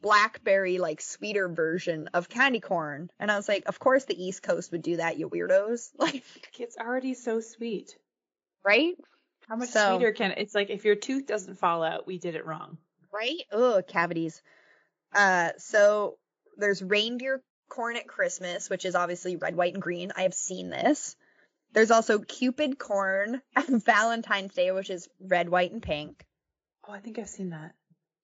blackberry 0.00 0.78
like 0.78 1.00
sweeter 1.00 1.48
version 1.48 2.08
of 2.14 2.28
candy 2.28 2.60
corn. 2.60 3.10
And 3.18 3.30
I 3.30 3.36
was 3.36 3.48
like, 3.48 3.64
of 3.66 3.78
course 3.78 4.04
the 4.04 4.20
East 4.20 4.42
Coast 4.42 4.70
would 4.72 4.82
do 4.82 4.96
that, 4.96 5.18
you 5.18 5.28
weirdos. 5.28 5.90
Like, 5.98 6.22
It's 6.58 6.76
already 6.76 7.14
so 7.14 7.40
sweet. 7.40 7.96
right? 8.64 8.94
How 9.48 9.56
much 9.56 9.70
So- 9.70 9.96
sweeter 9.96 10.12
can 10.12 10.32
it? 10.32 10.38
it's 10.38 10.54
like 10.54 10.70
if 10.70 10.84
your 10.84 10.94
tooth 10.96 11.26
doesn't 11.26 11.58
fall 11.58 11.82
out, 11.82 12.06
we 12.06 12.18
did 12.18 12.34
it 12.36 12.46
wrong. 12.46 12.78
Right? 13.12 13.38
Ugh, 13.52 13.84
cavities. 13.88 14.42
Uh, 15.14 15.50
so 15.58 16.18
there's 16.58 16.82
reindeer 16.82 17.42
corn 17.68 17.96
at 17.96 18.06
Christmas, 18.06 18.68
which 18.70 18.84
is 18.84 18.94
obviously 18.94 19.36
red, 19.36 19.56
white, 19.56 19.72
and 19.74 19.82
green. 19.82 20.12
I 20.16 20.22
have 20.22 20.34
seen 20.34 20.68
this. 20.70 21.16
There's 21.72 21.90
also 21.90 22.18
Cupid 22.20 22.78
corn 22.78 23.42
at 23.54 23.66
Valentine's 23.68 24.54
Day, 24.54 24.70
which 24.72 24.90
is 24.90 25.08
red, 25.20 25.48
white, 25.48 25.72
and 25.72 25.82
pink. 25.82 26.24
Oh, 26.86 26.92
I 26.92 27.00
think 27.00 27.18
I've 27.18 27.28
seen 27.28 27.50
that. 27.50 27.72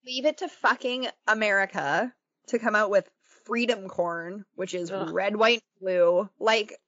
Leave 0.07 0.24
it 0.26 0.38
to 0.38 0.48
fucking 0.48 1.07
America 1.26 2.12
to 2.48 2.59
come 2.59 2.74
out 2.74 2.90
with 2.90 3.09
freedom 3.44 3.88
corn, 3.88 4.44
which 4.54 4.74
is 4.74 4.90
Ugh. 4.90 5.11
red, 5.12 5.37
white, 5.37 5.62
and 5.62 5.80
blue. 5.80 6.28
Like, 6.38 6.78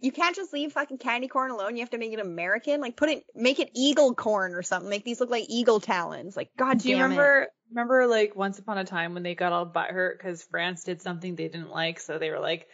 you 0.00 0.12
can't 0.12 0.36
just 0.36 0.52
leave 0.52 0.72
fucking 0.72 0.98
candy 0.98 1.28
corn 1.28 1.50
alone. 1.50 1.76
You 1.76 1.80
have 1.80 1.90
to 1.90 1.98
make 1.98 2.12
it 2.12 2.20
American. 2.20 2.80
Like, 2.80 2.96
put 2.96 3.08
it, 3.08 3.24
make 3.34 3.58
it 3.58 3.70
eagle 3.74 4.14
corn 4.14 4.54
or 4.54 4.62
something. 4.62 4.90
Make 4.90 5.04
these 5.04 5.20
look 5.20 5.30
like 5.30 5.46
eagle 5.48 5.80
talons. 5.80 6.36
Like, 6.36 6.50
god 6.56 6.78
Do 6.78 6.88
you 6.88 6.96
damn 6.96 7.12
it. 7.12 7.14
remember 7.14 7.48
remember 7.70 8.06
like 8.06 8.36
once 8.36 8.58
upon 8.58 8.78
a 8.78 8.84
time 8.84 9.14
when 9.14 9.22
they 9.22 9.34
got 9.34 9.52
all 9.52 9.66
butthurt 9.66 10.16
because 10.16 10.42
France 10.44 10.84
did 10.84 11.02
something 11.02 11.34
they 11.34 11.48
didn't 11.48 11.70
like, 11.70 11.98
so 11.98 12.18
they 12.18 12.30
were 12.30 12.40
like, 12.40 12.68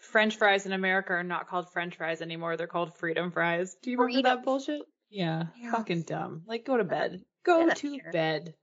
French 0.00 0.36
fries 0.36 0.66
in 0.66 0.72
America 0.72 1.12
are 1.12 1.22
not 1.24 1.48
called 1.48 1.70
French 1.72 1.96
fries 1.96 2.20
anymore; 2.22 2.56
they're 2.56 2.66
called 2.66 2.96
freedom 2.96 3.30
fries. 3.30 3.76
Do 3.82 3.90
you 3.90 3.98
remember 3.98 4.28
that 4.28 4.44
bullshit? 4.44 4.82
Yeah, 5.10 5.44
Yeah. 5.56 5.72
fucking 5.72 6.02
dumb. 6.02 6.42
Like, 6.46 6.64
go 6.64 6.76
to 6.76 6.84
bed. 6.84 7.24
Go 7.44 7.68
up 7.68 7.76
to 7.76 7.98
bed. 8.12 8.54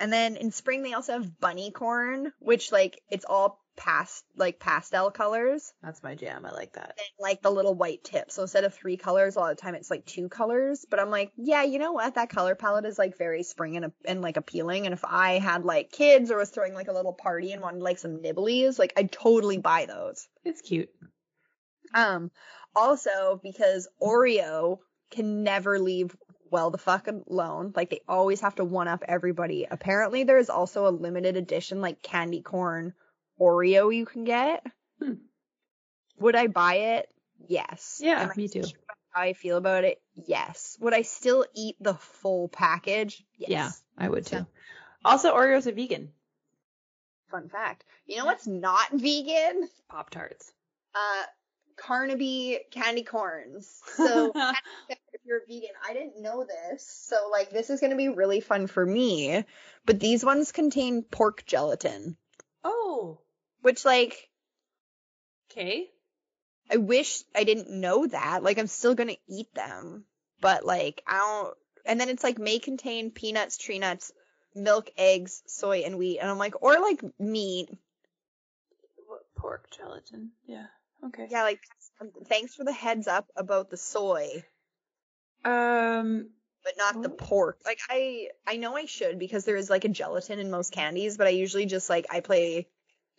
And 0.00 0.12
then 0.12 0.36
in 0.36 0.52
spring 0.52 0.82
they 0.82 0.92
also 0.94 1.12
have 1.14 1.40
bunny 1.40 1.70
corn, 1.72 2.32
which 2.38 2.70
like 2.70 3.00
it's 3.10 3.24
all 3.24 3.60
past 3.78 4.24
like 4.36 4.58
pastel 4.58 5.10
colors 5.10 5.72
That's 5.82 6.02
my 6.02 6.14
jam. 6.14 6.44
I 6.44 6.50
like 6.50 6.72
that. 6.74 6.98
and 6.98 7.08
like 7.20 7.40
the 7.40 7.50
little 7.50 7.74
white 7.74 8.04
tips. 8.04 8.34
So 8.34 8.42
instead 8.42 8.64
of 8.64 8.74
three 8.74 8.96
colors, 8.96 9.36
a 9.36 9.40
lot 9.40 9.52
of 9.52 9.56
the 9.56 9.62
time 9.62 9.74
it's 9.74 9.90
like 9.90 10.04
two 10.04 10.28
colors. 10.28 10.84
But 10.90 11.00
I'm 11.00 11.10
like, 11.10 11.32
yeah, 11.36 11.62
you 11.62 11.78
know 11.78 11.92
what? 11.92 12.16
That 12.16 12.28
color 12.28 12.54
palette 12.54 12.84
is 12.84 12.98
like 12.98 13.16
very 13.16 13.42
spring 13.44 13.76
and, 13.76 13.92
and 14.04 14.20
like 14.20 14.36
appealing. 14.36 14.84
And 14.86 14.92
if 14.92 15.04
I 15.04 15.38
had 15.38 15.64
like 15.64 15.92
kids 15.92 16.30
or 16.30 16.38
was 16.38 16.50
throwing 16.50 16.74
like 16.74 16.88
a 16.88 16.92
little 16.92 17.12
party 17.14 17.52
and 17.52 17.62
wanted 17.62 17.80
like 17.82 17.98
some 17.98 18.20
nibblies, 18.20 18.78
like 18.78 18.92
I'd 18.96 19.12
totally 19.12 19.58
buy 19.58 19.86
those. 19.86 20.28
It's 20.44 20.60
cute. 20.60 20.90
Um, 21.94 22.30
also 22.74 23.40
because 23.42 23.88
Oreo 24.02 24.78
can 25.10 25.42
never 25.42 25.78
leave 25.78 26.14
well 26.50 26.70
the 26.70 26.78
fuck 26.78 27.08
alone. 27.08 27.72
Like 27.76 27.90
they 27.90 28.00
always 28.08 28.40
have 28.40 28.56
to 28.56 28.64
one 28.64 28.88
up 28.88 29.04
everybody. 29.06 29.66
Apparently 29.70 30.24
there 30.24 30.38
is 30.38 30.50
also 30.50 30.86
a 30.86 30.90
limited 30.90 31.36
edition 31.36 31.80
like 31.80 32.02
candy 32.02 32.42
corn 32.42 32.94
Oreo 33.40 33.94
you 33.94 34.04
can 34.06 34.24
get. 34.24 34.64
Hmm. 35.02 35.14
Would 36.18 36.34
I 36.36 36.46
buy 36.48 36.74
it? 36.74 37.08
Yes. 37.46 38.00
Yeah, 38.02 38.22
Am 38.22 38.30
I 38.30 38.34
me 38.36 38.48
too. 38.48 38.62
sure 38.64 38.78
How 39.12 39.22
I 39.22 39.32
feel 39.32 39.56
about 39.56 39.84
it? 39.84 40.00
Yes. 40.14 40.76
Would 40.80 40.92
I 40.94 41.02
still 41.02 41.46
eat 41.54 41.76
the 41.80 41.94
full 41.94 42.48
package? 42.48 43.24
Yes. 43.36 43.50
Yeah, 43.50 43.70
I 43.96 44.08
would 44.08 44.26
too. 44.26 44.46
Also, 45.04 45.32
Oreos 45.34 45.66
are 45.66 45.72
vegan. 45.72 46.10
Fun 47.30 47.48
fact. 47.48 47.84
You 48.06 48.16
know 48.16 48.24
what's 48.24 48.46
not 48.46 48.90
vegan? 48.92 49.68
Pop 49.88 50.10
tarts. 50.10 50.52
uh 50.94 51.22
Carnaby 51.76 52.58
candy 52.72 53.04
corns. 53.04 53.80
So 53.96 54.32
if 54.88 54.98
you're 55.24 55.38
a 55.38 55.46
vegan, 55.46 55.70
I 55.88 55.92
didn't 55.92 56.20
know 56.20 56.44
this. 56.44 56.84
So 56.84 57.28
like 57.30 57.50
this 57.50 57.70
is 57.70 57.78
going 57.80 57.90
to 57.92 57.96
be 57.96 58.08
really 58.08 58.40
fun 58.40 58.66
for 58.66 58.84
me, 58.84 59.44
but 59.86 60.00
these 60.00 60.24
ones 60.24 60.50
contain 60.50 61.02
pork 61.04 61.44
gelatin, 61.46 62.16
oh, 62.64 63.20
which 63.62 63.84
like 63.84 64.28
okay. 65.50 65.88
I 66.70 66.76
wish 66.76 67.22
I 67.34 67.44
didn't 67.44 67.70
know 67.70 68.06
that. 68.06 68.42
Like 68.42 68.58
I'm 68.58 68.66
still 68.66 68.94
going 68.94 69.08
to 69.08 69.16
eat 69.28 69.52
them, 69.54 70.04
but 70.40 70.64
like 70.66 71.02
I 71.06 71.16
don't 71.18 71.54
and 71.86 71.98
then 72.00 72.08
it's 72.10 72.22
like 72.24 72.38
may 72.38 72.58
contain 72.58 73.10
peanuts, 73.10 73.56
tree 73.56 73.78
nuts, 73.78 74.12
milk, 74.54 74.90
eggs, 74.98 75.42
soy 75.46 75.78
and 75.86 75.96
wheat 75.96 76.18
and 76.18 76.30
I'm 76.30 76.38
like 76.38 76.62
or 76.62 76.78
like 76.78 77.02
meat. 77.18 77.70
What 79.06 79.22
pork 79.34 79.70
gelatin? 79.70 80.32
Yeah. 80.46 80.66
Okay. 81.06 81.26
Yeah, 81.30 81.42
like 81.44 81.60
thanks 82.26 82.54
for 82.54 82.64
the 82.64 82.72
heads 82.72 83.08
up 83.08 83.26
about 83.36 83.70
the 83.70 83.76
soy. 83.76 84.44
Um. 85.44 86.30
but 86.64 86.74
not 86.76 87.02
the 87.02 87.08
Oh. 87.08 87.14
pork. 87.14 87.60
Like 87.64 87.78
I 87.88 88.28
I 88.46 88.56
know 88.56 88.76
I 88.76 88.84
should 88.84 89.18
because 89.18 89.44
there 89.44 89.56
is 89.56 89.70
like 89.70 89.84
a 89.84 89.88
gelatin 89.88 90.38
in 90.38 90.50
most 90.50 90.72
candies, 90.72 91.16
but 91.16 91.26
I 91.26 91.30
usually 91.30 91.64
just 91.66 91.88
like 91.88 92.06
I 92.10 92.20
play 92.20 92.68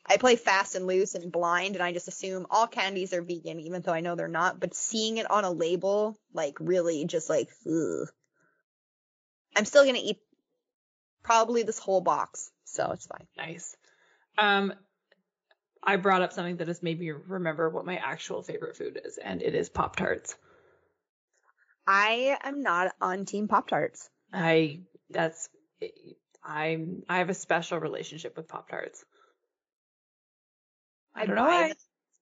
I 0.10 0.18
play 0.18 0.36
fast 0.36 0.76
and 0.76 0.88
loose 0.88 1.16
and 1.16 1.32
blind 1.32 1.76
and 1.76 1.84
I 1.84 1.94
just 1.94 2.08
assume 2.08 2.48
all 2.50 2.68
candies 2.68 3.14
are 3.14 3.22
vegan 3.22 3.60
even 3.60 3.82
though 3.82 3.94
I 3.94 4.02
know 4.02 4.16
they're 4.16 4.28
not, 4.28 4.60
but 4.60 4.74
seeing 4.74 5.18
it 5.18 5.30
on 5.30 5.44
a 5.44 5.52
label 5.52 6.18
like 6.34 6.58
really 6.60 7.06
just 7.06 7.30
like 7.30 7.50
ugh. 7.68 8.10
I'm 9.56 9.66
still 9.66 9.84
going 9.84 9.96
to 9.96 10.02
eat 10.02 10.18
probably 11.24 11.64
this 11.64 11.80
whole 11.80 12.02
box, 12.02 12.52
so 12.66 12.92
it's 12.92 13.06
fine. 13.06 13.28
Nice. 13.38 13.76
Um. 14.38 14.74
I 15.82 15.96
brought 15.96 16.22
up 16.22 16.34
something 16.34 16.58
that 16.58 16.68
has 16.68 16.84
made 16.84 17.00
me 17.00 17.12
remember 17.12 17.70
what 17.70 17.86
my 17.86 17.96
actual 17.96 18.42
favorite 18.44 18.76
food 18.76 19.00
is, 19.06 19.18
and 19.18 19.42
it 19.42 19.56
is 19.56 19.70
Pop 19.70 19.96
Tarts. 19.96 20.36
I 21.88 22.38
am 22.44 22.62
not 22.62 22.92
on 23.02 23.26
Team 23.26 23.48
Pop 23.48 23.70
Tarts. 23.70 24.10
I 24.32 24.82
that's 25.10 25.50
I'm 26.44 27.04
I 27.08 27.20
have 27.20 27.30
a 27.30 27.34
special 27.34 27.80
relationship 27.80 28.36
with 28.36 28.48
Pop 28.48 28.70
Tarts. 28.70 29.06
I 31.16 31.26
don't 31.26 31.36
know 31.36 31.44
why. 31.44 31.66
I'm 31.66 31.74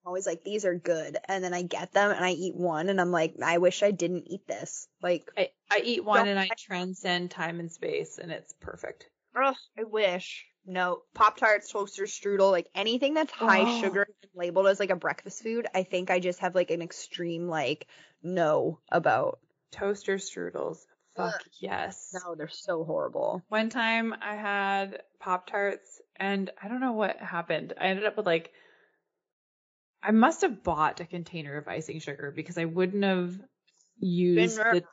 always 0.06 0.26
like, 0.26 0.44
these 0.44 0.66
are 0.66 0.76
good. 0.76 1.18
And 1.28 1.44
then 1.44 1.54
I 1.54 1.64
get 1.64 1.92
them 1.92 2.12
and 2.12 2.24
I 2.24 2.32
eat 2.32 2.56
one 2.56 2.90
and 2.90 3.00
I'm 3.02 3.12
like, 3.12 3.36
I 3.44 3.58
wish 3.58 3.84
I 3.84 3.92
didn't 3.92 4.28
eat 4.28 4.48
this. 4.48 4.88
Like, 5.02 5.30
I, 5.38 5.50
I 5.70 5.82
eat 5.84 6.04
one 6.06 6.28
and 6.28 6.40
I 6.40 6.50
transcend 6.58 7.32
time 7.32 7.60
and 7.60 7.72
space, 7.72 8.18
and 8.18 8.32
it's 8.32 8.54
perfect. 8.62 9.08
ugh, 9.36 9.56
I 9.78 9.84
wish. 9.84 10.46
No, 10.66 11.04
Pop 11.14 11.38
Tarts, 11.38 11.72
toaster 11.72 12.04
strudel, 12.04 12.52
like 12.52 12.68
anything 12.76 13.14
that's 13.14 13.32
high 13.32 13.62
Oh. 13.62 13.82
sugar 13.82 14.08
and 14.22 14.32
labeled 14.36 14.68
as 14.68 14.80
like 14.82 14.90
a 14.90 14.96
breakfast 14.98 15.42
food, 15.42 15.66
I 15.74 15.84
think 15.84 16.10
I 16.10 16.20
just 16.20 16.40
have 16.40 16.56
like 16.56 16.72
an 16.72 16.82
extreme 16.82 17.48
like 17.48 17.88
no 18.22 18.80
about. 18.92 19.40
Toaster 19.72 20.16
strudels. 20.18 20.80
Fuck 21.16 21.36
Ugh. 21.36 21.42
yes. 21.60 22.14
No, 22.14 22.36
they're 22.36 22.48
so 22.50 22.84
horrible. 22.84 23.44
One 23.48 23.70
time 23.70 24.14
I 24.22 24.36
had 24.36 25.04
Pop 25.20 25.48
Tarts 25.48 26.02
and 26.18 26.50
I 26.62 26.68
don't 26.68 26.82
know 26.82 26.94
what 26.94 27.18
happened. 27.18 27.74
I 27.80 27.86
ended 27.88 28.06
up 28.06 28.18
with 28.18 28.26
like 28.26 28.52
I 30.02 30.12
must 30.12 30.42
have 30.42 30.64
bought 30.64 31.00
a 31.00 31.06
container 31.06 31.58
of 31.58 31.68
icing 31.68 32.00
sugar 32.00 32.32
because 32.36 32.58
I 32.58 32.66
wouldn't 32.66 33.04
have 33.04 33.40
used 34.00 34.58
the 34.58 34.84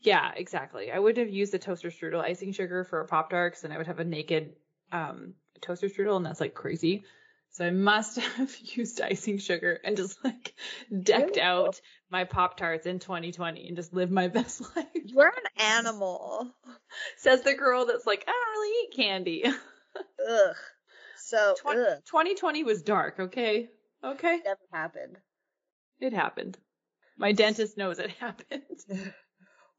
Yeah, 0.00 0.32
exactly. 0.36 0.92
I 0.92 0.98
would 0.98 1.16
have 1.16 1.30
used 1.30 1.52
the 1.52 1.58
toaster 1.58 1.88
strudel 1.88 2.22
icing 2.22 2.52
sugar 2.52 2.84
for 2.84 3.00
a 3.00 3.06
Pop 3.06 3.30
Tart 3.30 3.62
and 3.64 3.72
I 3.72 3.78
would 3.78 3.86
have 3.86 4.00
a 4.00 4.04
naked 4.04 4.54
um 4.92 5.34
toaster 5.60 5.88
strudel 5.88 6.16
and 6.16 6.26
that's 6.26 6.40
like 6.40 6.54
crazy. 6.54 7.04
So 7.50 7.64
I 7.64 7.70
must 7.70 8.18
have 8.36 8.56
used 8.58 9.00
icing 9.00 9.38
sugar 9.38 9.80
and 9.84 9.96
just 9.96 10.22
like 10.24 10.54
decked 11.02 11.38
out 11.38 11.80
my 12.10 12.24
Pop 12.24 12.56
Tarts 12.56 12.86
in 12.86 12.98
2020 12.98 13.68
and 13.68 13.76
just 13.76 13.94
lived 13.94 14.12
my 14.12 14.28
best 14.38 14.60
life. 14.76 14.86
You're 14.94 15.28
an 15.28 15.62
animal. 15.64 16.52
Says 17.16 17.42
the 17.42 17.54
girl 17.54 17.86
that's 17.86 18.06
like, 18.06 18.24
I 18.26 18.32
don't 18.32 18.60
really 18.60 18.84
eat 18.84 18.96
candy. 18.96 19.44
Ugh. 20.28 20.56
So, 21.16 21.54
ugh, 21.66 21.76
2020 22.06 22.64
was 22.64 22.82
dark, 22.82 23.18
okay? 23.18 23.70
Okay? 24.04 24.34
It 24.36 24.44
never 24.44 24.60
happened. 24.72 25.18
It 26.00 26.12
happened. 26.12 26.58
My 27.16 27.32
dentist 27.32 27.76
knows 27.76 27.98
it 27.98 28.10
happened. 28.20 28.62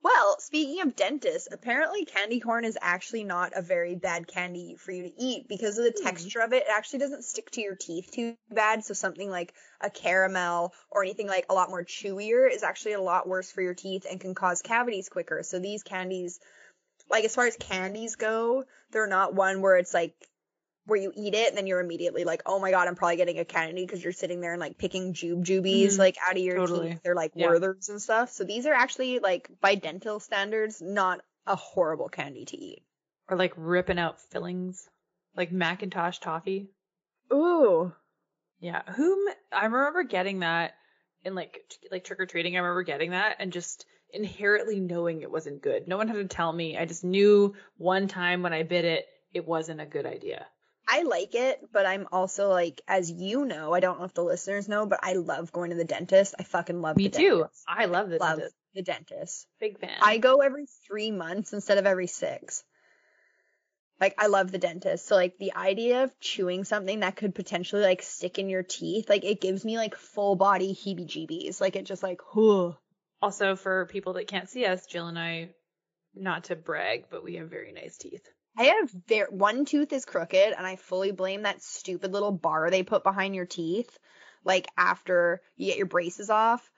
Well, 0.01 0.39
speaking 0.39 0.81
of 0.81 0.95
dentists, 0.95 1.47
apparently 1.51 2.05
candy 2.05 2.39
corn 2.39 2.63
is 2.63 2.77
actually 2.79 3.23
not 3.23 3.53
a 3.55 3.61
very 3.63 3.95
bad 3.95 4.27
candy 4.27 4.75
for 4.75 4.91
you 4.91 5.01
to 5.03 5.13
eat 5.19 5.47
because 5.47 5.79
of 5.79 5.83
the 5.83 5.91
Hmm. 5.97 6.03
texture 6.03 6.41
of 6.41 6.53
it. 6.53 6.63
It 6.63 6.69
actually 6.69 6.99
doesn't 6.99 7.23
stick 7.23 7.49
to 7.51 7.61
your 7.61 7.75
teeth 7.75 8.11
too 8.11 8.37
bad. 8.51 8.85
So 8.85 8.93
something 8.93 9.31
like 9.31 9.55
a 9.81 9.89
caramel 9.89 10.73
or 10.91 11.03
anything 11.03 11.27
like 11.27 11.47
a 11.49 11.55
lot 11.55 11.69
more 11.71 11.83
chewier 11.83 12.47
is 12.51 12.61
actually 12.61 12.93
a 12.93 13.01
lot 13.01 13.27
worse 13.27 13.51
for 13.51 13.63
your 13.63 13.73
teeth 13.73 14.05
and 14.09 14.21
can 14.21 14.35
cause 14.35 14.61
cavities 14.61 15.09
quicker. 15.09 15.41
So 15.41 15.57
these 15.57 15.81
candies, 15.81 16.39
like 17.09 17.25
as 17.25 17.33
far 17.33 17.47
as 17.47 17.57
candies 17.57 18.15
go, 18.15 18.65
they're 18.91 19.07
not 19.07 19.33
one 19.33 19.61
where 19.61 19.77
it's 19.77 19.93
like 19.93 20.13
where 20.85 20.99
you 20.99 21.11
eat 21.15 21.33
it 21.33 21.49
and 21.49 21.57
then 21.57 21.67
you're 21.67 21.79
immediately 21.79 22.23
like, 22.23 22.41
oh 22.45 22.59
my 22.59 22.71
god, 22.71 22.87
I'm 22.87 22.95
probably 22.95 23.15
getting 23.17 23.39
a 23.39 23.45
candy 23.45 23.85
because 23.85 24.03
you're 24.03 24.13
sitting 24.13 24.39
there 24.41 24.51
and 24.53 24.59
like 24.59 24.77
picking 24.77 25.13
jube 25.13 25.43
jubies 25.43 25.95
Mhm. 25.95 25.99
like 25.99 26.17
out 26.27 26.33
of 26.37 26.41
your 26.43 26.57
Totally. 26.57 26.89
teeth. 26.89 27.01
They're 27.03 27.15
like 27.15 27.31
Yeah. 27.35 27.47
Werthers 27.47 27.89
and 27.89 28.01
stuff. 28.01 28.31
So 28.31 28.43
these 28.43 28.65
are 28.65 28.73
actually 28.73 29.19
like 29.19 29.49
by 29.61 29.75
dental 29.75 30.19
standards 30.19 30.81
not 30.81 31.21
a 31.47 31.55
horrible 31.55 32.09
candy 32.09 32.45
to 32.45 32.57
eat. 32.57 32.83
Or 33.27 33.37
like 33.37 33.53
ripping 33.57 33.97
out 33.99 34.21
fillings, 34.21 34.87
like 35.35 35.51
Mackintosh 35.51 36.19
toffee. 36.19 36.69
Ooh. 37.33 37.91
Yeah. 38.59 38.83
Whom 38.93 39.19
I 39.51 39.65
remember 39.65 40.03
getting 40.03 40.39
that 40.39 40.75
in 41.23 41.33
like 41.35 41.59
t- 41.69 41.87
like 41.91 42.03
trick 42.03 42.19
or 42.19 42.25
treating. 42.27 42.55
I 42.55 42.59
remember 42.59 42.83
getting 42.83 43.11
that 43.11 43.37
and 43.39 43.51
just 43.51 43.85
inherently 44.13 44.79
knowing 44.79 45.21
it 45.23 45.31
wasn't 45.31 45.61
good. 45.63 45.87
No 45.87 45.97
one 45.97 46.07
had 46.07 46.15
to 46.17 46.25
tell 46.25 46.53
me. 46.53 46.77
I 46.77 46.85
just 46.85 47.03
knew 47.03 47.55
one 47.77 48.07
time 48.07 48.43
when 48.43 48.53
I 48.53 48.61
bit 48.63 48.85
it, 48.85 49.05
it 49.33 49.45
wasn't 49.47 49.81
a 49.81 49.85
good 49.85 50.05
idea. 50.05 50.45
I 50.87 51.01
like 51.03 51.33
it, 51.33 51.59
but 51.73 51.85
I'm 51.85 52.07
also 52.11 52.49
like, 52.49 52.81
as 52.87 53.11
you 53.11 53.45
know, 53.45 53.73
I 53.73 53.79
don't 53.79 53.99
know 53.99 54.05
if 54.05 54.13
the 54.13 54.23
listeners 54.23 54.67
know, 54.67 54.85
but 54.85 54.99
I 55.01 55.13
love 55.13 55.51
going 55.51 55.71
to 55.71 55.75
the 55.75 55.83
dentist. 55.83 56.35
I 56.39 56.43
fucking 56.43 56.81
love 56.81 56.97
Me 56.97 57.07
the 57.07 57.17
too. 57.17 57.37
dentist. 57.39 57.63
I 57.67 57.85
love 57.85 58.09
this. 58.09 58.19
Love 58.19 58.41
the 58.75 58.81
dentist. 58.83 59.47
Big 59.59 59.79
fan. 59.79 59.97
I 60.01 60.17
go 60.17 60.41
every 60.41 60.67
three 60.87 61.11
months 61.11 61.53
instead 61.53 61.77
of 61.79 61.85
every 61.85 62.07
six. 62.07 62.63
Like 63.99 64.13
I 64.17 64.27
love 64.27 64.51
the 64.51 64.57
dentist. 64.57 65.07
So 65.07 65.15
like 65.15 65.37
the 65.39 65.55
idea 65.55 66.03
of 66.03 66.19
chewing 66.19 66.65
something 66.65 66.99
that 66.99 67.15
could 67.15 67.33
potentially 67.33 67.81
like 67.81 68.01
stick 68.01 68.37
in 68.37 68.49
your 68.49 68.63
teeth, 68.63 69.09
like 69.09 69.23
it 69.23 69.39
gives 69.41 69.63
me 69.63 69.77
like 69.77 69.95
full 69.95 70.35
body 70.35 70.73
heebie 70.75 71.07
jeebies. 71.07 71.61
Like 71.61 71.75
it 71.75 71.85
just 71.85 72.03
like 72.03 72.19
whew. 72.33 72.75
Also, 73.21 73.55
for 73.55 73.85
people 73.87 74.13
that 74.13 74.27
can't 74.27 74.49
see 74.49 74.65
us, 74.65 74.85
Jill 74.85 75.07
and 75.07 75.17
I, 75.17 75.49
not 76.13 76.45
to 76.45 76.55
brag, 76.55 77.05
but 77.09 77.23
we 77.23 77.35
have 77.35 77.49
very 77.49 77.71
nice 77.71 77.97
teeth. 77.97 78.27
I 78.57 78.63
have 78.65 78.91
ver- 79.07 79.27
one 79.29 79.65
tooth 79.65 79.91
is 79.91 80.05
crooked 80.05 80.53
and 80.57 80.65
I 80.65 80.75
fully 80.75 81.11
blame 81.11 81.43
that 81.43 81.61
stupid 81.61 82.11
little 82.13 82.31
bar 82.31 82.69
they 82.69 82.83
put 82.83 83.03
behind 83.03 83.35
your 83.35 83.45
teeth. 83.45 83.97
Like 84.43 84.67
after 84.77 85.41
you 85.57 85.67
get 85.67 85.77
your 85.77 85.87
braces 85.87 86.29
off. 86.29 86.69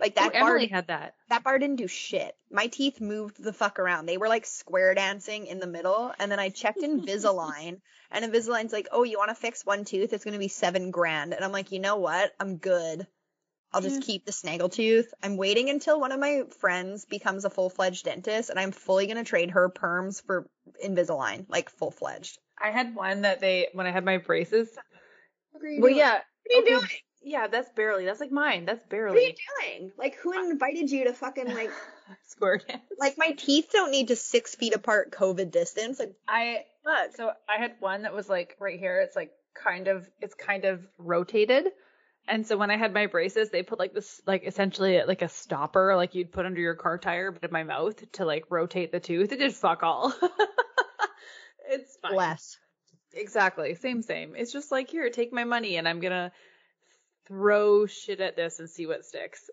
Like 0.00 0.16
that 0.16 0.32
oh, 0.34 0.40
bar 0.40 0.50
Emily 0.56 0.66
had 0.66 0.88
that. 0.88 1.14
that 1.28 1.44
bar 1.44 1.58
didn't 1.58 1.76
do 1.76 1.86
shit. 1.86 2.36
My 2.50 2.66
teeth 2.66 3.00
moved 3.00 3.42
the 3.42 3.52
fuck 3.52 3.78
around. 3.78 4.06
They 4.06 4.16
were 4.16 4.28
like 4.28 4.44
square 4.44 4.92
dancing 4.94 5.46
in 5.46 5.60
the 5.60 5.68
middle. 5.68 6.12
And 6.18 6.30
then 6.32 6.40
I 6.40 6.48
checked 6.48 6.80
Invisalign, 6.80 7.80
and 8.10 8.24
Invisalign's 8.24 8.72
like, 8.72 8.88
"Oh, 8.90 9.04
you 9.04 9.18
want 9.18 9.28
to 9.28 9.36
fix 9.36 9.64
one 9.64 9.84
tooth? 9.84 10.12
It's 10.12 10.24
gonna 10.24 10.38
be 10.38 10.48
seven 10.48 10.90
grand." 10.90 11.32
And 11.32 11.44
I'm 11.44 11.52
like, 11.52 11.70
you 11.70 11.78
know 11.78 11.96
what? 11.96 12.32
I'm 12.40 12.56
good. 12.56 13.06
I'll 13.74 13.80
just 13.82 14.00
Yeah. 14.02 14.06
keep 14.06 14.24
the 14.24 14.32
snaggle 14.32 14.68
tooth. 14.68 15.12
I'm 15.22 15.36
waiting 15.36 15.68
until 15.68 16.00
one 16.00 16.12
of 16.12 16.20
my 16.20 16.44
friends 16.60 17.04
becomes 17.04 17.44
a 17.44 17.50
full 17.50 17.68
fledged 17.68 18.04
dentist, 18.04 18.48
and 18.50 18.58
I'm 18.58 18.70
fully 18.70 19.06
gonna 19.08 19.24
trade 19.24 19.50
her 19.50 19.68
perms 19.68 20.24
for 20.24 20.48
Invisalign, 20.82 21.46
like 21.48 21.68
full 21.70 21.90
fledged. 21.90 22.38
I 22.62 22.70
had 22.70 22.94
one 22.94 23.22
that 23.22 23.40
they 23.40 23.68
when 23.72 23.86
I 23.86 23.90
had 23.90 24.04
my 24.04 24.18
braces. 24.18 24.68
Well, 25.78 25.90
yeah. 25.90 26.20
What 26.46 26.64
are 26.66 26.70
you 26.70 26.78
doing? 26.78 26.88
Yeah, 27.26 27.46
that's 27.48 27.70
barely. 27.70 28.04
That's 28.04 28.20
like 28.20 28.30
mine. 28.30 28.64
That's 28.66 28.84
barely. 28.88 29.14
What 29.16 29.24
are 29.24 29.26
you 29.26 29.34
barely. 29.58 29.78
doing? 29.78 29.92
Like, 29.96 30.16
who 30.16 30.50
invited 30.50 30.90
you 30.90 31.04
to 31.04 31.12
fucking 31.14 31.52
like? 31.54 31.70
squirt? 32.28 32.68
dance. 32.68 32.82
Like, 32.98 33.16
my 33.16 33.32
teeth 33.32 33.70
don't 33.72 33.90
need 33.90 34.08
to 34.08 34.16
six 34.16 34.54
feet 34.54 34.74
apart 34.74 35.10
COVID 35.10 35.50
distance. 35.50 35.98
Like, 35.98 36.12
I 36.28 36.64
fuck. 36.84 37.16
so 37.16 37.32
I 37.48 37.56
had 37.58 37.76
one 37.80 38.02
that 38.02 38.12
was 38.12 38.28
like 38.28 38.56
right 38.60 38.78
here. 38.78 39.00
It's 39.00 39.16
like 39.16 39.32
kind 39.54 39.88
of 39.88 40.08
it's 40.20 40.34
kind 40.34 40.64
of 40.66 40.86
rotated. 40.98 41.68
And 42.26 42.46
so 42.46 42.56
when 42.56 42.70
I 42.70 42.76
had 42.76 42.94
my 42.94 43.06
braces, 43.06 43.50
they 43.50 43.62
put 43.62 43.78
like 43.78 43.92
this 43.92 44.20
like 44.26 44.44
essentially 44.46 45.02
like 45.06 45.22
a 45.22 45.28
stopper 45.28 45.94
like 45.96 46.14
you'd 46.14 46.32
put 46.32 46.46
under 46.46 46.60
your 46.60 46.74
car 46.74 46.96
tire 46.96 47.30
but 47.30 47.44
in 47.44 47.52
my 47.52 47.64
mouth 47.64 48.10
to 48.12 48.24
like 48.24 48.44
rotate 48.50 48.92
the 48.92 49.00
tooth. 49.00 49.32
It 49.32 49.38
did 49.38 49.54
fuck 49.54 49.82
all. 49.82 50.14
it's 51.68 51.96
fine. 52.00 52.16
Less. 52.16 52.58
Exactly. 53.12 53.74
Same 53.74 54.02
same. 54.02 54.34
It's 54.36 54.52
just 54.52 54.72
like 54.72 54.88
here, 54.90 55.08
take 55.10 55.32
my 55.32 55.44
money 55.44 55.76
and 55.76 55.86
I'm 55.86 56.00
going 56.00 56.12
to 56.12 56.32
throw 57.26 57.86
shit 57.86 58.20
at 58.20 58.36
this 58.36 58.58
and 58.58 58.68
see 58.68 58.86
what 58.86 59.04
sticks. 59.04 59.50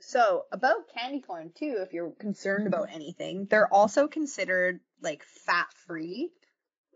So 0.00 0.44
about 0.52 0.88
candy 0.94 1.20
corn 1.20 1.50
too, 1.54 1.78
if 1.80 1.92
you're 1.92 2.10
concerned 2.10 2.68
about 2.68 2.88
anything, 2.92 3.46
they're 3.50 3.72
also 3.72 4.06
considered 4.06 4.80
like 5.02 5.24
fat 5.24 5.66
free 5.86 6.30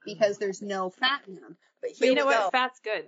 because 0.04 0.38
there's 0.38 0.62
no 0.62 0.90
fat 0.90 1.22
in 1.26 1.34
them. 1.34 1.56
But 1.80 1.90
But 1.98 2.08
you 2.08 2.14
know 2.14 2.26
what? 2.26 2.38
go. 2.38 2.50
Fat's 2.50 2.80
good. 2.80 3.06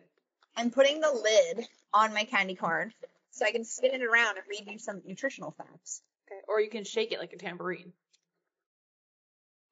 I'm 0.56 0.70
putting 0.70 1.00
the 1.00 1.10
lid 1.12 1.66
on 1.92 2.14
my 2.14 2.24
candy 2.24 2.54
corn 2.54 2.92
so 3.30 3.44
I 3.44 3.52
can 3.52 3.64
spin 3.64 3.92
it 3.92 4.02
around 4.02 4.36
and 4.36 4.46
read 4.48 4.70
you 4.70 4.78
some 4.78 5.02
nutritional 5.04 5.52
facts. 5.52 6.02
Okay. 6.28 6.40
Or 6.48 6.60
you 6.60 6.70
can 6.70 6.84
shake 6.84 7.12
it 7.12 7.18
like 7.18 7.32
a 7.32 7.36
tambourine. 7.36 7.92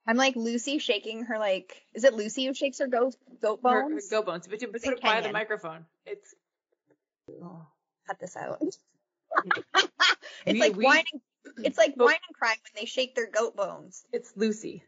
I'm 0.07 0.16
like 0.16 0.35
Lucy 0.35 0.79
shaking 0.79 1.25
her 1.25 1.38
like 1.38 1.81
is 1.95 2.05
it 2.05 2.14
Lucy 2.14 2.47
who 2.47 2.55
shakes 2.55 2.81
her 2.81 2.88
goat 2.88 3.14
goat 3.40 3.62
bones? 3.62 4.09
Go 4.09 4.23
bones. 4.23 4.49
But 4.49 4.61
you 4.61 4.68
put 4.68 4.85
it 4.85 5.01
by 5.01 5.21
the 5.21 5.33
microphone. 5.33 5.87
It's 6.07 6.35
oh. 7.42 7.66
Cut 8.09 8.18
this 8.18 8.37
out. 8.37 8.61
We- 10.45 10.53
it's 10.53 10.61
like 10.61 10.77
we- 10.77 10.85
whining 10.85 11.21
it's 11.59 11.79
like 11.79 11.95
But- 11.97 12.07
whining 12.07 12.21
crying 12.35 12.59
when 12.64 12.83
they 12.83 12.87
shake 12.87 13.14
their 13.14 13.31
goat 13.31 13.57
bones. 13.57 14.05
It's 14.12 14.33
Lucy. 14.37 14.83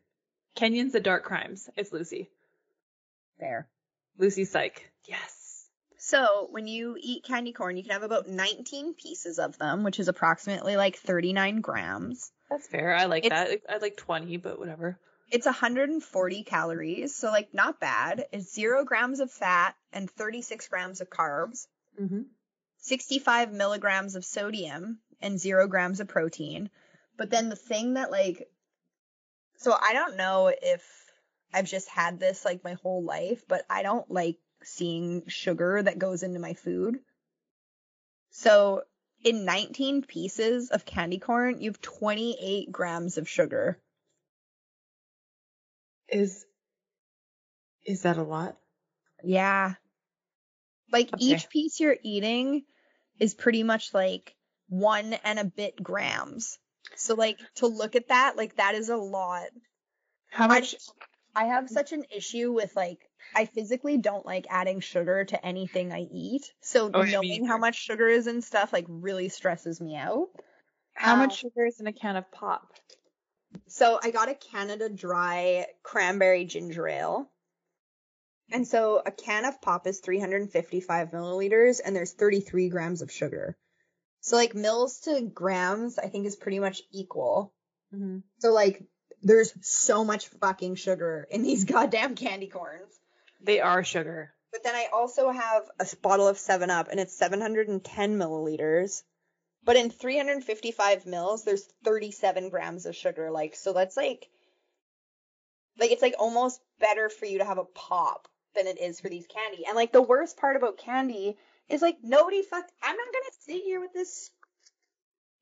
Kenyon's 0.56 0.92
the 0.92 1.00
dark 1.00 1.24
crimes. 1.24 1.68
It's 1.76 1.92
Lucy. 1.92 2.30
There. 3.38 3.68
Lucy 4.18 4.44
Psych. 4.44 4.90
Yes. 5.08 5.43
So 6.06 6.48
when 6.50 6.66
you 6.66 6.98
eat 7.00 7.24
candy 7.24 7.52
corn, 7.52 7.78
you 7.78 7.82
can 7.82 7.92
have 7.92 8.02
about 8.02 8.28
19 8.28 8.92
pieces 8.92 9.38
of 9.38 9.56
them, 9.56 9.84
which 9.84 9.98
is 9.98 10.08
approximately 10.08 10.76
like 10.76 10.96
39 10.96 11.62
grams. 11.62 12.30
That's 12.50 12.66
fair. 12.66 12.94
I 12.94 13.06
like 13.06 13.24
It's- 13.24 13.48
that. 13.64 13.72
I 13.74 13.78
like 13.78 13.96
20, 13.96 14.36
but 14.36 14.58
whatever. 14.58 14.98
It's 15.30 15.46
140 15.46 16.42
calories, 16.44 17.16
so 17.16 17.30
like 17.30 17.54
not 17.54 17.80
bad. 17.80 18.26
It's 18.32 18.52
zero 18.52 18.84
grams 18.84 19.20
of 19.20 19.32
fat 19.32 19.74
and 19.94 20.10
36 20.10 20.68
grams 20.68 21.00
of 21.00 21.08
carbs, 21.08 21.66
Mm-hmm. 21.98 22.22
65 22.78 23.52
milligrams 23.52 24.14
of 24.14 24.24
sodium, 24.26 24.98
and 25.22 25.40
zero 25.40 25.66
grams 25.66 26.00
of 26.00 26.08
protein. 26.08 26.68
But 27.16 27.30
then 27.30 27.48
the 27.48 27.56
thing 27.56 27.94
that 27.94 28.10
like, 28.10 28.46
so 29.56 29.72
I 29.72 29.94
don't 29.94 30.18
know 30.18 30.52
if 30.60 30.82
I've 31.54 31.64
just 31.66 31.88
had 31.88 32.20
this 32.20 32.44
like 32.44 32.62
my 32.62 32.74
whole 32.74 33.02
life, 33.02 33.42
but 33.48 33.64
I 33.70 33.82
don't 33.82 34.10
like 34.10 34.36
seeing 34.64 35.28
sugar 35.28 35.82
that 35.82 35.98
goes 35.98 36.22
into 36.22 36.40
my 36.40 36.54
food. 36.54 36.98
So 38.30 38.82
in 39.24 39.44
19 39.44 40.02
pieces 40.02 40.70
of 40.70 40.84
candy 40.84 41.18
corn, 41.18 41.60
you 41.60 41.70
have 41.70 41.80
28 41.80 42.70
grams 42.70 43.18
of 43.18 43.28
sugar. 43.28 43.78
Is 46.08 46.44
is 47.86 48.02
that 48.02 48.18
a 48.18 48.22
lot? 48.22 48.56
Yeah. 49.22 49.74
Like 50.92 51.12
Okay. 51.14 51.20
each 51.20 51.48
piece 51.48 51.80
you're 51.80 51.96
eating 52.02 52.64
is 53.18 53.34
pretty 53.34 53.62
much 53.62 53.94
like 53.94 54.34
one 54.68 55.14
and 55.24 55.38
a 55.38 55.44
bit 55.44 55.82
grams. 55.82 56.58
So 56.96 57.14
like 57.14 57.38
to 57.56 57.66
look 57.66 57.96
at 57.96 58.08
that, 58.08 58.36
like 58.36 58.56
that 58.56 58.74
is 58.74 58.88
a 58.88 58.96
lot. 58.96 59.48
How 60.30 60.48
much? 60.48 60.74
I 61.34 61.46
have 61.46 61.68
such 61.68 61.92
an 61.92 62.04
issue 62.10 62.52
with 62.52 62.74
like 62.76 63.10
I 63.34 63.46
physically 63.46 63.98
don't 63.98 64.24
like 64.24 64.46
adding 64.50 64.80
sugar 64.80 65.24
to 65.24 65.46
anything 65.46 65.92
I 65.92 66.06
eat. 66.10 66.52
So 66.62 66.90
Oh, 66.92 67.02
knowing 67.02 67.44
how 67.46 67.58
much 67.58 67.76
sugar 67.76 68.08
is 68.08 68.26
in 68.26 68.42
stuff 68.42 68.72
like 68.72 68.86
really 68.88 69.28
stresses 69.28 69.80
me 69.80 69.96
out. 69.96 70.28
How 70.94 71.14
Um, 71.14 71.20
much 71.20 71.38
sugar 71.38 71.66
is 71.66 71.80
in 71.80 71.86
a 71.86 71.92
can 71.92 72.16
of 72.16 72.30
pop? 72.30 72.72
So 73.68 73.98
I 74.02 74.10
got 74.10 74.28
a 74.28 74.34
Canada 74.34 74.88
Dry 74.88 75.66
cranberry 75.82 76.44
ginger 76.44 76.86
ale. 76.88 77.30
And 78.52 78.66
so 78.68 79.02
a 79.04 79.10
can 79.10 79.44
of 79.44 79.60
pop 79.60 79.86
is 79.86 80.00
355 80.00 81.10
milliliters 81.10 81.80
and 81.84 81.96
there's 81.96 82.12
33 82.12 82.68
grams 82.68 83.02
of 83.02 83.10
sugar. 83.10 83.56
So 84.20 84.36
like 84.36 84.54
mils 84.54 85.00
to 85.00 85.20
grams, 85.22 85.98
I 85.98 86.08
think 86.08 86.26
is 86.26 86.36
pretty 86.36 86.58
much 86.60 86.82
equal. 86.92 87.52
Mm-hmm. 87.94 88.18
So 88.38 88.52
like 88.52 88.82
there's 89.24 89.54
so 89.62 90.04
much 90.04 90.28
fucking 90.28 90.76
sugar 90.76 91.26
in 91.30 91.42
these 91.42 91.64
goddamn 91.74 92.14
candy 92.14 92.46
corns. 92.46 92.92
They 93.42 93.60
are 93.60 93.82
sugar. 93.82 94.32
But 94.52 94.62
then 94.62 94.74
I 94.74 94.88
also 94.92 95.30
have 95.30 95.64
a 95.80 95.86
bottle 96.00 96.28
of 96.28 96.38
7 96.38 96.70
Up 96.70 96.88
and 96.90 97.00
it's 97.00 97.16
710 97.16 98.16
milliliters. 98.16 99.02
But 99.64 99.76
in 99.76 99.90
355 99.90 101.06
mils, 101.06 101.44
there's 101.44 101.66
37 101.84 102.50
grams 102.50 102.86
of 102.86 102.94
sugar. 102.94 103.30
Like, 103.30 103.56
so 103.56 103.72
that's 103.72 103.96
like, 103.96 104.28
like 105.78 105.90
it's 105.90 106.02
like 106.02 106.14
almost 106.18 106.60
better 106.78 107.08
for 107.08 107.24
you 107.24 107.38
to 107.38 107.44
have 107.44 107.58
a 107.58 107.64
pop 107.64 108.28
than 108.54 108.66
it 108.66 108.78
is 108.80 109.00
for 109.00 109.08
these 109.08 109.26
candy. 109.26 109.64
And 109.66 109.74
like 109.74 109.90
the 109.90 110.02
worst 110.02 110.36
part 110.36 110.56
about 110.56 110.78
candy 110.78 111.36
is 111.68 111.82
like 111.82 111.96
nobody 112.02 112.42
fuck. 112.42 112.64
I'm 112.82 112.96
not 112.96 113.06
gonna 113.06 113.34
sit 113.40 113.62
here 113.62 113.80
with 113.80 113.92
this 113.92 114.30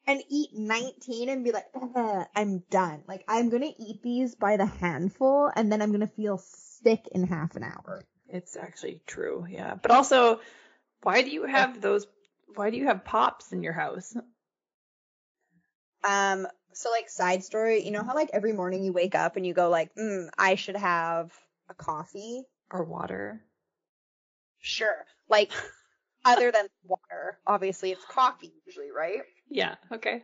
and 0.06 0.22
eat 0.28 0.50
19 0.54 1.28
and 1.28 1.44
be 1.44 1.52
like, 1.52 1.66
"Ugh, 1.74 2.26
I'm 2.34 2.58
done. 2.70 3.04
Like 3.06 3.24
I'm 3.28 3.50
gonna 3.50 3.72
eat 3.78 4.02
these 4.02 4.34
by 4.34 4.56
the 4.56 4.66
handful 4.66 5.50
and 5.54 5.70
then 5.70 5.82
I'm 5.82 5.92
gonna 5.92 6.06
feel 6.06 6.38
sick 6.38 7.06
in 7.12 7.26
half 7.26 7.56
an 7.56 7.62
hour. 7.62 8.02
It's 8.28 8.56
actually 8.56 9.00
true, 9.06 9.46
yeah. 9.48 9.74
But 9.74 9.90
also, 9.90 10.40
why 11.02 11.22
do 11.22 11.30
you 11.30 11.44
have 11.44 11.80
those? 11.80 12.06
Why 12.54 12.70
do 12.70 12.76
you 12.76 12.86
have 12.86 13.04
pops 13.04 13.52
in 13.52 13.62
your 13.62 13.72
house? 13.72 14.16
Um, 16.04 16.46
so 16.72 16.90
like 16.90 17.08
side 17.08 17.44
story, 17.44 17.84
you 17.84 17.90
know 17.90 18.02
how 18.02 18.14
like 18.14 18.30
every 18.32 18.52
morning 18.52 18.84
you 18.84 18.92
wake 18.92 19.14
up 19.14 19.36
and 19.36 19.46
you 19.46 19.54
go 19.54 19.68
like, 19.68 19.94
mm, 19.94 20.28
I 20.36 20.56
should 20.56 20.76
have 20.76 21.32
a 21.68 21.74
coffee? 21.74 22.42
Or 22.70 22.84
water? 22.84 23.42
Sure. 24.58 25.04
Like 25.28 25.52
other 26.24 26.50
than 26.50 26.66
water, 26.84 27.38
obviously 27.46 27.92
it's 27.92 28.04
coffee 28.04 28.52
usually, 28.66 28.90
right? 28.90 29.20
Yeah. 29.52 29.74
Okay. 29.92 30.22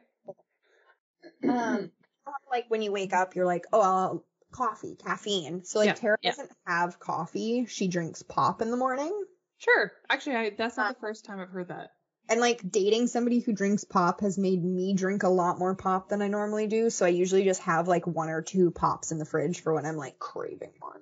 Um, 1.46 1.90
like 2.50 2.64
when 2.68 2.82
you 2.82 2.92
wake 2.92 3.12
up, 3.12 3.34
you're 3.36 3.46
like, 3.46 3.66
oh, 3.72 3.80
I'll, 3.80 4.24
coffee, 4.50 4.96
caffeine. 4.96 5.64
So 5.64 5.78
like 5.78 5.86
Yeah, 5.88 5.92
Tara 5.94 6.16
yeah. 6.22 6.30
doesn't 6.30 6.50
have 6.66 6.98
coffee; 6.98 7.66
she 7.66 7.88
drinks 7.88 8.22
pop 8.22 8.62
in 8.62 8.70
the 8.70 8.76
morning. 8.76 9.12
Sure. 9.58 9.92
Actually, 10.08 10.36
I, 10.36 10.50
that's 10.56 10.78
Uh, 10.78 10.84
not 10.84 10.94
the 10.94 11.00
first 11.00 11.24
time 11.24 11.40
I've 11.40 11.50
heard 11.50 11.68
that. 11.68 11.90
And 12.30 12.40
like 12.40 12.60
dating 12.70 13.06
somebody 13.08 13.40
who 13.40 13.52
drinks 13.52 13.84
pop 13.84 14.20
has 14.20 14.38
made 14.38 14.62
me 14.64 14.94
drink 14.94 15.22
a 15.22 15.28
lot 15.28 15.58
more 15.58 15.74
pop 15.74 16.08
than 16.10 16.20
I 16.22 16.28
normally 16.28 16.66
do. 16.66 16.90
So 16.90 17.06
I 17.06 17.08
usually 17.10 17.44
just 17.44 17.62
have 17.62 17.88
like 17.88 18.06
one 18.06 18.28
or 18.28 18.42
two 18.42 18.70
pops 18.70 19.12
in 19.12 19.18
the 19.18 19.24
fridge 19.24 19.60
for 19.62 19.72
when 19.74 19.86
I'm 19.86 19.96
like 19.96 20.18
craving 20.18 20.72
one. 20.78 21.00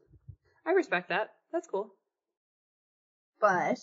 I 0.64 0.72
respect 0.72 1.08
that. 1.10 1.30
That's 1.52 1.68
cool. 1.68 1.92
But 3.40 3.78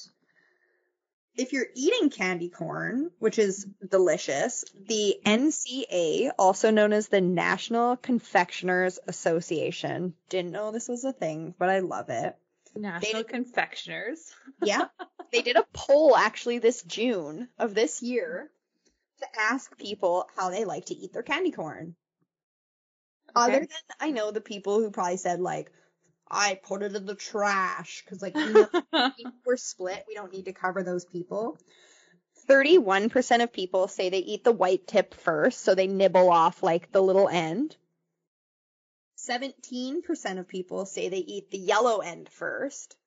if 1.36 1.54
you're 1.54 1.68
eating 1.76 2.10
candy 2.10 2.50
corn, 2.50 3.12
which 3.20 3.40
is 3.40 3.66
delicious, 3.88 4.64
the 4.88 5.16
NCA, 5.26 6.32
also 6.38 6.72
known 6.72 6.94
as 6.94 7.08
the 7.08 7.22
National 7.22 7.98
Confectioners 7.98 9.00
Association, 9.08 10.14
didn't 10.30 10.52
know 10.52 10.72
this 10.72 10.88
was 10.88 11.04
a 11.04 11.14
thing, 11.14 11.56
but 11.58 11.70
I 11.70 11.80
love 11.80 12.10
it. 12.10 12.36
National 12.76 13.24
Confectioners. 13.24 14.34
Yeah. 14.64 14.86
they 15.32 15.42
did 15.42 15.58
a 15.58 15.66
poll 15.74 16.16
actually 16.16 16.60
this 16.60 16.84
June 16.84 17.50
of 17.60 17.76
this 17.76 18.02
year 18.02 18.50
to 19.20 19.26
ask 19.42 19.78
people 19.78 20.30
how 20.38 20.52
they 20.52 20.64
like 20.64 20.86
to 20.86 20.96
eat 20.96 21.12
their 21.12 21.24
candy 21.24 21.52
corn. 21.52 21.96
Other 23.36 23.60
than 23.60 23.68
I 24.00 24.12
know 24.12 24.32
the 24.32 24.42
people 24.42 24.80
who 24.80 24.92
probably 24.92 25.18
said 25.18 25.42
like, 25.42 25.72
I 26.34 26.60
put 26.62 26.82
it 26.82 26.96
in 26.96 27.06
the 27.06 27.16
trash 27.16 28.04
because 28.04 28.22
like 28.22 28.36
you 28.36 28.54
know, 28.54 29.12
we're 29.46 29.58
split. 29.58 30.04
We 30.08 30.16
don't 30.16 30.34
need 30.34 30.46
to 30.46 30.54
cover 30.54 30.84
those 30.84 31.06
people. 31.06 31.58
31% 32.50 33.44
of 33.44 33.54
people 33.54 33.88
say 33.88 34.10
they 34.10 34.18
eat 34.18 34.44
the 34.44 34.52
white 34.52 34.88
tip 34.88 35.14
first, 35.14 35.62
so 35.62 35.76
they 35.76 35.88
nibble 35.88 36.30
off 36.30 36.62
like 36.62 36.92
the 36.92 37.02
little 37.02 37.30
end. 37.30 37.78
17% 39.18 40.40
of 40.40 40.48
people 40.48 40.86
say 40.86 41.08
they 41.08 41.18
eat 41.18 41.52
the 41.52 41.58
yellow 41.58 42.00
end 42.00 42.28
first. 42.30 42.98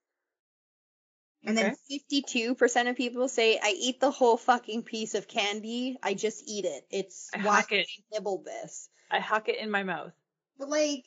And 1.45 1.57
then 1.57 1.77
52% 1.91 2.91
of 2.91 2.97
people 2.97 3.29
say 3.29 3.59
I 3.63 3.73
eat 3.79 4.01
the 4.01 4.11
whole 4.11 4.37
fucking 4.37 4.83
piece 4.83 5.15
of 5.15 5.29
candy. 5.29 5.97
I 6.03 6.15
just 6.15 6.43
eat 6.47 6.65
it. 6.65 6.85
It's 6.91 7.31
I 7.33 7.39
why 7.43 7.65
it. 7.71 7.87
I 7.89 8.15
nibble 8.15 8.43
this. 8.43 8.89
I 9.11 9.21
huck 9.21 9.49
it 9.49 9.59
in 9.61 9.71
my 9.71 9.85
mouth. 9.85 10.13
But 10.59 10.71
like, 10.71 11.05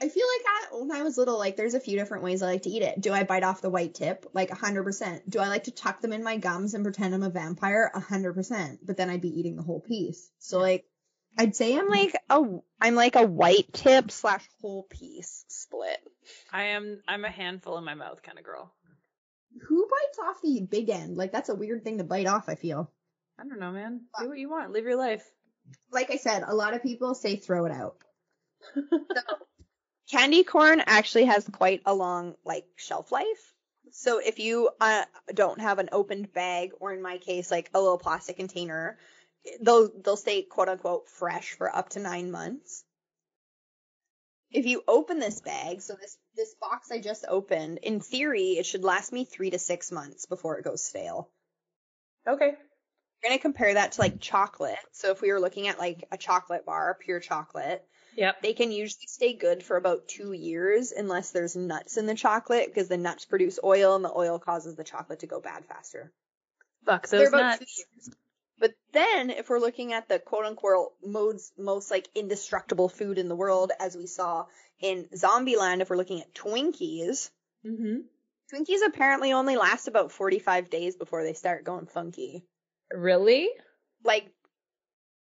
I 0.00 0.08
feel 0.08 0.26
like 0.26 0.46
I, 0.46 0.76
when 0.76 0.92
I 0.92 1.02
was 1.02 1.16
little, 1.16 1.38
like 1.38 1.56
there's 1.56 1.74
a 1.74 1.80
few 1.80 1.98
different 1.98 2.22
ways 2.22 2.42
I 2.42 2.46
like 2.46 2.62
to 2.62 2.70
eat 2.70 2.82
it. 2.82 3.00
Do 3.00 3.12
I 3.14 3.24
bite 3.24 3.44
off 3.44 3.62
the 3.62 3.70
white 3.70 3.94
tip? 3.94 4.26
Like 4.34 4.50
100%. 4.50 5.22
Do 5.28 5.38
I 5.38 5.48
like 5.48 5.64
to 5.64 5.70
tuck 5.70 6.02
them 6.02 6.12
in 6.12 6.22
my 6.22 6.36
gums 6.36 6.74
and 6.74 6.84
pretend 6.84 7.14
I'm 7.14 7.22
a 7.22 7.30
vampire? 7.30 7.90
100%. 7.94 8.78
But 8.84 8.98
then 8.98 9.08
I'd 9.08 9.22
be 9.22 9.38
eating 9.38 9.56
the 9.56 9.62
whole 9.62 9.80
piece. 9.80 10.30
So 10.38 10.58
like, 10.58 10.84
I'd 11.38 11.56
say 11.56 11.78
I'm 11.78 11.88
like 11.88 12.14
a, 12.30 12.42
I'm 12.80 12.94
like 12.94 13.16
a 13.16 13.26
white 13.26 13.72
tip 13.72 14.10
slash 14.10 14.46
whole 14.60 14.84
piece 14.84 15.44
split. 15.48 15.98
I 16.52 16.64
am. 16.64 17.02
I'm 17.06 17.24
a 17.24 17.30
handful 17.30 17.76
in 17.78 17.84
my 17.84 17.94
mouth 17.94 18.22
kind 18.22 18.38
of 18.38 18.44
girl. 18.44 18.72
Who 19.68 19.86
bites 19.86 20.18
off 20.18 20.42
the 20.42 20.66
big 20.70 20.88
end? 20.90 21.16
Like 21.16 21.32
that's 21.32 21.48
a 21.48 21.54
weird 21.54 21.84
thing 21.84 21.98
to 21.98 22.04
bite 22.04 22.26
off, 22.26 22.48
I 22.48 22.54
feel. 22.54 22.90
I 23.38 23.44
don't 23.44 23.60
know, 23.60 23.72
man. 23.72 24.02
Do 24.18 24.28
what 24.28 24.38
you 24.38 24.48
want. 24.48 24.72
Live 24.72 24.84
your 24.84 24.96
life. 24.96 25.24
Like 25.90 26.10
I 26.10 26.16
said, 26.16 26.42
a 26.46 26.54
lot 26.54 26.74
of 26.74 26.82
people 26.82 27.14
say 27.14 27.36
throw 27.36 27.66
it 27.66 27.72
out. 27.72 27.96
candy 30.10 30.44
corn 30.44 30.82
actually 30.84 31.24
has 31.24 31.48
quite 31.52 31.82
a 31.86 31.94
long 31.94 32.34
like 32.44 32.64
shelf 32.76 33.12
life. 33.12 33.54
So 33.92 34.18
if 34.18 34.38
you 34.38 34.70
uh, 34.80 35.04
don't 35.32 35.60
have 35.60 35.78
an 35.78 35.88
opened 35.92 36.32
bag, 36.32 36.72
or 36.80 36.92
in 36.92 37.02
my 37.02 37.18
case, 37.18 37.50
like 37.50 37.70
a 37.72 37.80
little 37.80 37.98
plastic 37.98 38.36
container, 38.36 38.98
they'll 39.60 39.90
they'll 40.02 40.16
stay 40.16 40.42
quote 40.42 40.68
unquote 40.68 41.08
fresh 41.08 41.52
for 41.52 41.74
up 41.74 41.90
to 41.90 42.00
nine 42.00 42.30
months. 42.30 42.84
If 44.50 44.66
you 44.66 44.82
open 44.86 45.18
this 45.18 45.40
bag, 45.40 45.82
so 45.82 45.94
this 45.94 46.16
this 46.36 46.54
box 46.60 46.90
I 46.90 47.00
just 47.00 47.24
opened, 47.28 47.78
in 47.78 48.00
theory, 48.00 48.52
it 48.58 48.66
should 48.66 48.84
last 48.84 49.12
me 49.12 49.24
three 49.24 49.50
to 49.50 49.58
six 49.58 49.90
months 49.90 50.26
before 50.26 50.58
it 50.58 50.64
goes 50.64 50.84
stale. 50.84 51.30
Okay. 52.26 52.50
We're 52.50 53.30
gonna 53.30 53.38
compare 53.40 53.74
that 53.74 53.92
to 53.92 54.00
like 54.00 54.20
chocolate. 54.20 54.78
So 54.92 55.10
if 55.10 55.20
we 55.20 55.32
were 55.32 55.40
looking 55.40 55.68
at 55.68 55.78
like 55.78 56.04
a 56.12 56.18
chocolate 56.18 56.66
bar, 56.66 56.96
pure 57.00 57.20
chocolate, 57.20 57.84
Yep. 58.16 58.42
they 58.42 58.52
can 58.54 58.72
usually 58.72 59.06
stay 59.06 59.34
good 59.34 59.62
for 59.62 59.76
about 59.76 60.08
two 60.08 60.32
years 60.32 60.92
unless 60.92 61.30
there's 61.30 61.54
nuts 61.54 61.96
in 61.96 62.06
the 62.06 62.14
chocolate 62.14 62.66
because 62.66 62.88
the 62.88 62.96
nuts 62.96 63.24
produce 63.24 63.58
oil 63.62 63.94
and 63.94 64.04
the 64.04 64.12
oil 64.14 64.38
causes 64.38 64.74
the 64.74 64.84
chocolate 64.84 65.20
to 65.20 65.26
go 65.26 65.40
bad 65.40 65.64
faster. 65.66 66.12
Fuck 66.84 67.08
those 67.08 67.30
nuts. 67.30 67.84
But 68.58 68.72
then 68.92 69.28
if 69.30 69.50
we're 69.50 69.60
looking 69.60 69.92
at 69.92 70.08
the 70.08 70.18
quote 70.18 70.46
unquote 70.46 70.92
modes 71.04 71.52
most 71.58 71.90
like 71.90 72.08
indestructible 72.14 72.88
food 72.88 73.18
in 73.18 73.28
the 73.28 73.36
world, 73.36 73.70
as 73.78 73.94
we 73.96 74.06
saw 74.06 74.46
in 74.80 75.04
Zombieland, 75.14 75.80
if 75.80 75.90
we're 75.90 75.96
looking 75.96 76.20
at 76.22 76.34
Twinkies, 76.34 77.30
Mm-hmm. 77.66 77.96
Twinkies 78.54 78.86
apparently 78.86 79.32
only 79.32 79.56
last 79.56 79.88
about 79.88 80.12
45 80.12 80.70
days 80.70 80.94
before 80.96 81.24
they 81.24 81.32
start 81.32 81.64
going 81.64 81.86
funky. 81.86 82.44
Really? 82.92 83.48
like 84.04 84.30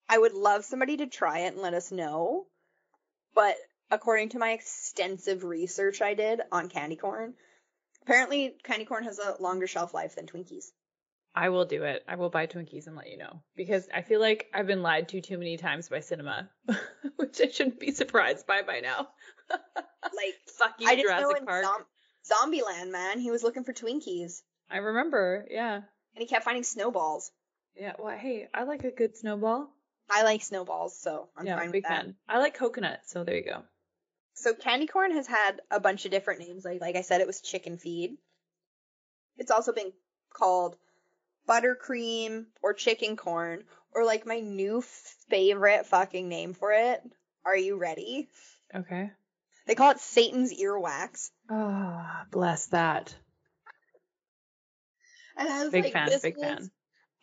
I 0.07 0.17
would 0.17 0.33
love 0.33 0.63
somebody 0.65 0.97
to 0.97 1.07
try 1.07 1.39
it 1.39 1.53
and 1.53 1.61
let 1.61 1.73
us 1.73 1.91
know. 1.91 2.45
But 3.35 3.55
according 3.91 4.29
to 4.29 4.39
my 4.39 4.51
extensive 4.51 5.43
research 5.43 6.01
I 6.01 6.13
did 6.13 6.41
on 6.51 6.69
candy 6.69 6.95
corn, 6.95 7.33
apparently 8.03 8.55
candy 8.63 8.85
corn 8.85 9.03
has 9.05 9.19
a 9.19 9.41
longer 9.41 9.67
shelf 9.67 9.93
life 9.93 10.15
than 10.15 10.25
Twinkies. 10.27 10.65
I 11.35 11.49
will 11.49 11.65
do 11.65 11.83
it. 11.83 12.03
I 12.07 12.15
will 12.15 12.29
buy 12.29 12.47
Twinkies 12.47 12.87
and 12.87 12.95
let 12.95 13.09
you 13.09 13.17
know 13.17 13.41
because 13.55 13.87
I 13.93 14.01
feel 14.01 14.19
like 14.19 14.47
I've 14.53 14.65
been 14.67 14.81
lied 14.81 15.09
to 15.09 15.21
too 15.21 15.37
many 15.37 15.57
times 15.57 15.87
by 15.87 15.99
cinema, 15.99 16.49
which 17.17 17.39
I 17.39 17.49
shouldn't 17.49 17.79
be 17.79 17.91
surprised 17.91 18.47
by 18.47 18.61
by 18.63 18.79
now. 18.79 19.09
Like 20.03 20.35
Fuck 20.57 20.75
you, 20.79 20.87
I 20.87 20.95
just 20.95 21.07
know 21.07 21.17
Jurassic 21.19 21.37
in 21.39 21.45
Park. 21.45 21.65
Zom- 21.65 22.51
Zombieland, 22.51 22.91
man. 22.91 23.19
He 23.19 23.31
was 23.31 23.43
looking 23.43 23.63
for 23.63 23.73
Twinkies 23.73 24.41
I 24.71 24.77
remember. 24.77 25.45
Yeah. 25.51 25.75
and 25.75 25.83
he 26.17 26.25
kept 26.25 26.45
finding 26.45 26.63
snowballs. 26.63 27.31
Yeah. 27.75 27.93
Well, 27.99 28.17
hey, 28.17 28.47
I 28.53 28.63
like 28.63 28.85
a 28.85 28.91
good 28.91 29.17
snowball. 29.17 29.69
I 30.11 30.23
like 30.23 30.41
snowballs, 30.41 30.97
so 30.97 31.29
I'm 31.37 31.45
yeah, 31.45 31.57
fine 31.57 31.71
big 31.71 31.83
with 31.83 31.83
that. 31.83 32.03
fan. 32.03 32.15
I 32.27 32.39
like 32.39 32.55
coconut, 32.55 33.01
so 33.05 33.23
there 33.23 33.35
you 33.35 33.43
go. 33.43 33.63
So 34.33 34.53
candy 34.53 34.87
corn 34.87 35.11
has 35.11 35.27
had 35.27 35.61
a 35.69 35.79
bunch 35.79 36.05
of 36.05 36.11
different 36.11 36.39
names. 36.39 36.65
Like 36.65 36.81
like 36.81 36.95
I 36.95 37.01
said, 37.01 37.21
it 37.21 37.27
was 37.27 37.41
chicken 37.41 37.77
feed. 37.77 38.17
It's 39.37 39.51
also 39.51 39.73
been 39.73 39.91
called 40.33 40.77
buttercream 41.47 42.45
or 42.61 42.73
chicken 42.73 43.17
corn 43.17 43.63
or 43.93 44.05
like 44.05 44.25
my 44.25 44.39
new 44.39 44.81
favorite 45.29 45.85
fucking 45.87 46.27
name 46.29 46.53
for 46.53 46.71
it. 46.71 47.01
Are 47.45 47.57
you 47.57 47.77
ready? 47.77 48.29
Okay. 48.73 49.11
They 49.65 49.75
call 49.75 49.91
it 49.91 49.99
Satan's 49.99 50.53
earwax. 50.53 51.31
Ah, 51.49 52.25
bless 52.31 52.67
that. 52.67 53.15
And 55.37 55.47
I 55.49 55.63
was 55.63 55.71
Big 55.71 55.85
like, 55.85 55.93
fan, 55.93 56.09
this 56.09 56.21
big 56.21 56.35
is 56.37 56.41
fan. 56.43 56.71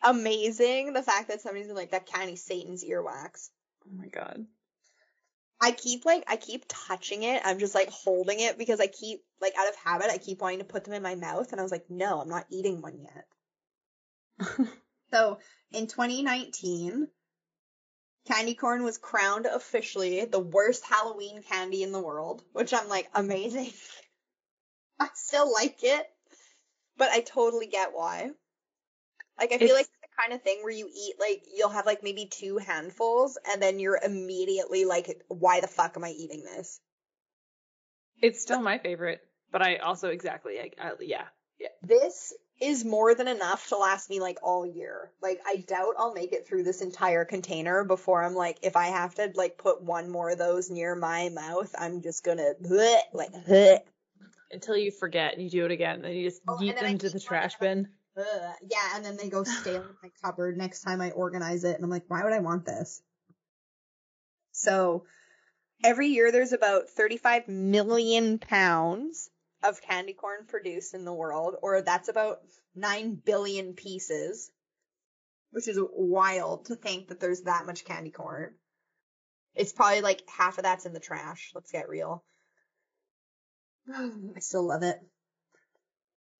Amazing. 0.01 0.93
The 0.93 1.03
fact 1.03 1.29
that 1.29 1.41
somebody's 1.41 1.67
been 1.67 1.75
like 1.75 1.91
that 1.91 2.05
candy 2.05 2.35
Satan's 2.35 2.83
earwax. 2.83 3.49
Oh 3.85 3.95
my 3.97 4.07
god. 4.07 4.45
I 5.59 5.71
keep 5.71 6.05
like 6.05 6.23
I 6.27 6.35
keep 6.35 6.65
touching 6.67 7.23
it. 7.23 7.41
I'm 7.43 7.59
just 7.59 7.73
like 7.73 7.89
holding 7.89 8.39
it 8.39 8.57
because 8.57 8.79
I 8.79 8.87
keep 8.87 9.23
like 9.41 9.53
out 9.57 9.69
of 9.69 9.75
habit. 9.75 10.09
I 10.11 10.17
keep 10.17 10.41
wanting 10.41 10.59
to 10.59 10.65
put 10.65 10.83
them 10.83 10.93
in 10.93 11.01
my 11.01 11.15
mouth, 11.15 11.51
and 11.51 11.59
I 11.59 11.63
was 11.63 11.71
like, 11.71 11.89
no, 11.89 12.21
I'm 12.21 12.29
not 12.29 12.45
eating 12.51 12.81
one 12.81 12.99
yet. 12.99 14.47
so 15.11 15.39
in 15.71 15.87
2019, 15.87 17.07
candy 18.27 18.53
corn 18.53 18.83
was 18.83 18.99
crowned 18.99 19.47
officially 19.47 20.25
the 20.25 20.39
worst 20.39 20.85
Halloween 20.85 21.41
candy 21.41 21.81
in 21.81 21.91
the 21.91 22.01
world, 22.01 22.43
which 22.53 22.73
I'm 22.73 22.87
like 22.87 23.09
amazing. 23.15 23.71
I 24.99 25.09
still 25.15 25.51
like 25.51 25.79
it, 25.83 26.05
but 26.97 27.09
I 27.09 27.21
totally 27.21 27.67
get 27.67 27.93
why. 27.93 28.31
Like 29.39 29.51
I 29.51 29.57
feel 29.57 29.67
It's- 29.67 29.77
like 29.77 29.85
it's 29.85 30.01
the 30.01 30.21
kind 30.21 30.33
of 30.33 30.41
thing 30.41 30.59
where 30.63 30.73
you 30.73 30.89
eat 30.93 31.15
like 31.19 31.43
you'll 31.55 31.69
have 31.69 31.85
like 31.85 32.03
maybe 32.03 32.25
two 32.25 32.57
handfuls 32.57 33.37
and 33.51 33.61
then 33.61 33.79
you're 33.79 33.99
immediately 34.03 34.85
like 34.85 35.23
why 35.27 35.61
the 35.61 35.67
fuck 35.67 35.95
am 35.95 36.03
I 36.03 36.11
eating 36.11 36.43
this? 36.43 36.79
It's 38.21 38.41
still 38.41 38.61
my 38.61 38.79
favorite, 38.79 39.21
but 39.51 39.61
I 39.61 39.77
also 39.77 40.09
exactly 40.09 40.57
like 40.57 40.77
I, 40.81 40.91
yeah. 41.01 41.25
This 41.83 42.33
is 42.59 42.83
more 42.83 43.13
than 43.13 43.27
enough 43.27 43.69
to 43.69 43.77
last 43.77 44.09
me 44.09 44.19
like 44.19 44.39
all 44.41 44.65
year. 44.65 45.11
Like 45.21 45.39
I 45.45 45.57
doubt 45.57 45.95
I'll 45.97 46.13
make 46.13 46.33
it 46.33 46.47
through 46.47 46.63
this 46.63 46.81
entire 46.81 47.25
container 47.25 47.83
before 47.83 48.23
I'm 48.23 48.33
like 48.33 48.57
if 48.63 48.75
I 48.75 48.87
have 48.87 49.13
to 49.15 49.31
like 49.35 49.57
put 49.57 49.81
one 49.81 50.09
more 50.09 50.31
of 50.31 50.39
those 50.39 50.69
near 50.71 50.95
my 50.95 51.29
mouth, 51.29 51.73
I'm 51.77 52.01
just 52.01 52.23
gonna 52.23 52.53
bleh, 52.61 52.97
like 53.13 53.31
bleh. 53.31 53.79
Until 54.51 54.77
you 54.77 54.91
forget 54.91 55.33
and 55.33 55.43
you 55.43 55.49
do 55.49 55.65
it 55.65 55.71
again, 55.71 56.01
then 56.01 56.13
you 56.13 56.27
just 56.27 56.41
Oh, 56.47 56.57
yeet 56.59 56.77
I 56.77 56.81
them 56.81 56.97
to 56.99 57.09
the 57.09 57.19
trash 57.19 57.55
bin. 57.59 57.89
Ugh. 58.17 58.55
Yeah, 58.69 58.95
and 58.95 59.05
then 59.05 59.17
they 59.17 59.29
go 59.29 59.43
stale 59.43 59.83
in 59.83 59.95
my 60.03 60.09
cupboard 60.23 60.57
next 60.57 60.81
time 60.81 61.01
I 61.01 61.11
organize 61.11 61.63
it, 61.63 61.75
and 61.75 61.83
I'm 61.83 61.89
like, 61.89 62.05
why 62.07 62.23
would 62.23 62.33
I 62.33 62.39
want 62.39 62.65
this? 62.65 63.01
So, 64.51 65.05
every 65.83 66.07
year 66.07 66.31
there's 66.31 66.53
about 66.53 66.89
35 66.89 67.47
million 67.47 68.39
pounds 68.39 69.29
of 69.63 69.81
candy 69.81 70.13
corn 70.13 70.45
produced 70.47 70.93
in 70.93 71.05
the 71.05 71.13
world, 71.13 71.55
or 71.61 71.81
that's 71.81 72.09
about 72.09 72.39
9 72.75 73.21
billion 73.23 73.73
pieces, 73.73 74.51
which 75.51 75.67
is 75.67 75.79
wild 75.79 76.65
to 76.65 76.75
think 76.75 77.09
that 77.09 77.19
there's 77.19 77.41
that 77.41 77.65
much 77.65 77.85
candy 77.85 78.11
corn. 78.11 78.53
It's 79.55 79.73
probably 79.73 80.01
like 80.01 80.21
half 80.27 80.57
of 80.57 80.63
that's 80.63 80.85
in 80.85 80.93
the 80.93 80.99
trash. 80.99 81.51
Let's 81.55 81.71
get 81.71 81.89
real. 81.89 82.23
I 83.93 84.39
still 84.39 84.67
love 84.67 84.83
it. 84.83 84.99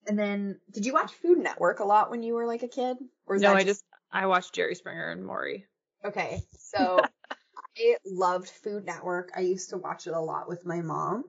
And 0.08 0.18
then, 0.18 0.60
did 0.72 0.86
you 0.86 0.94
watch 0.94 1.12
Food 1.14 1.38
Network 1.38 1.80
a 1.80 1.84
lot 1.86 2.10
when 2.10 2.24
you 2.24 2.34
were 2.34 2.46
like 2.46 2.64
a 2.64 2.68
kid? 2.68 2.98
Or 3.26 3.38
No, 3.38 3.54
I 3.54 3.64
just 3.64 3.84
I 4.12 4.26
watched 4.28 4.54
Jerry 4.54 4.76
Springer 4.76 5.10
and 5.10 5.26
Maury. 5.26 5.66
okay? 6.04 6.42
So 6.58 7.02
I 7.78 7.98
loved 8.06 8.50
Food 8.50 8.86
Network. 8.86 9.32
I 9.36 9.42
used 9.42 9.72
to 9.72 9.78
watch 9.78 10.08
it 10.08 10.14
a 10.14 10.20
lot 10.20 10.48
with 10.48 10.66
my 10.66 10.82
mom. 10.82 11.26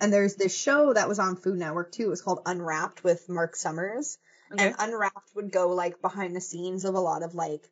And 0.00 0.12
there's 0.12 0.36
this 0.36 0.56
show 0.56 0.92
that 0.92 1.08
was 1.08 1.18
on 1.18 1.36
Food 1.36 1.58
Network 1.58 1.90
too. 1.92 2.04
It 2.04 2.10
was 2.10 2.22
called 2.22 2.40
Unwrapped 2.46 3.02
with 3.02 3.28
Mark 3.28 3.56
Summers. 3.56 4.18
Okay. 4.52 4.66
And 4.66 4.76
Unwrapped 4.78 5.34
would 5.34 5.50
go 5.50 5.70
like 5.70 6.00
behind 6.00 6.36
the 6.36 6.40
scenes 6.40 6.84
of 6.84 6.94
a 6.94 7.00
lot 7.00 7.22
of 7.22 7.34
like 7.34 7.68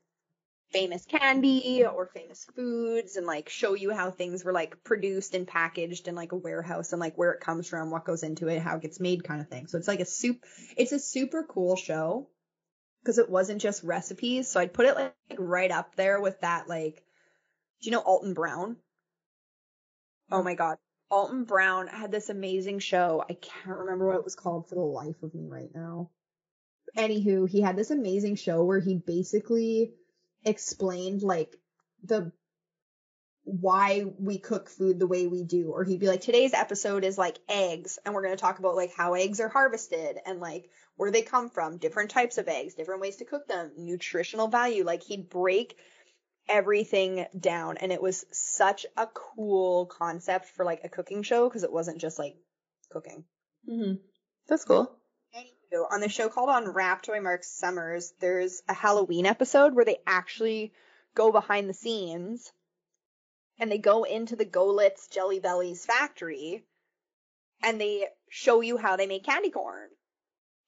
famous 0.70 1.04
candy 1.06 1.84
or 1.84 2.06
famous 2.06 2.46
foods 2.54 3.16
and 3.16 3.26
like 3.26 3.48
show 3.48 3.74
you 3.74 3.94
how 3.94 4.10
things 4.10 4.44
were 4.44 4.52
like 4.52 4.82
produced 4.84 5.34
and 5.34 5.46
packaged 5.46 6.08
in 6.08 6.14
like 6.14 6.32
a 6.32 6.36
warehouse 6.36 6.92
and 6.92 7.00
like 7.00 7.16
where 7.16 7.32
it 7.32 7.40
comes 7.40 7.68
from, 7.68 7.90
what 7.90 8.04
goes 8.04 8.22
into 8.22 8.48
it, 8.48 8.60
how 8.60 8.76
it 8.76 8.82
gets 8.82 9.00
made 9.00 9.24
kind 9.24 9.40
of 9.40 9.48
thing. 9.48 9.66
So 9.66 9.78
it's 9.78 9.88
like 9.88 10.00
a 10.00 10.04
soup 10.04 10.44
it's 10.76 10.92
a 10.92 10.98
super 10.98 11.44
cool 11.44 11.76
show 11.76 12.28
because 13.02 13.18
it 13.18 13.30
wasn't 13.30 13.62
just 13.62 13.84
recipes. 13.84 14.48
So 14.48 14.60
I'd 14.60 14.74
put 14.74 14.86
it 14.86 14.96
like 14.96 15.14
right 15.38 15.70
up 15.70 15.94
there 15.96 16.20
with 16.20 16.40
that 16.40 16.68
like 16.68 17.02
do 17.80 17.90
you 17.90 17.92
know 17.92 18.00
Alton 18.00 18.34
Brown? 18.34 18.76
Oh 20.30 20.42
my 20.42 20.54
god. 20.54 20.78
Alton 21.10 21.44
Brown 21.44 21.86
had 21.86 22.10
this 22.10 22.30
amazing 22.30 22.80
show. 22.80 23.24
I 23.28 23.34
can't 23.34 23.78
remember 23.78 24.06
what 24.06 24.16
it 24.16 24.24
was 24.24 24.34
called 24.34 24.68
for 24.68 24.74
the 24.74 24.80
life 24.80 25.22
of 25.22 25.34
me 25.34 25.46
right 25.46 25.70
now. 25.72 26.10
Anywho, 26.96 27.48
he 27.48 27.60
had 27.60 27.76
this 27.76 27.90
amazing 27.90 28.36
show 28.36 28.64
where 28.64 28.80
he 28.80 28.96
basically 28.96 29.92
explained 30.46 31.22
like 31.22 31.54
the 32.04 32.32
why 33.44 34.04
we 34.18 34.38
cook 34.38 34.68
food 34.68 34.98
the 34.98 35.06
way 35.06 35.26
we 35.26 35.44
do 35.44 35.70
or 35.70 35.84
he'd 35.84 36.00
be 36.00 36.08
like 36.08 36.20
today's 36.20 36.52
episode 36.52 37.04
is 37.04 37.16
like 37.16 37.38
eggs 37.48 37.98
and 38.04 38.12
we're 38.12 38.22
going 38.22 38.34
to 38.34 38.40
talk 38.40 38.58
about 38.58 38.74
like 38.74 38.92
how 38.96 39.14
eggs 39.14 39.38
are 39.38 39.48
harvested 39.48 40.18
and 40.26 40.40
like 40.40 40.68
where 40.96 41.12
they 41.12 41.22
come 41.22 41.48
from 41.48 41.76
different 41.76 42.10
types 42.10 42.38
of 42.38 42.48
eggs 42.48 42.74
different 42.74 43.00
ways 43.00 43.16
to 43.16 43.24
cook 43.24 43.46
them 43.46 43.70
nutritional 43.76 44.48
value 44.48 44.82
like 44.82 45.02
he'd 45.04 45.30
break 45.30 45.76
everything 46.48 47.24
down 47.38 47.76
and 47.76 47.92
it 47.92 48.02
was 48.02 48.24
such 48.32 48.84
a 48.96 49.06
cool 49.06 49.86
concept 49.86 50.46
for 50.46 50.64
like 50.64 50.80
a 50.82 50.88
cooking 50.88 51.22
show 51.22 51.48
because 51.48 51.62
it 51.62 51.72
wasn't 51.72 52.00
just 52.00 52.18
like 52.18 52.36
cooking 52.90 53.24
Mm-hmm. 53.68 53.94
That's 54.48 54.64
cool. 54.64 54.96
On 55.90 56.00
the 56.00 56.08
show 56.08 56.28
called 56.28 56.48
Unwrapped 56.48 57.08
by 57.08 57.18
Mark 57.18 57.42
Summers, 57.42 58.12
there's 58.20 58.62
a 58.68 58.74
Halloween 58.74 59.26
episode 59.26 59.74
where 59.74 59.84
they 59.84 59.98
actually 60.06 60.72
go 61.14 61.32
behind 61.32 61.68
the 61.68 61.74
scenes 61.74 62.52
and 63.58 63.70
they 63.70 63.78
go 63.78 64.04
into 64.04 64.36
the 64.36 64.44
Goelitz 64.44 65.10
Jelly 65.10 65.40
Bellies 65.40 65.84
factory 65.84 66.64
and 67.62 67.80
they 67.80 68.06
show 68.28 68.60
you 68.60 68.76
how 68.76 68.96
they 68.96 69.06
make 69.06 69.24
candy 69.24 69.50
corn. 69.50 69.88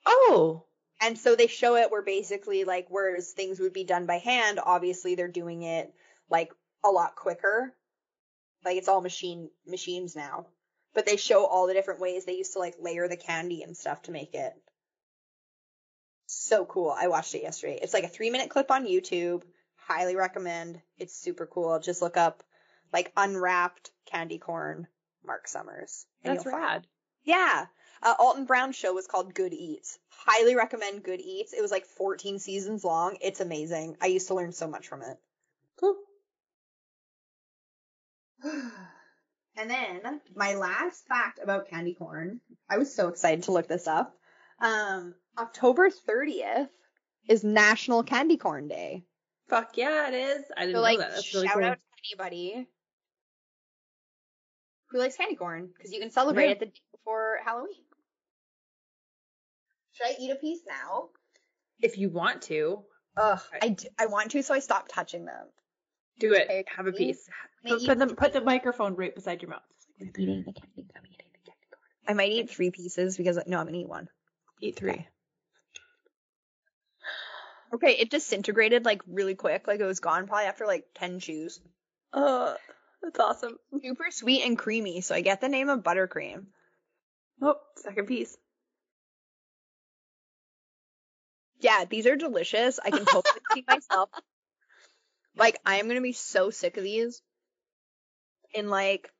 Oh. 0.04 0.64
And 1.00 1.16
so 1.16 1.36
they 1.36 1.46
show 1.46 1.76
it 1.76 1.90
where 1.90 2.02
basically 2.02 2.64
like 2.64 2.86
whereas 2.88 3.32
things 3.32 3.60
would 3.60 3.72
be 3.72 3.84
done 3.84 4.06
by 4.06 4.18
hand, 4.18 4.58
obviously 4.62 5.14
they're 5.14 5.28
doing 5.28 5.62
it 5.62 5.92
like 6.28 6.50
a 6.84 6.88
lot 6.88 7.14
quicker. 7.14 7.72
Like 8.64 8.76
it's 8.76 8.88
all 8.88 9.00
machine 9.00 9.50
machines 9.66 10.16
now. 10.16 10.46
But 10.94 11.06
they 11.06 11.16
show 11.16 11.46
all 11.46 11.66
the 11.66 11.74
different 11.74 12.00
ways 12.00 12.24
they 12.24 12.36
used 12.36 12.54
to 12.54 12.58
like 12.58 12.74
layer 12.80 13.06
the 13.06 13.16
candy 13.16 13.62
and 13.62 13.76
stuff 13.76 14.02
to 14.02 14.10
make 14.10 14.34
it. 14.34 14.54
So 16.30 16.66
cool. 16.66 16.94
I 16.96 17.08
watched 17.08 17.34
it 17.34 17.42
yesterday. 17.42 17.78
It's 17.80 17.94
like 17.94 18.04
a 18.04 18.08
three 18.08 18.28
minute 18.28 18.50
clip 18.50 18.70
on 18.70 18.86
YouTube. 18.86 19.42
Highly 19.76 20.14
recommend. 20.14 20.78
It's 20.98 21.16
super 21.18 21.46
cool. 21.46 21.78
Just 21.80 22.02
look 22.02 22.18
up 22.18 22.42
like 22.92 23.12
unwrapped 23.16 23.90
candy 24.04 24.36
corn 24.38 24.86
Mark 25.24 25.48
Summers. 25.48 26.04
and 26.22 26.36
That's 26.36 26.44
you'll 26.44 26.52
find 26.52 26.64
rad. 26.64 26.86
yeah. 27.24 27.66
Uh, 28.02 28.14
Alton 28.18 28.44
Brown's 28.44 28.76
show 28.76 28.92
was 28.92 29.06
called 29.06 29.34
Good 29.34 29.54
Eats. 29.54 29.98
Highly 30.10 30.54
recommend 30.54 31.02
Good 31.02 31.20
Eats. 31.20 31.54
It 31.54 31.62
was 31.62 31.70
like 31.70 31.86
14 31.86 32.38
seasons 32.38 32.84
long. 32.84 33.16
It's 33.22 33.40
amazing. 33.40 33.96
I 34.00 34.06
used 34.06 34.28
to 34.28 34.34
learn 34.34 34.52
so 34.52 34.68
much 34.68 34.86
from 34.86 35.00
it. 35.02 35.16
Cool. 35.80 35.96
and 38.44 39.70
then 39.70 40.20
my 40.36 40.56
last 40.56 41.06
fact 41.08 41.40
about 41.42 41.70
candy 41.70 41.94
corn. 41.94 42.40
I 42.68 42.76
was 42.76 42.94
so 42.94 43.08
excited 43.08 43.44
to 43.44 43.52
look 43.52 43.66
this 43.66 43.88
up. 43.88 44.14
Um, 44.60 45.14
October 45.38 45.88
30th 45.90 46.68
is 47.28 47.44
National 47.44 48.02
Candy 48.02 48.36
Corn 48.36 48.68
Day. 48.68 49.04
Fuck 49.48 49.76
yeah, 49.76 50.08
it 50.08 50.14
is. 50.14 50.44
I 50.56 50.62
didn't 50.66 50.76
So 50.76 50.80
like, 50.82 50.98
know 50.98 51.04
that. 51.04 51.14
That's 51.14 51.34
really 51.34 51.46
shout 51.46 51.56
cool. 51.56 51.64
out 51.64 51.78
to 51.78 52.10
anybody 52.12 52.66
who 54.90 54.98
likes 54.98 55.16
candy 55.16 55.36
corn 55.36 55.68
because 55.76 55.92
you 55.92 56.00
can 56.00 56.10
celebrate 56.10 56.46
Yeah. 56.46 56.52
it 56.52 56.60
the 56.60 56.66
day 56.66 56.80
before 56.92 57.38
Halloween. 57.44 57.84
Should 59.92 60.06
I 60.08 60.14
eat 60.20 60.30
a 60.30 60.36
piece 60.36 60.60
now? 60.66 61.08
If 61.80 61.98
you 61.98 62.08
want 62.10 62.42
to, 62.42 62.82
Ugh, 63.16 63.40
I, 63.62 63.68
d- 63.70 63.88
I 63.98 64.06
want 64.06 64.30
to, 64.32 64.42
so 64.42 64.54
I 64.54 64.58
stopped 64.60 64.90
touching 64.90 65.24
them. 65.24 65.46
do 66.20 66.32
it. 66.34 66.44
Okay, 66.44 66.64
Have 66.76 66.86
a 66.86 66.92
piece. 66.92 67.28
Put, 67.66 67.84
put 67.86 67.98
the 67.98 68.06
put 68.08 68.32
the 68.32 68.40
microphone 68.40 68.94
right 68.94 69.14
beside 69.14 69.42
your 69.42 69.50
mouth. 69.50 69.62
I'm 70.00 70.08
eating 70.16 70.44
the 70.46 70.52
candy. 70.52 70.86
I'm 70.96 71.02
eating 71.06 71.26
the 71.32 71.50
candy 71.50 71.66
corn. 71.70 71.82
I 72.08 72.14
might 72.14 72.30
eat 72.30 72.48
three 72.50 72.70
pieces 72.70 73.16
because 73.16 73.38
no, 73.46 73.58
I'm 73.58 73.66
gonna 73.66 73.78
eat 73.78 73.88
one. 73.88 74.08
Eat 74.60 74.76
three. 74.76 75.06
Okay, 77.72 77.92
it 77.92 78.10
disintegrated 78.10 78.84
like 78.84 79.02
really 79.06 79.34
quick. 79.34 79.66
Like 79.66 79.80
it 79.80 79.84
was 79.84 80.00
gone 80.00 80.26
probably 80.26 80.46
after 80.46 80.66
like 80.66 80.86
ten 80.94 81.20
chews. 81.20 81.60
Uh, 82.12 82.54
that's 83.02 83.20
awesome. 83.20 83.58
Super 83.82 84.10
sweet 84.10 84.42
and 84.44 84.58
creamy, 84.58 85.00
so 85.00 85.14
I 85.14 85.20
get 85.20 85.40
the 85.40 85.48
name 85.48 85.68
of 85.68 85.80
buttercream. 85.80 86.46
Oh, 87.42 87.56
second 87.76 88.06
piece. 88.06 88.36
Yeah, 91.60 91.84
these 91.84 92.06
are 92.06 92.16
delicious. 92.16 92.78
I 92.82 92.90
can 92.90 93.04
totally 93.04 93.40
see 93.52 93.64
myself. 93.68 94.10
Like, 95.36 95.58
I 95.64 95.76
am 95.76 95.88
gonna 95.88 96.00
be 96.00 96.12
so 96.12 96.50
sick 96.50 96.76
of 96.76 96.84
these. 96.84 97.22
In 98.54 98.70
like, 98.70 99.12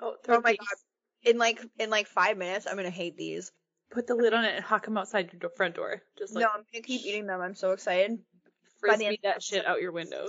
Oh, 0.00 0.16
oh 0.28 0.40
my 0.40 0.56
god, 0.56 0.76
in 1.22 1.38
like 1.38 1.60
in 1.78 1.88
like 1.88 2.06
five 2.08 2.36
minutes, 2.36 2.66
I'm 2.66 2.76
gonna 2.76 2.90
hate 2.90 3.16
these. 3.16 3.52
Put 3.94 4.06
the 4.08 4.14
lid 4.16 4.34
on 4.34 4.44
it 4.44 4.56
and 4.56 4.64
hawk 4.64 4.84
them 4.84 4.98
outside 4.98 5.30
your 5.40 5.50
front 5.50 5.76
door. 5.76 6.02
Just 6.18 6.34
like 6.34 6.42
no, 6.42 6.48
I'm 6.48 6.64
gonna 6.72 6.82
keep 6.82 7.06
eating 7.06 7.26
them. 7.26 7.40
I'm 7.40 7.54
so 7.54 7.70
excited. 7.72 8.10
by 8.10 8.16
the 8.16 8.80
frisbee 8.80 9.06
end- 9.06 9.18
that 9.22 9.42
shit 9.42 9.64
out 9.66 9.80
your 9.80 9.92
window. 9.92 10.26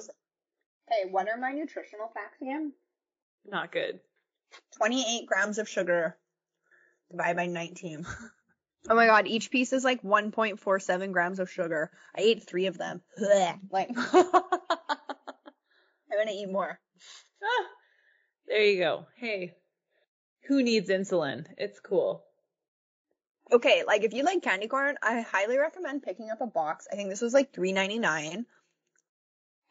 Hey, 0.90 1.10
what 1.10 1.28
are 1.28 1.38
my 1.38 1.52
nutritional 1.52 2.10
facts 2.14 2.40
again? 2.42 2.72
Not 3.44 3.72
good. 3.72 4.00
28 4.78 5.26
grams 5.26 5.58
of 5.58 5.68
sugar 5.68 6.16
divided 7.12 7.36
by 7.38 7.46
19. 7.48 8.06
Oh 8.88 8.94
my 8.94 9.08
god, 9.08 9.26
each 9.26 9.50
piece 9.50 9.74
is 9.74 9.84
like 9.84 10.04
1.47 10.04 11.12
grams 11.12 11.40
of 11.40 11.50
sugar. 11.50 11.90
I 12.16 12.22
ate 12.22 12.48
three 12.48 12.68
of 12.68 12.78
them. 12.78 13.02
Blech. 13.20 13.60
Like, 13.72 13.90
I'm 14.14 14.32
gonna 16.16 16.32
eat 16.32 16.52
more. 16.52 16.80
Ah, 17.44 17.66
there 18.48 18.62
you 18.64 18.78
go. 18.78 19.08
Hey, 19.16 19.56
who 20.48 20.62
needs 20.62 20.92
insulin? 20.92 21.48
It's 21.58 21.80
cool. 21.80 22.25
Okay, 23.52 23.84
like 23.86 24.04
if 24.04 24.14
you 24.14 24.24
like 24.24 24.42
candy 24.42 24.68
corn, 24.68 24.98
I 25.04 25.22
highly 25.22 25.58
recommend 25.58 26.04
picking 26.04 26.30
up 26.32 26.42
a 26.42 26.48
box. 26.48 26.88
I 26.92 26.96
think 26.96 27.10
this 27.10 27.22
was 27.22 27.34
like 27.34 27.54
$3.99. 27.54 28.46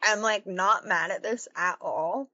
I'm 0.03 0.21
like 0.21 0.47
not 0.47 0.85
mad 0.87 1.11
at 1.11 1.23
this 1.23 1.47
at 1.55 1.77
all. 1.81 2.29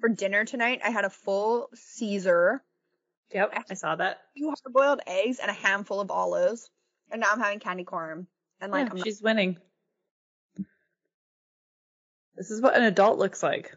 For 0.00 0.08
dinner 0.10 0.44
tonight, 0.44 0.80
I 0.84 0.90
had 0.90 1.04
a 1.06 1.10
full 1.10 1.70
Caesar, 1.74 2.62
Yep, 3.32 3.64
I 3.70 3.74
saw 3.74 3.96
that. 3.96 4.18
two 4.36 4.46
hard 4.48 4.72
boiled 4.72 5.00
eggs, 5.06 5.38
and 5.40 5.50
a 5.50 5.54
handful 5.54 6.00
of 6.00 6.10
olives. 6.10 6.70
And 7.10 7.20
now 7.20 7.28
I'm 7.32 7.40
having 7.40 7.58
candy 7.60 7.84
corn. 7.84 8.26
And 8.60 8.70
like, 8.70 8.88
yeah, 8.88 8.92
not- 8.94 9.04
she's 9.04 9.22
winning. 9.22 9.56
This 12.36 12.50
is 12.50 12.60
what 12.60 12.76
an 12.76 12.82
adult 12.82 13.18
looks 13.18 13.42
like. 13.42 13.74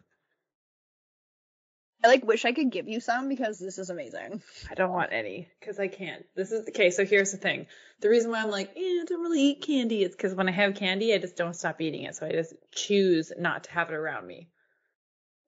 I 2.04 2.08
like 2.08 2.26
wish 2.26 2.46
I 2.46 2.54
could 2.54 2.72
give 2.72 2.88
you 2.88 3.02
some 3.02 3.28
because 3.28 3.60
this 3.60 3.78
is 3.78 3.90
amazing. 3.90 4.42
I 4.70 4.74
don't 4.74 4.92
want 4.92 5.12
any 5.12 5.50
because 5.60 5.80
I 5.80 5.88
can't. 5.88 6.26
This 6.34 6.52
is 6.52 6.68
okay. 6.70 6.92
So 6.92 7.06
here's 7.06 7.32
the 7.32 7.38
thing. 7.38 7.68
The 8.00 8.10
reason 8.10 8.32
why 8.32 8.42
I'm 8.42 8.52
like, 8.52 8.70
eh, 8.78 8.80
I 9.02 9.04
don't 9.06 9.22
really 9.22 9.42
eat 9.42 9.62
candy 9.62 10.04
is 10.04 10.12
because 10.12 10.34
when 10.34 10.48
I 10.48 10.54
have 10.54 10.76
candy, 10.76 11.14
I 11.14 11.18
just 11.18 11.36
don't 11.36 11.56
stop 11.56 11.82
eating 11.82 12.04
it. 12.04 12.16
So 12.16 12.26
I 12.26 12.32
just 12.32 12.54
choose 12.72 13.34
not 13.38 13.66
to 13.66 13.72
have 13.72 13.90
it 13.90 13.96
around 13.96 14.26
me. 14.26 14.48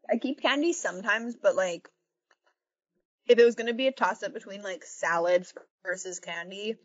I 0.09 0.17
keep 0.17 0.41
candy 0.41 0.73
sometimes, 0.73 1.37
but 1.41 1.55
like, 1.55 1.87
if 3.27 3.39
it 3.39 3.45
was 3.45 3.55
gonna 3.55 3.73
be 3.73 3.87
a 3.87 3.93
toss 3.93 4.21
up 4.23 4.33
between 4.33 4.61
like 4.61 4.83
salads 4.83 5.53
versus 5.85 6.19
candy, 6.19 6.75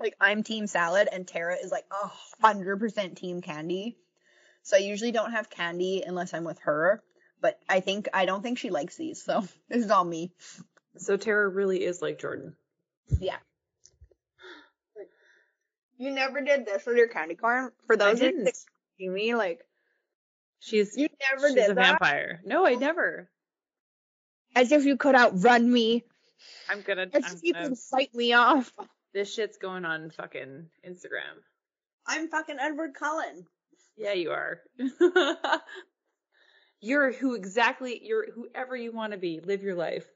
like 0.00 0.16
I'm 0.20 0.42
team 0.42 0.66
salad 0.66 1.08
and 1.12 1.26
Tara 1.26 1.54
is 1.54 1.70
like 1.70 1.84
a 1.92 2.10
hundred 2.44 2.80
percent 2.80 3.16
team 3.16 3.42
candy. 3.42 3.96
So 4.62 4.76
I 4.76 4.80
usually 4.80 5.12
don't 5.12 5.30
have 5.32 5.48
candy 5.50 6.02
unless 6.04 6.34
I'm 6.34 6.44
with 6.44 6.58
her. 6.60 7.00
But 7.40 7.58
I 7.68 7.80
think 7.80 8.08
I 8.12 8.26
don't 8.26 8.42
think 8.42 8.58
she 8.58 8.70
likes 8.70 8.96
these, 8.96 9.22
so 9.22 9.42
this 9.68 9.84
is 9.84 9.90
all 9.90 10.04
me. 10.04 10.32
So 10.96 11.16
Tara 11.16 11.48
really 11.48 11.84
is 11.84 12.02
like 12.02 12.18
Jordan. 12.18 12.54
Yeah. 13.20 13.36
You 15.96 16.12
never 16.12 16.40
did 16.40 16.64
this 16.64 16.86
with 16.86 16.96
your 16.96 17.08
candy 17.08 17.34
corn. 17.34 17.72
For 17.86 17.96
those 17.96 18.20
didn't. 18.20 18.54
see 18.98 19.08
me, 19.08 19.34
like 19.34 19.64
She's 20.60 20.96
you 20.96 21.08
never 21.30 21.48
she's 21.48 21.54
did 21.54 21.70
a 21.70 21.74
that. 21.74 22.00
vampire. 22.00 22.40
No, 22.44 22.64
I 22.66 22.74
oh. 22.74 22.78
never. 22.78 23.28
As 24.56 24.72
if 24.72 24.84
you 24.84 24.96
could 24.96 25.14
outrun 25.14 25.70
me. 25.70 26.04
I'm 26.68 26.82
gonna. 26.82 27.06
As 27.12 27.24
I'm 27.24 27.36
if 27.36 27.44
you 27.44 27.52
gonna 27.52 27.68
could 27.70 27.78
fight 27.78 28.14
me 28.14 28.32
off. 28.32 28.72
this 29.14 29.32
shit's 29.32 29.58
going 29.58 29.84
on 29.84 30.10
fucking 30.10 30.66
Instagram. 30.86 31.42
I'm 32.06 32.28
fucking 32.28 32.56
Edward 32.60 32.94
Cullen. 32.94 33.46
Yeah, 33.96 34.12
you 34.12 34.30
are. 34.30 34.60
you're 36.80 37.12
who 37.12 37.34
exactly 37.34 38.00
you're 38.04 38.30
whoever 38.32 38.76
you 38.76 38.92
want 38.92 39.12
to 39.12 39.18
be. 39.18 39.40
Live 39.40 39.62
your 39.62 39.74
life. 39.74 40.06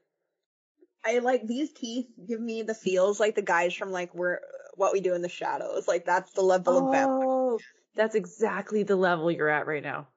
I 1.05 1.19
like 1.19 1.45
these 1.45 1.71
teeth 1.73 2.07
give 2.27 2.39
me 2.39 2.61
the 2.61 2.73
feels 2.73 3.19
like 3.19 3.35
the 3.35 3.41
guys 3.41 3.73
from 3.73 3.91
like 3.91 4.15
where 4.15 4.41
what 4.75 4.93
we 4.93 5.01
do 5.01 5.13
in 5.13 5.21
the 5.21 5.29
shadows. 5.29 5.87
Like 5.87 6.05
that's 6.05 6.31
the 6.33 6.41
level 6.41 6.77
of 6.77 6.91
vampire. 6.91 7.27
Oh, 7.27 7.59
that's 7.95 8.15
exactly 8.15 8.83
the 8.83 8.95
level 8.95 9.29
you're 9.29 9.49
at 9.49 9.67
right 9.67 9.83
now. 9.83 10.07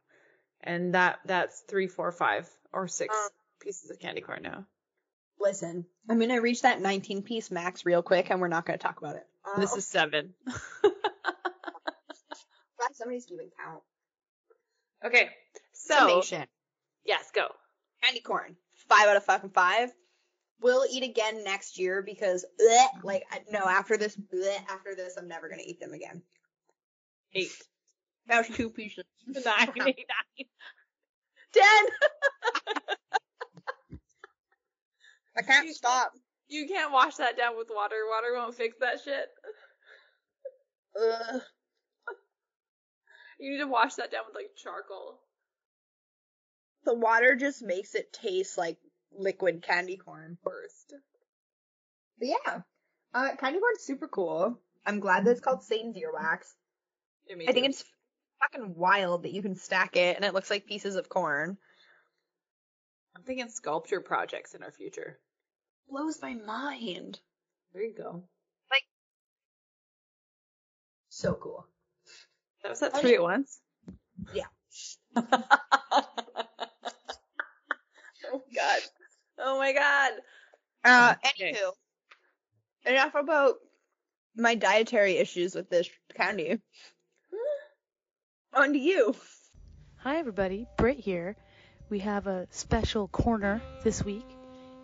And 0.62 0.94
that 0.94 1.18
that's 1.24 1.61
three, 1.68 1.88
four, 1.88 2.12
five, 2.12 2.49
or 2.72 2.88
six 2.88 3.14
Um, 3.14 3.28
pieces 3.61 3.90
of 3.90 3.99
candy 3.99 4.20
corn 4.20 4.42
now. 4.42 4.66
Listen, 5.40 5.84
I'm 6.09 6.18
gonna 6.18 6.40
reach 6.40 6.62
that 6.62 6.80
19 6.80 7.22
piece 7.22 7.51
max 7.51 7.84
real 7.84 8.03
quick, 8.03 8.30
and 8.30 8.40
we're 8.40 8.49
not 8.49 8.64
gonna 8.64 8.78
talk 8.78 8.99
about 8.99 9.16
it. 9.16 9.26
Uh, 9.44 9.61
this 9.61 9.76
is 9.76 9.86
seven. 9.86 10.34
glad 10.82 10.94
somebody's 12.94 13.26
keeping 13.26 13.51
count. 13.62 13.82
okay, 15.05 15.28
so 15.77 15.95
Summation. 15.97 16.47
yes, 17.05 17.31
go. 17.35 17.47
Candy 18.03 18.20
corn. 18.20 18.57
Five 18.89 19.09
out 19.09 19.16
of 19.16 19.24
fucking 19.24 19.51
five. 19.51 19.91
We'll 20.61 20.85
eat 20.91 21.03
again 21.03 21.45
next 21.45 21.79
year 21.79 22.03
because 22.03 22.45
bleh, 22.61 22.87
like 23.03 23.24
no 23.51 23.61
after 23.61 23.97
this 23.97 24.16
bleh, 24.16 24.57
after 24.70 24.95
this 24.95 25.16
I'm 25.16 25.29
never 25.29 25.49
gonna 25.49 25.62
eat 25.64 25.81
them 25.81 25.93
again. 25.93 26.22
Eight. 27.35 27.53
That 28.29 28.49
was 28.49 28.57
two 28.57 28.70
pieces. 28.70 29.05
Nine, 29.27 29.72
eight, 29.87 30.07
nine. 30.09 30.47
Ten. 31.53 31.85
I 35.37 35.43
can't 35.43 35.74
stop. 35.74 36.12
You 36.49 36.66
can't 36.66 36.93
wash 36.93 37.16
that 37.16 37.37
down 37.37 37.57
with 37.57 37.68
water. 37.74 37.97
Water 38.09 38.35
won't 38.35 38.55
fix 38.55 38.77
that 38.81 39.01
shit. 39.05 39.27
Ugh. 40.99 41.43
You 43.39 43.51
need 43.53 43.59
to 43.59 43.66
wash 43.66 43.95
that 43.95 44.11
down 44.11 44.22
with 44.27 44.35
like 44.35 44.51
charcoal. 44.57 45.20
The 46.87 46.95
water 46.95 47.34
just 47.34 47.62
makes 47.62 47.95
it 47.95 48.12
taste 48.12 48.57
like 48.57 48.78
liquid 49.12 49.62
candy 49.62 49.97
corn. 49.97 50.39
First. 50.43 50.95
But 52.18 52.28
yeah, 52.28 52.61
uh, 53.12 53.37
candy 53.37 53.59
corn's 53.59 53.82
super 53.82 54.09
cool. 54.09 54.59
I'm 54.87 55.01
glad 55.01 55.24
that 55.24 55.32
it's 55.32 55.41
called 55.41 55.64
Satan's 55.64 55.97
earwax. 55.97 56.55
I 57.28 57.53
think 57.53 57.66
it's 57.66 57.84
fucking 58.41 58.74
wild 58.76 59.24
that 59.24 59.32
you 59.32 59.43
can 59.43 59.57
stack 59.57 59.97
it 59.97 60.14
and 60.16 60.24
it 60.24 60.32
looks 60.32 60.49
like 60.49 60.66
pieces 60.66 60.95
of 60.95 61.09
corn. 61.09 61.59
I'm 63.16 63.22
thinking 63.22 63.49
sculpture 63.49 64.01
projects 64.01 64.55
in 64.55 64.62
our 64.62 64.70
future. 64.70 65.18
Blows 65.89 66.20
my 66.22 66.34
mind. 66.34 67.18
There 67.72 67.82
you 67.82 67.95
go. 67.97 68.22
Like, 68.70 68.84
so 71.09 71.34
cool. 71.34 71.66
That 72.62 72.70
was 72.70 72.80
that 72.80 72.97
three 73.01 73.14
at 73.14 73.22
once. 73.22 73.59
Yeah. 74.32 74.45
oh 78.66 78.78
god. 78.80 78.82
Oh 79.38 79.58
my 79.58 79.72
god. 79.72 80.12
Uh, 80.84 81.14
Okay. 81.26 81.52
anywho, 81.52 81.72
enough 82.90 83.14
about 83.14 83.54
my 84.36 84.54
dietary 84.54 85.16
issues 85.16 85.54
with 85.54 85.68
this 85.68 85.88
candy. 86.16 86.58
On 88.54 88.72
to 88.72 88.78
you. 88.78 89.14
Hi, 89.98 90.16
everybody. 90.18 90.66
Britt 90.78 90.98
here. 90.98 91.36
We 91.88 92.00
have 92.00 92.26
a 92.26 92.46
special 92.50 93.08
corner 93.08 93.62
this 93.84 94.04
week. 94.04 94.26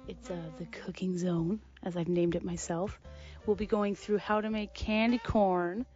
It's 0.09 0.31
uh, 0.31 0.37
the 0.59 0.67
cooking 0.67 1.17
zone, 1.19 1.61
as 1.83 1.97
I've 1.97 2.09
named 2.09 2.35
it 2.35 2.45
myself. 2.45 3.01
We'll 3.47 3.57
be 3.57 3.67
going 3.67 3.95
through 3.95 4.19
how 4.19 4.41
to 4.41 4.51
make 4.51 4.75
candy 4.75 5.19
corn 5.19 5.87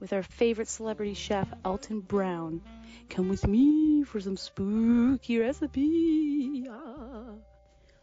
with 0.00 0.12
our 0.12 0.22
favorite 0.22 0.68
celebrity 0.68 1.14
chef, 1.14 1.48
Alton 1.64 2.00
Brown. 2.00 2.60
Come 3.10 3.28
with 3.28 3.46
me 3.46 4.04
for 4.04 4.20
some 4.20 4.36
spooky 4.36 5.38
recipe. 5.38 6.66
Ah. 6.70 7.07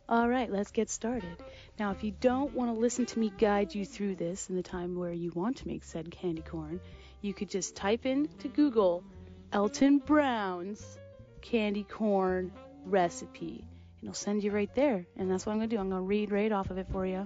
All 0.08 0.30
right, 0.30 0.51
let's 0.51 0.70
get 0.70 0.91
started. 0.91 1.36
Now, 1.80 1.89
if 1.89 2.03
you 2.03 2.14
don't 2.22 2.53
want 2.53 2.72
to 2.72 2.80
listen 2.80 3.08
to 3.08 3.20
me 3.20 3.34
guide 3.39 3.74
you 3.74 3.86
through 3.86 4.16
this 4.16 4.49
in 4.49 4.56
the 4.56 4.62
time 4.62 4.95
where 4.95 5.12
you 5.12 5.32
want 5.34 5.58
to 5.58 5.68
make 5.68 5.84
said 5.84 6.12
candy 6.12 6.43
corn, 6.43 6.80
you 7.22 7.34
could 7.34 7.49
just 7.49 7.76
type 7.76 8.06
in 8.06 8.30
to 8.39 8.47
Google 8.47 9.03
Alton 9.51 9.97
Brown's 9.97 10.99
candy 11.41 11.84
corn 11.84 12.51
recipe. 12.86 13.66
And 14.01 14.10
it'll 14.10 14.14
send 14.14 14.43
you 14.43 14.51
right 14.51 14.74
there. 14.76 15.08
And 15.18 15.32
that's 15.32 15.43
what 15.43 15.53
I'm 15.53 15.58
going 15.58 15.70
to 15.72 15.76
do. 15.76 15.80
I'm 15.80 15.89
going 15.89 16.03
to 16.03 16.08
read 16.08 16.32
right 16.32 16.51
off 16.51 16.70
of 16.70 16.78
it 16.78 16.86
for 16.91 17.08
you. 17.08 17.26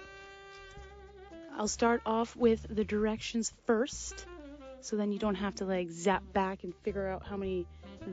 I'll 1.57 1.67
start 1.67 2.01
off 2.05 2.33
with 2.37 2.65
the 2.69 2.85
directions 2.85 3.51
first. 3.65 4.25
So 4.79 4.95
then 4.95 5.11
you 5.11 5.19
don't 5.19 5.35
have 5.35 5.55
to 5.55 5.65
like 5.65 5.89
zap 5.91 6.23
back 6.31 6.63
and 6.63 6.73
figure 6.83 7.09
out 7.09 7.27
how 7.27 7.35
many 7.35 7.67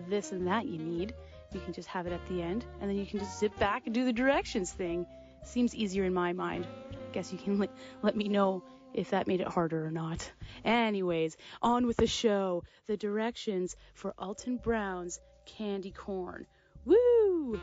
this 0.08 0.32
and 0.32 0.48
that 0.48 0.66
you 0.66 0.78
need. 0.78 1.14
You 1.56 1.62
can 1.62 1.72
just 1.72 1.88
have 1.88 2.06
it 2.06 2.12
at 2.12 2.26
the 2.26 2.42
end. 2.42 2.66
And 2.82 2.90
then 2.90 2.98
you 2.98 3.06
can 3.06 3.18
just 3.18 3.38
zip 3.40 3.58
back 3.58 3.86
and 3.86 3.94
do 3.94 4.04
the 4.04 4.12
directions 4.12 4.70
thing. 4.70 5.06
Seems 5.42 5.74
easier 5.74 6.04
in 6.04 6.12
my 6.12 6.34
mind. 6.34 6.66
Guess 7.12 7.32
you 7.32 7.38
can 7.38 7.58
let, 7.58 7.70
let 8.02 8.14
me 8.14 8.28
know 8.28 8.62
if 8.92 9.08
that 9.10 9.26
made 9.26 9.40
it 9.40 9.48
harder 9.48 9.86
or 9.86 9.90
not. 9.90 10.30
Anyways, 10.66 11.38
on 11.62 11.86
with 11.86 11.96
the 11.96 12.06
show. 12.06 12.62
The 12.88 12.98
directions 12.98 13.74
for 13.94 14.12
Alton 14.18 14.58
Brown's 14.58 15.18
candy 15.46 15.92
corn. 15.92 16.46
Woo! 16.84 17.58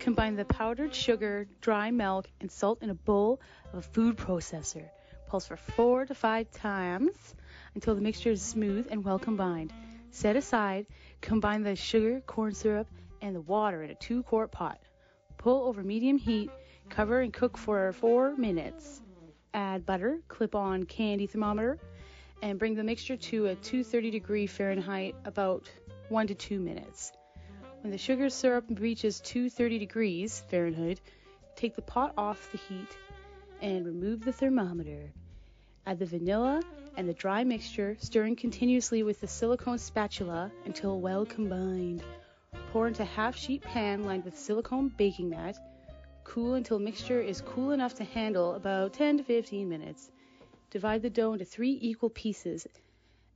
Combine 0.00 0.34
the 0.34 0.44
powdered 0.44 0.92
sugar, 0.92 1.46
dry 1.60 1.92
milk, 1.92 2.26
and 2.40 2.50
salt 2.50 2.82
in 2.82 2.90
a 2.90 2.94
bowl 2.94 3.40
of 3.72 3.78
a 3.78 3.82
food 3.82 4.16
processor. 4.16 4.88
Pulse 5.28 5.46
for 5.46 5.56
four 5.56 6.06
to 6.06 6.14
five 6.14 6.50
times 6.50 7.36
until 7.76 7.94
the 7.94 8.00
mixture 8.00 8.32
is 8.32 8.42
smooth 8.42 8.88
and 8.90 9.04
well 9.04 9.20
combined. 9.20 9.72
Set 10.10 10.34
aside, 10.34 10.86
combine 11.20 11.62
the 11.62 11.76
sugar, 11.76 12.20
corn 12.26 12.52
syrup, 12.52 12.88
and 13.22 13.34
the 13.34 13.40
water 13.40 13.82
in 13.82 13.90
a 13.90 13.94
two 13.94 14.22
quart 14.24 14.50
pot. 14.50 14.78
Pull 15.38 15.66
over 15.66 15.82
medium 15.82 16.18
heat, 16.18 16.50
cover 16.90 17.20
and 17.20 17.32
cook 17.32 17.56
for 17.56 17.92
four 17.92 18.36
minutes. 18.36 19.00
Add 19.54 19.86
butter, 19.86 20.20
clip 20.28 20.54
on 20.54 20.84
candy 20.84 21.26
thermometer, 21.26 21.78
and 22.42 22.58
bring 22.58 22.74
the 22.74 22.84
mixture 22.84 23.16
to 23.16 23.46
a 23.46 23.54
230 23.54 24.10
degree 24.10 24.46
Fahrenheit 24.46 25.14
about 25.24 25.70
one 26.08 26.26
to 26.26 26.34
two 26.34 26.58
minutes. 26.58 27.12
When 27.80 27.90
the 27.90 27.98
sugar 27.98 28.28
syrup 28.28 28.64
reaches 28.68 29.20
230 29.20 29.78
degrees 29.78 30.42
Fahrenheit, 30.48 31.00
take 31.56 31.74
the 31.74 31.82
pot 31.82 32.12
off 32.16 32.50
the 32.52 32.58
heat 32.58 32.96
and 33.60 33.86
remove 33.86 34.24
the 34.24 34.32
thermometer. 34.32 35.12
Add 35.86 35.98
the 35.98 36.06
vanilla 36.06 36.62
and 36.96 37.08
the 37.08 37.14
dry 37.14 37.42
mixture, 37.42 37.96
stirring 37.98 38.36
continuously 38.36 39.02
with 39.02 39.20
the 39.20 39.26
silicone 39.26 39.78
spatula 39.78 40.52
until 40.64 41.00
well 41.00 41.24
combined. 41.24 42.04
Pour 42.72 42.88
into 42.88 43.04
half 43.04 43.36
sheet 43.36 43.60
pan 43.60 44.04
lined 44.04 44.24
with 44.24 44.38
silicone 44.38 44.88
baking 44.88 45.28
mat. 45.28 45.58
Cool 46.24 46.54
until 46.54 46.78
mixture 46.78 47.20
is 47.20 47.42
cool 47.42 47.72
enough 47.72 47.96
to 47.96 48.04
handle 48.04 48.54
about 48.54 48.94
10 48.94 49.18
to 49.18 49.22
15 49.22 49.68
minutes. 49.68 50.10
Divide 50.70 51.02
the 51.02 51.10
dough 51.10 51.34
into 51.34 51.44
three 51.44 51.78
equal 51.82 52.08
pieces. 52.08 52.66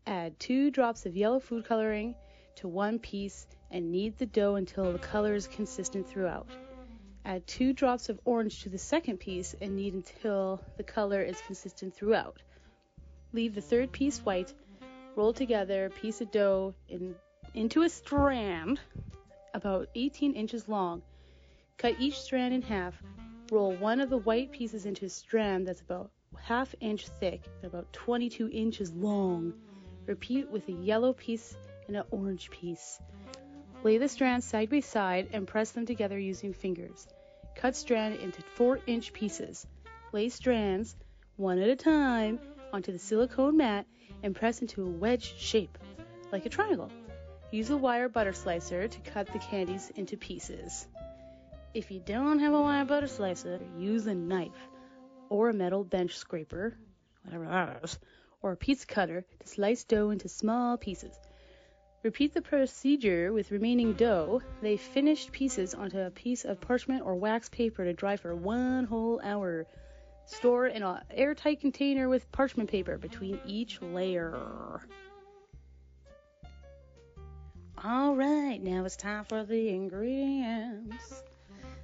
Add 0.07 0.41
two 0.41 0.71
drops 0.71 1.05
of 1.05 1.15
yellow 1.15 1.39
food 1.39 1.67
coloring 1.67 2.15
to 2.55 2.67
one 2.67 2.99
piece 2.99 3.47
and 3.71 3.93
knead 3.93 4.17
the 4.17 4.25
dough 4.25 4.55
until 4.55 4.91
the 4.91 4.99
color 4.99 5.35
is 5.35 5.47
consistent 5.47 6.09
throughout. 6.09 6.49
Add 7.27 7.47
two 7.47 7.75
drops 7.75 8.09
of 8.09 8.19
orange 8.25 8.63
to 8.63 8.71
the 8.71 8.79
second 8.79 9.19
piece 9.19 9.55
and 9.61 9.77
knead 9.77 9.93
until 9.93 10.63
the 10.79 10.83
color 10.83 11.21
is 11.21 11.39
consistent 11.43 11.95
throughout. 11.95 12.41
Leave 13.35 13.55
the 13.55 13.61
third 13.61 13.93
piece 13.93 14.21
white. 14.21 14.55
Roll 15.15 15.35
together 15.35 15.85
a 15.85 15.91
piece 15.91 16.23
of 16.23 16.31
dough 16.31 16.73
in, 16.89 17.15
into 17.53 17.83
a 17.83 17.91
strand 17.91 18.81
about 19.55 19.89
18 19.95 20.35
inches 20.35 20.69
long. 20.69 21.03
Cut 21.79 21.97
each 21.99 22.21
strand 22.21 22.55
in 22.55 22.63
half. 22.63 22.95
Roll 23.51 23.73
one 23.77 24.01
of 24.01 24.11
the 24.11 24.19
white 24.19 24.51
pieces 24.51 24.87
into 24.87 25.05
a 25.05 25.09
strand 25.09 25.67
that's 25.67 25.81
about 25.81 26.11
half 26.37 26.75
inch 26.81 27.09
thick 27.09 27.43
and 27.63 27.73
about 27.73 27.93
22 27.93 28.49
inches 28.53 28.93
long. 28.93 29.53
Repeat 30.07 30.51
with 30.51 30.69
a 30.69 30.73
yellow 30.73 31.13
piece 31.13 31.57
and 31.87 31.97
an 31.97 32.05
orange 32.11 32.51
piece. 32.51 33.01
Lay 33.83 33.99
the 33.99 34.09
strands 34.09 34.45
side 34.45 34.71
by 34.71 34.81
side 34.81 35.29
and 35.33 35.47
press 35.47 35.71
them 35.73 35.87
together 35.87 36.19
using 36.19 36.53
fingers. 36.53 37.07
Cut 37.55 37.77
strand 37.77 38.17
into 38.21 38.43
4 38.43 38.81
inch 38.87 39.13
pieces. 39.13 39.67
Lay 40.13 40.29
strands, 40.29 40.97
one 41.37 41.59
at 41.59 41.69
a 41.69 41.77
time, 41.77 42.39
onto 42.73 42.93
the 42.93 42.99
silicone 42.99 43.57
mat 43.57 43.87
and 44.23 44.35
press 44.35 44.61
into 44.61 44.83
a 44.83 44.91
wedge 44.91 45.35
shape, 45.39 45.79
like 46.33 46.47
a 46.47 46.49
triangle. 46.49 46.91
Use 47.53 47.71
a 47.71 47.77
wire 47.77 48.09
butter 48.09 48.33
slicer 48.33 48.89
to 48.89 49.01
cut 49.11 49.33
the 49.33 49.39
candies 49.39 49.93
into 49.95 50.17
pieces. 50.17 50.87
If 51.75 51.93
you 51.93 52.01
don't 52.05 52.41
have 52.41 52.53
a 52.53 52.61
wire 52.61 52.85
butter 52.85 53.07
slicer, 53.07 53.61
use 53.79 54.07
a 54.07 54.15
knife 54.15 54.69
or 55.29 55.51
a 55.51 55.55
metal 55.55 55.85
bench 55.85 56.17
scraper, 56.17 56.77
whatever 57.23 57.47
that 57.47 57.85
is, 57.85 57.99
or 58.43 58.53
a 58.53 58.57
pizza 58.57 58.87
cutter 58.87 59.25
to 59.41 59.47
slice 59.47 59.85
dough 59.85 60.11
into 60.11 60.29
small 60.29 60.77
pieces. 60.77 61.17
Repeat 62.03 62.35
the 62.35 62.43
procedure 62.43 63.33
with 63.33 63.53
remaining 63.53 63.93
dough. 63.93 64.43
Lay 64.61 64.77
finished 64.77 65.31
pieces 65.33 65.73
onto 65.73 65.99
a 65.99 66.11
piece 66.11 66.45
of 66.45 66.61
parchment 66.61 67.03
or 67.03 67.15
wax 67.15 67.49
paper 67.49 67.85
to 67.85 67.93
dry 67.93 68.17
for 68.17 68.35
one 68.35 68.85
whole 68.85 69.21
hour. 69.23 69.67
Store 70.25 70.67
in 70.67 70.83
an 70.83 71.01
airtight 71.11 71.61
container 71.61 72.09
with 72.09 72.31
parchment 72.33 72.71
paper 72.71 72.99
between 72.99 73.41
each 73.47 73.81
layer. 73.83 74.81
Alright, 77.87 78.65
now 78.65 78.85
it's 78.85 78.97
time 78.97 79.25
for 79.27 79.45
the 79.45 79.69
ingredients. 79.69 81.23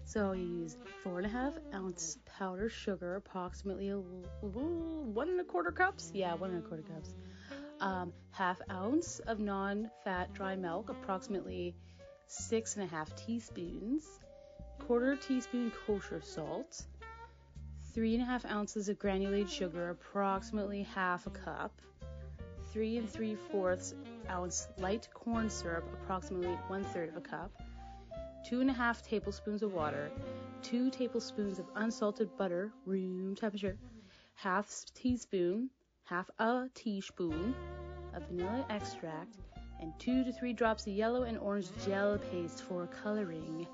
So 0.04 0.32
you 0.32 0.42
use 0.42 0.76
four 1.04 1.18
and 1.18 1.26
a 1.26 1.28
half 1.28 1.52
ounce 1.72 2.18
powdered 2.26 2.70
sugar, 2.70 3.14
approximately 3.14 3.90
a, 3.90 3.98
one 3.98 5.28
and 5.28 5.40
a 5.40 5.44
quarter 5.44 5.70
cups. 5.70 6.10
Yeah, 6.12 6.34
one 6.34 6.50
and 6.50 6.64
a 6.64 6.66
quarter 6.66 6.82
cups. 6.82 7.14
Um, 7.80 8.12
half 8.32 8.60
ounce 8.68 9.20
of 9.20 9.38
non-fat 9.38 10.32
dry 10.34 10.56
milk, 10.56 10.88
approximately 10.88 11.76
six 12.26 12.74
and 12.74 12.84
a 12.84 12.88
half 12.88 13.14
teaspoons. 13.14 14.04
Quarter 14.80 15.14
teaspoon 15.14 15.70
kosher 15.86 16.20
salt. 16.20 16.84
Three 17.94 18.14
and 18.14 18.24
a 18.24 18.26
half 18.26 18.44
ounces 18.44 18.88
of 18.88 18.98
granulated 18.98 19.50
sugar, 19.50 19.90
approximately 19.90 20.82
half 20.82 21.28
a 21.28 21.30
cup. 21.30 21.80
Three 22.72 22.96
and 22.96 23.08
three 23.08 23.36
fourths 23.52 23.94
ounce 24.30 24.68
light 24.78 25.08
corn 25.14 25.48
syrup, 25.50 25.84
approximately 26.02 26.54
one 26.68 26.84
third 26.84 27.08
of 27.08 27.16
a 27.16 27.20
cup, 27.20 27.50
two 28.44 28.60
and 28.60 28.70
a 28.70 28.72
half 28.72 29.02
tablespoons 29.02 29.62
of 29.62 29.72
water, 29.72 30.10
two 30.62 30.90
tablespoons 30.90 31.58
of 31.58 31.66
unsalted 31.76 32.36
butter, 32.36 32.72
room 32.86 33.34
temperature, 33.34 33.76
half 34.34 34.84
teaspoon, 34.94 35.70
half 36.04 36.30
a 36.38 36.68
teaspoon 36.74 37.54
of 38.14 38.26
vanilla 38.28 38.64
extract, 38.70 39.36
and 39.80 39.92
two 39.98 40.24
to 40.24 40.32
three 40.32 40.52
drops 40.52 40.86
of 40.86 40.92
yellow 40.92 41.22
and 41.22 41.38
orange 41.38 41.68
gel 41.84 42.18
paste 42.18 42.62
for 42.62 42.86
coloring. 43.02 43.66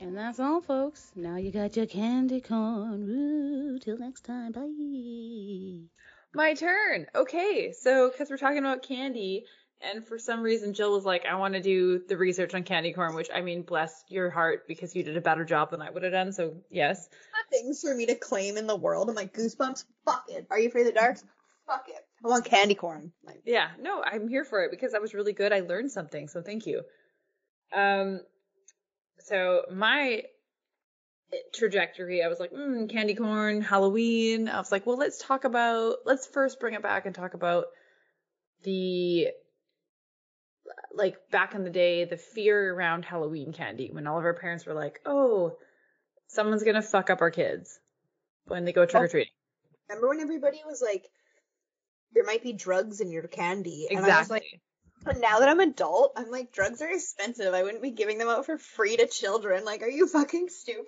And 0.00 0.16
that's 0.16 0.40
all, 0.40 0.62
folks. 0.62 1.12
Now 1.14 1.36
you 1.36 1.50
got 1.50 1.76
your 1.76 1.84
candy 1.86 2.40
corn. 2.40 3.06
Woo! 3.06 3.78
Till 3.78 3.98
next 3.98 4.22
time. 4.22 4.52
Bye. 4.52 5.88
My 6.32 6.54
turn. 6.54 7.06
Okay, 7.14 7.72
so 7.72 8.08
because 8.08 8.30
we're 8.30 8.38
talking 8.38 8.58
about 8.58 8.82
candy, 8.82 9.44
and 9.80 10.04
for 10.04 10.18
some 10.18 10.42
reason 10.42 10.74
Jill 10.74 10.92
was 10.92 11.04
like, 11.04 11.24
I 11.26 11.36
want 11.36 11.54
to 11.54 11.60
do 11.60 12.00
the 12.06 12.16
research 12.16 12.54
on 12.54 12.62
candy 12.62 12.92
corn, 12.92 13.14
which 13.14 13.30
I 13.34 13.40
mean, 13.40 13.62
bless 13.62 14.04
your 14.08 14.30
heart 14.30 14.68
because 14.68 14.94
you 14.94 15.02
did 15.02 15.16
a 15.16 15.20
better 15.20 15.44
job 15.44 15.70
than 15.70 15.80
I 15.80 15.90
would 15.90 16.02
have 16.02 16.12
done. 16.12 16.32
So 16.32 16.54
yes. 16.70 17.08
Things 17.50 17.80
for 17.80 17.94
me 17.94 18.06
to 18.06 18.14
claim 18.14 18.56
in 18.56 18.66
the 18.66 18.76
world. 18.76 19.08
I'm 19.08 19.14
like, 19.14 19.34
goosebumps? 19.34 19.84
Fuck 20.04 20.24
it. 20.28 20.46
Are 20.50 20.58
you 20.58 20.68
afraid 20.68 20.86
of 20.86 20.94
the 20.94 21.00
dark? 21.00 21.18
Fuck 21.66 21.88
it. 21.88 22.04
I 22.24 22.28
want 22.28 22.44
candy 22.44 22.74
corn. 22.74 23.12
Like, 23.24 23.42
Yeah, 23.44 23.68
no, 23.80 24.02
I'm 24.02 24.28
here 24.28 24.44
for 24.44 24.62
it 24.64 24.70
because 24.70 24.92
that 24.92 25.00
was 25.00 25.14
really 25.14 25.32
good. 25.32 25.52
I 25.52 25.60
learned 25.60 25.90
something, 25.90 26.28
so 26.28 26.42
thank 26.42 26.66
you. 26.66 26.82
Um, 27.74 28.20
so 29.18 29.62
my 29.72 30.24
trajectory, 31.54 32.22
I 32.22 32.28
was 32.28 32.40
like, 32.40 32.52
mm, 32.52 32.90
candy 32.90 33.14
corn, 33.14 33.62
Halloween. 33.62 34.48
I 34.48 34.58
was 34.58 34.72
like, 34.72 34.86
well, 34.86 34.98
let's 34.98 35.18
talk 35.22 35.44
about, 35.44 35.98
let's 36.04 36.26
first 36.26 36.60
bring 36.60 36.74
it 36.74 36.82
back 36.82 37.06
and 37.06 37.14
talk 37.14 37.34
about 37.34 37.66
the, 38.64 39.28
like 40.94 41.16
back 41.30 41.54
in 41.54 41.64
the 41.64 41.70
day, 41.70 42.04
the 42.04 42.16
fear 42.16 42.74
around 42.74 43.04
Halloween 43.04 43.52
candy 43.52 43.90
when 43.92 44.06
all 44.06 44.18
of 44.18 44.24
our 44.24 44.34
parents 44.34 44.66
were 44.66 44.74
like, 44.74 45.00
oh, 45.06 45.56
someone's 46.28 46.62
gonna 46.62 46.82
fuck 46.82 47.10
up 47.10 47.20
our 47.20 47.30
kids 47.30 47.78
when 48.46 48.64
they 48.64 48.72
go 48.72 48.86
trick 48.86 49.02
or 49.02 49.06
oh. 49.06 49.08
treating. 49.08 49.32
remember 49.88 50.08
when 50.08 50.20
everybody 50.20 50.60
was 50.66 50.82
like, 50.82 51.08
there 52.12 52.24
might 52.24 52.42
be 52.42 52.52
drugs 52.52 53.00
in 53.00 53.10
your 53.10 53.26
candy? 53.28 53.86
And 53.90 54.04
I 54.04 54.18
was 54.18 54.30
like, 54.30 54.42
Exactly. 54.42 54.60
but 55.04 55.20
now 55.20 55.40
that 55.40 55.48
I'm 55.48 55.60
adult, 55.60 56.12
I'm 56.16 56.30
like, 56.30 56.52
drugs 56.52 56.82
are 56.82 56.90
expensive. 56.90 57.54
I 57.54 57.62
wouldn't 57.62 57.82
be 57.82 57.92
giving 57.92 58.18
them 58.18 58.28
out 58.28 58.46
for 58.46 58.58
free 58.58 58.96
to 58.96 59.06
children. 59.06 59.64
Like, 59.64 59.82
are 59.82 59.88
you 59.88 60.06
fucking 60.06 60.48
stupid? 60.48 60.86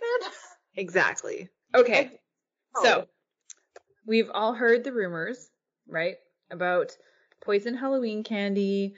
Exactly. 0.74 1.50
Okay. 1.74 2.18
Oh. 2.74 2.82
So, 2.82 3.06
we've 4.06 4.30
all 4.32 4.54
heard 4.54 4.84
the 4.84 4.92
rumors, 4.92 5.50
right, 5.86 6.16
about 6.50 6.96
poison 7.44 7.74
Halloween 7.74 8.24
candy, 8.24 8.94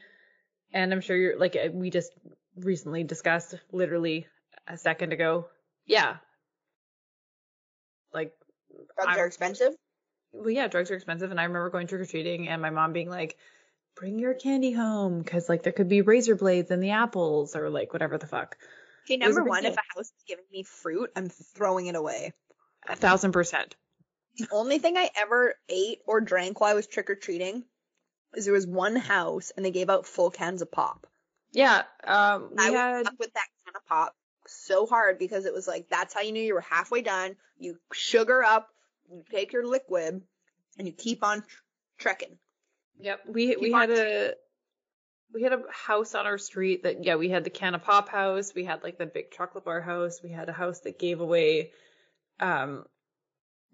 and 0.74 0.92
I'm 0.92 1.00
sure 1.00 1.16
you're 1.16 1.38
like 1.38 1.56
uh, 1.56 1.70
we 1.72 1.88
just 1.88 2.12
recently 2.56 3.04
discussed 3.04 3.54
literally 3.72 4.26
a 4.68 4.76
second 4.76 5.12
ago. 5.14 5.46
Yeah. 5.86 6.16
Like, 8.12 8.32
drugs 8.96 9.08
I'm- 9.08 9.18
are 9.18 9.26
expensive. 9.26 9.72
well, 10.32 10.50
yeah, 10.50 10.68
drugs 10.68 10.90
are 10.90 10.94
expensive, 10.94 11.30
and 11.30 11.40
I 11.40 11.44
remember 11.44 11.70
going 11.70 11.86
trick 11.86 12.02
or 12.02 12.06
treating, 12.06 12.48
and 12.48 12.60
my 12.60 12.70
mom 12.70 12.92
being 12.92 13.08
like, 13.08 13.36
"Bring 13.96 14.18
your 14.18 14.34
candy 14.34 14.72
home, 14.72 15.22
because 15.22 15.48
like 15.48 15.62
there 15.62 15.72
could 15.72 15.88
be 15.88 16.02
razor 16.02 16.34
blades 16.36 16.70
in 16.70 16.80
the 16.80 16.90
apples, 16.90 17.56
or 17.56 17.70
like 17.70 17.92
whatever 17.92 18.18
the 18.18 18.26
fuck." 18.26 18.56
Okay, 19.04 19.16
number 19.16 19.44
one, 19.44 19.64
if 19.64 19.74
a 19.74 19.82
house 19.94 20.06
is 20.06 20.24
giving 20.26 20.44
me 20.50 20.62
fruit, 20.62 21.10
I'm 21.14 21.28
throwing 21.28 21.86
it 21.86 21.94
away. 21.94 22.32
A 22.88 22.96
thousand 22.96 23.32
percent. 23.32 23.76
The 24.36 24.48
only 24.50 24.78
thing 24.78 24.96
I 24.96 25.10
ever 25.16 25.54
ate 25.68 25.98
or 26.06 26.20
drank 26.20 26.60
while 26.60 26.70
I 26.70 26.74
was 26.74 26.86
trick 26.86 27.10
or 27.10 27.14
treating 27.14 27.64
is 28.36 28.44
there 28.44 28.54
was 28.54 28.66
one 28.66 28.96
house 28.96 29.52
and 29.56 29.64
they 29.64 29.70
gave 29.70 29.90
out 29.90 30.06
full 30.06 30.30
cans 30.30 30.62
of 30.62 30.70
pop. 30.70 31.06
Yeah. 31.52 31.82
Um. 32.04 32.50
We 32.56 32.64
I 32.64 32.70
had. 32.70 33.06
stuck 33.06 33.18
with 33.18 33.32
that 33.34 33.46
can 33.64 33.76
of 33.76 33.86
pop 33.86 34.14
so 34.46 34.86
hard 34.86 35.18
because 35.18 35.46
it 35.46 35.54
was 35.54 35.66
like 35.66 35.88
that's 35.88 36.14
how 36.14 36.20
you 36.20 36.32
knew 36.32 36.42
you 36.42 36.54
were 36.54 36.60
halfway 36.60 37.02
done. 37.02 37.36
You 37.58 37.78
sugar 37.92 38.42
up, 38.42 38.68
you 39.10 39.22
take 39.30 39.52
your 39.52 39.66
liquid, 39.66 40.22
and 40.78 40.86
you 40.86 40.92
keep 40.92 41.22
on 41.22 41.42
tr- 41.42 41.46
trekking. 41.98 42.38
Yep. 43.00 43.20
We 43.28 43.56
we 43.56 43.72
had 43.72 43.90
on 43.90 43.96
a 43.96 44.32
we 45.32 45.42
had 45.42 45.52
a 45.52 45.62
house 45.70 46.14
on 46.14 46.26
our 46.26 46.38
street 46.38 46.84
that 46.84 47.04
yeah 47.04 47.16
we 47.16 47.28
had 47.28 47.44
the 47.44 47.50
can 47.50 47.74
of 47.74 47.82
pop 47.82 48.08
house 48.08 48.54
we 48.54 48.64
had 48.64 48.82
like 48.82 48.98
the 48.98 49.06
big 49.06 49.32
chocolate 49.32 49.64
bar 49.64 49.80
house 49.80 50.20
we 50.22 50.30
had 50.30 50.48
a 50.48 50.52
house 50.52 50.80
that 50.80 50.98
gave 50.98 51.20
away 51.20 51.72
um 52.38 52.84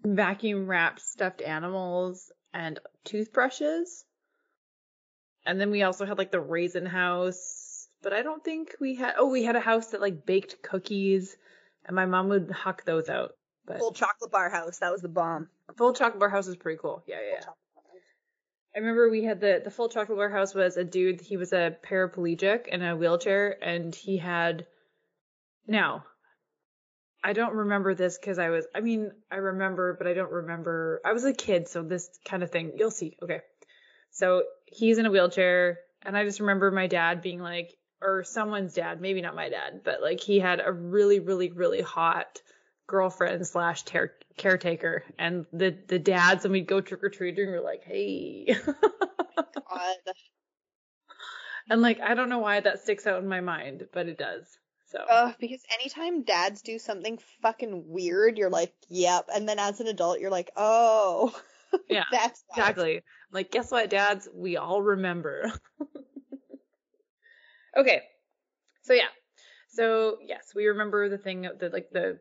vacuum 0.03 0.65
wrapped 0.65 0.99
stuffed 0.99 1.41
animals 1.41 2.31
and 2.51 2.79
toothbrushes 3.05 4.03
and 5.45 5.59
then 5.59 5.71
we 5.71 5.83
also 5.83 6.05
had 6.05 6.17
like 6.17 6.31
the 6.31 6.39
raisin 6.39 6.85
house 6.85 7.87
but 8.01 8.13
i 8.13 8.21
don't 8.21 8.43
think 8.43 8.75
we 8.79 8.95
had 8.95 9.15
oh 9.17 9.29
we 9.29 9.43
had 9.43 9.55
a 9.55 9.59
house 9.59 9.87
that 9.87 10.01
like 10.01 10.25
baked 10.25 10.61
cookies 10.61 11.35
and 11.85 11.95
my 11.95 12.05
mom 12.05 12.29
would 12.29 12.51
huck 12.51 12.83
those 12.85 13.09
out 13.09 13.35
but 13.65 13.77
Full 13.77 13.93
chocolate 13.93 14.31
bar 14.31 14.49
house. 14.49 14.79
That 14.79 14.91
was 14.91 15.03
the 15.03 15.07
bomb. 15.07 15.47
full 15.77 15.93
chocolate 15.93 16.19
bar 16.19 16.29
house 16.29 16.47
is 16.47 16.55
pretty 16.55 16.79
cool 16.81 17.03
yeah 17.07 17.19
yeah, 17.21 17.39
yeah. 17.41 17.49
I 18.75 18.79
remember 18.79 19.09
we 19.09 19.23
had 19.23 19.41
the 19.41 19.61
the 19.63 19.71
full 19.71 19.89
chocolate 19.89 20.17
warehouse 20.17 20.55
was 20.55 20.77
a 20.77 20.83
dude. 20.83 21.19
He 21.19 21.35
was 21.35 21.51
a 21.51 21.75
paraplegic 21.83 22.67
in 22.67 22.81
a 22.81 22.95
wheelchair, 22.95 23.57
and 23.61 23.93
he 23.93 24.17
had. 24.17 24.65
Now, 25.67 26.05
I 27.23 27.33
don't 27.33 27.53
remember 27.53 27.93
this 27.95 28.17
because 28.17 28.39
I 28.39 28.49
was. 28.49 28.65
I 28.73 28.79
mean, 28.79 29.11
I 29.29 29.35
remember, 29.37 29.95
but 29.97 30.07
I 30.07 30.13
don't 30.13 30.31
remember. 30.31 31.01
I 31.03 31.11
was 31.11 31.25
a 31.25 31.33
kid, 31.33 31.67
so 31.67 31.83
this 31.83 32.09
kind 32.23 32.43
of 32.43 32.51
thing. 32.51 32.71
You'll 32.77 32.91
see. 32.91 33.17
Okay, 33.21 33.41
so 34.11 34.43
he's 34.71 34.97
in 34.97 35.05
a 35.05 35.11
wheelchair, 35.11 35.79
and 36.03 36.17
I 36.17 36.25
just 36.25 36.39
remember 36.39 36.71
my 36.71 36.87
dad 36.87 37.21
being 37.21 37.41
like, 37.41 37.75
or 38.01 38.23
someone's 38.23 38.73
dad, 38.73 38.99
maybe 38.99 39.21
not 39.21 39.35
my 39.35 39.49
dad, 39.49 39.81
but 39.83 40.01
like 40.01 40.19
he 40.19 40.39
had 40.39 40.61
a 40.63 40.71
really, 40.71 41.19
really, 41.19 41.51
really 41.51 41.81
hot 41.81 42.41
girlfriend 42.87 43.47
slash 43.47 43.83
ter- 43.83 44.13
caretaker 44.37 45.03
and 45.17 45.45
the 45.53 45.77
the 45.87 45.99
dads 45.99 46.43
and 46.43 46.51
we'd 46.51 46.67
go 46.67 46.81
trick 46.81 47.01
or 47.03 47.09
treating 47.09 47.49
were 47.49 47.61
like 47.61 47.83
hey 47.85 48.53
God. 49.37 49.95
and 51.69 51.81
like 51.81 52.01
i 52.01 52.13
don't 52.13 52.27
know 52.27 52.39
why 52.39 52.59
that 52.59 52.81
sticks 52.81 53.07
out 53.07 53.21
in 53.21 53.29
my 53.29 53.39
mind 53.39 53.87
but 53.93 54.07
it 54.07 54.17
does 54.17 54.57
so 54.87 54.99
Ugh, 55.09 55.35
because 55.39 55.63
anytime 55.79 56.23
dads 56.23 56.61
do 56.61 56.77
something 56.77 57.17
fucking 57.41 57.85
weird, 57.87 58.37
you're 58.37 58.49
like, 58.49 58.73
yep. 58.89 59.29
And 59.33 59.47
then 59.47 59.57
as 59.57 59.79
an 59.79 59.87
adult, 59.87 60.19
you're 60.19 60.29
like, 60.29 60.51
oh, 60.57 61.33
yeah 61.87 62.03
that's 62.11 62.43
exactly 62.49 63.01
like 63.31 63.51
guess 63.51 63.71
what 63.71 63.89
dads? 63.89 64.27
We 64.33 64.57
all 64.57 64.81
remember. 64.81 65.51
Okay. 67.77 68.01
So 68.83 68.93
yeah. 68.93 69.07
So 69.69 70.17
yes 70.25 70.51
we 70.55 70.67
remember 70.67 71.09
the 71.09 71.17
thing 71.17 71.41
the 71.59 71.69
like 71.69 71.89
the 71.91 72.19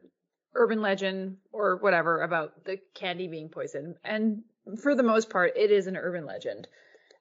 urban 0.54 0.80
legend 0.80 1.36
or 1.52 1.76
whatever 1.76 2.22
about 2.22 2.64
the 2.64 2.78
candy 2.94 3.28
being 3.28 3.48
poisoned 3.48 3.96
and 4.04 4.42
for 4.82 4.94
the 4.94 5.02
most 5.02 5.30
part 5.30 5.52
it 5.56 5.70
is 5.70 5.86
an 5.86 5.96
urban 5.96 6.24
legend. 6.24 6.68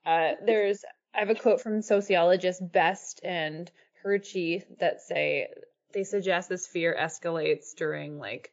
Uh, 0.06 0.34
there's 0.46 0.84
i 1.16 1.20
have 1.20 1.30
a 1.30 1.36
quote 1.36 1.62
from 1.62 1.82
sociologist 1.82 2.62
best 2.72 3.20
and 3.24 3.72
Horiuchi 4.06 4.64
that 4.80 5.02
say 5.02 5.48
they 5.94 6.04
suggest 6.04 6.50
this 6.50 6.68
fear 6.68 6.96
escalates 7.00 7.76
during 7.76 8.20
like 8.20 8.52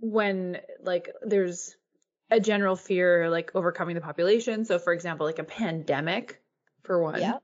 when 0.00 0.58
like 0.82 1.10
there's 1.22 1.76
a 2.30 2.40
general 2.40 2.76
fear 2.76 3.28
like 3.30 3.50
overcoming 3.54 3.94
the 3.94 4.00
population 4.00 4.64
so 4.64 4.78
for 4.78 4.92
example 4.92 5.26
like 5.26 5.38
a 5.38 5.44
pandemic 5.44 6.40
for 6.82 7.02
one 7.02 7.20
Yep. 7.20 7.42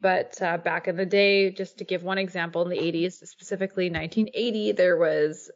but 0.00 0.42
uh, 0.42 0.58
back 0.58 0.88
in 0.88 0.96
the 0.96 1.06
day, 1.06 1.50
just 1.50 1.78
to 1.78 1.84
give 1.84 2.02
one 2.02 2.18
example, 2.18 2.62
in 2.62 2.68
the 2.68 2.76
80s, 2.76 3.26
specifically 3.26 3.86
1980, 3.88 4.72
there 4.72 4.98
was 4.98 5.50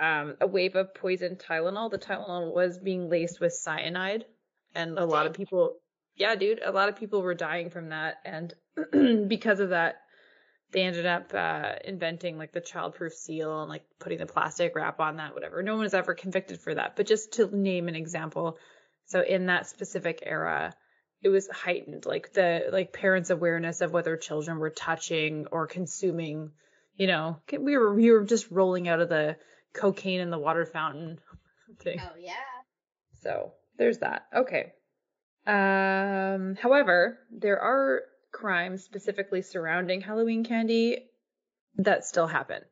um, 0.00 0.36
a 0.40 0.46
wave 0.46 0.74
of 0.74 0.94
poison 0.94 1.36
Tylenol. 1.36 1.90
The 1.90 1.98
Tylenol 1.98 2.52
was 2.52 2.78
being 2.78 3.08
laced 3.08 3.40
with 3.40 3.52
cyanide, 3.52 4.24
and 4.74 4.98
a 4.98 5.04
lot 5.04 5.26
of 5.26 5.32
people, 5.32 5.76
yeah, 6.16 6.34
dude, 6.34 6.60
a 6.64 6.72
lot 6.72 6.88
of 6.88 6.96
people 6.96 7.22
were 7.22 7.34
dying 7.34 7.70
from 7.70 7.90
that. 7.90 8.16
And 8.24 8.52
because 9.28 9.60
of 9.60 9.68
that, 9.68 10.01
they 10.72 10.82
ended 10.82 11.06
up 11.06 11.32
uh, 11.34 11.74
inventing 11.84 12.38
like 12.38 12.52
the 12.52 12.60
childproof 12.60 13.12
seal 13.12 13.60
and 13.60 13.68
like 13.68 13.84
putting 13.98 14.18
the 14.18 14.26
plastic 14.26 14.74
wrap 14.74 15.00
on 15.00 15.16
that, 15.16 15.34
whatever. 15.34 15.62
No 15.62 15.74
one 15.74 15.82
was 15.82 15.94
ever 15.94 16.14
convicted 16.14 16.60
for 16.60 16.74
that. 16.74 16.96
But 16.96 17.06
just 17.06 17.32
to 17.34 17.54
name 17.54 17.88
an 17.88 17.94
example, 17.94 18.58
so 19.06 19.20
in 19.20 19.46
that 19.46 19.68
specific 19.68 20.22
era, 20.24 20.74
it 21.22 21.28
was 21.28 21.48
heightened 21.48 22.04
like 22.04 22.32
the 22.32 22.68
like 22.72 22.92
parents 22.92 23.30
awareness 23.30 23.80
of 23.80 23.92
whether 23.92 24.16
children 24.16 24.58
were 24.58 24.70
touching 24.70 25.46
or 25.52 25.66
consuming 25.66 26.50
you 26.96 27.06
know 27.06 27.38
we 27.58 27.76
were 27.76 27.94
we 27.94 28.10
were 28.10 28.24
just 28.24 28.50
rolling 28.50 28.88
out 28.88 29.00
of 29.00 29.08
the 29.08 29.36
cocaine 29.72 30.20
in 30.20 30.30
the 30.30 30.38
water 30.38 30.66
fountain 30.66 31.18
thing 31.80 31.98
Oh 32.00 32.16
yeah. 32.18 32.34
so 33.22 33.52
there's 33.78 33.98
that 33.98 34.26
okay 34.34 34.72
um 35.46 36.56
however 36.56 37.18
there 37.30 37.60
are 37.60 38.02
crimes 38.32 38.82
specifically 38.82 39.42
surrounding 39.42 40.00
halloween 40.00 40.44
candy 40.44 41.06
that 41.76 42.04
still 42.04 42.26
happen 42.26 42.62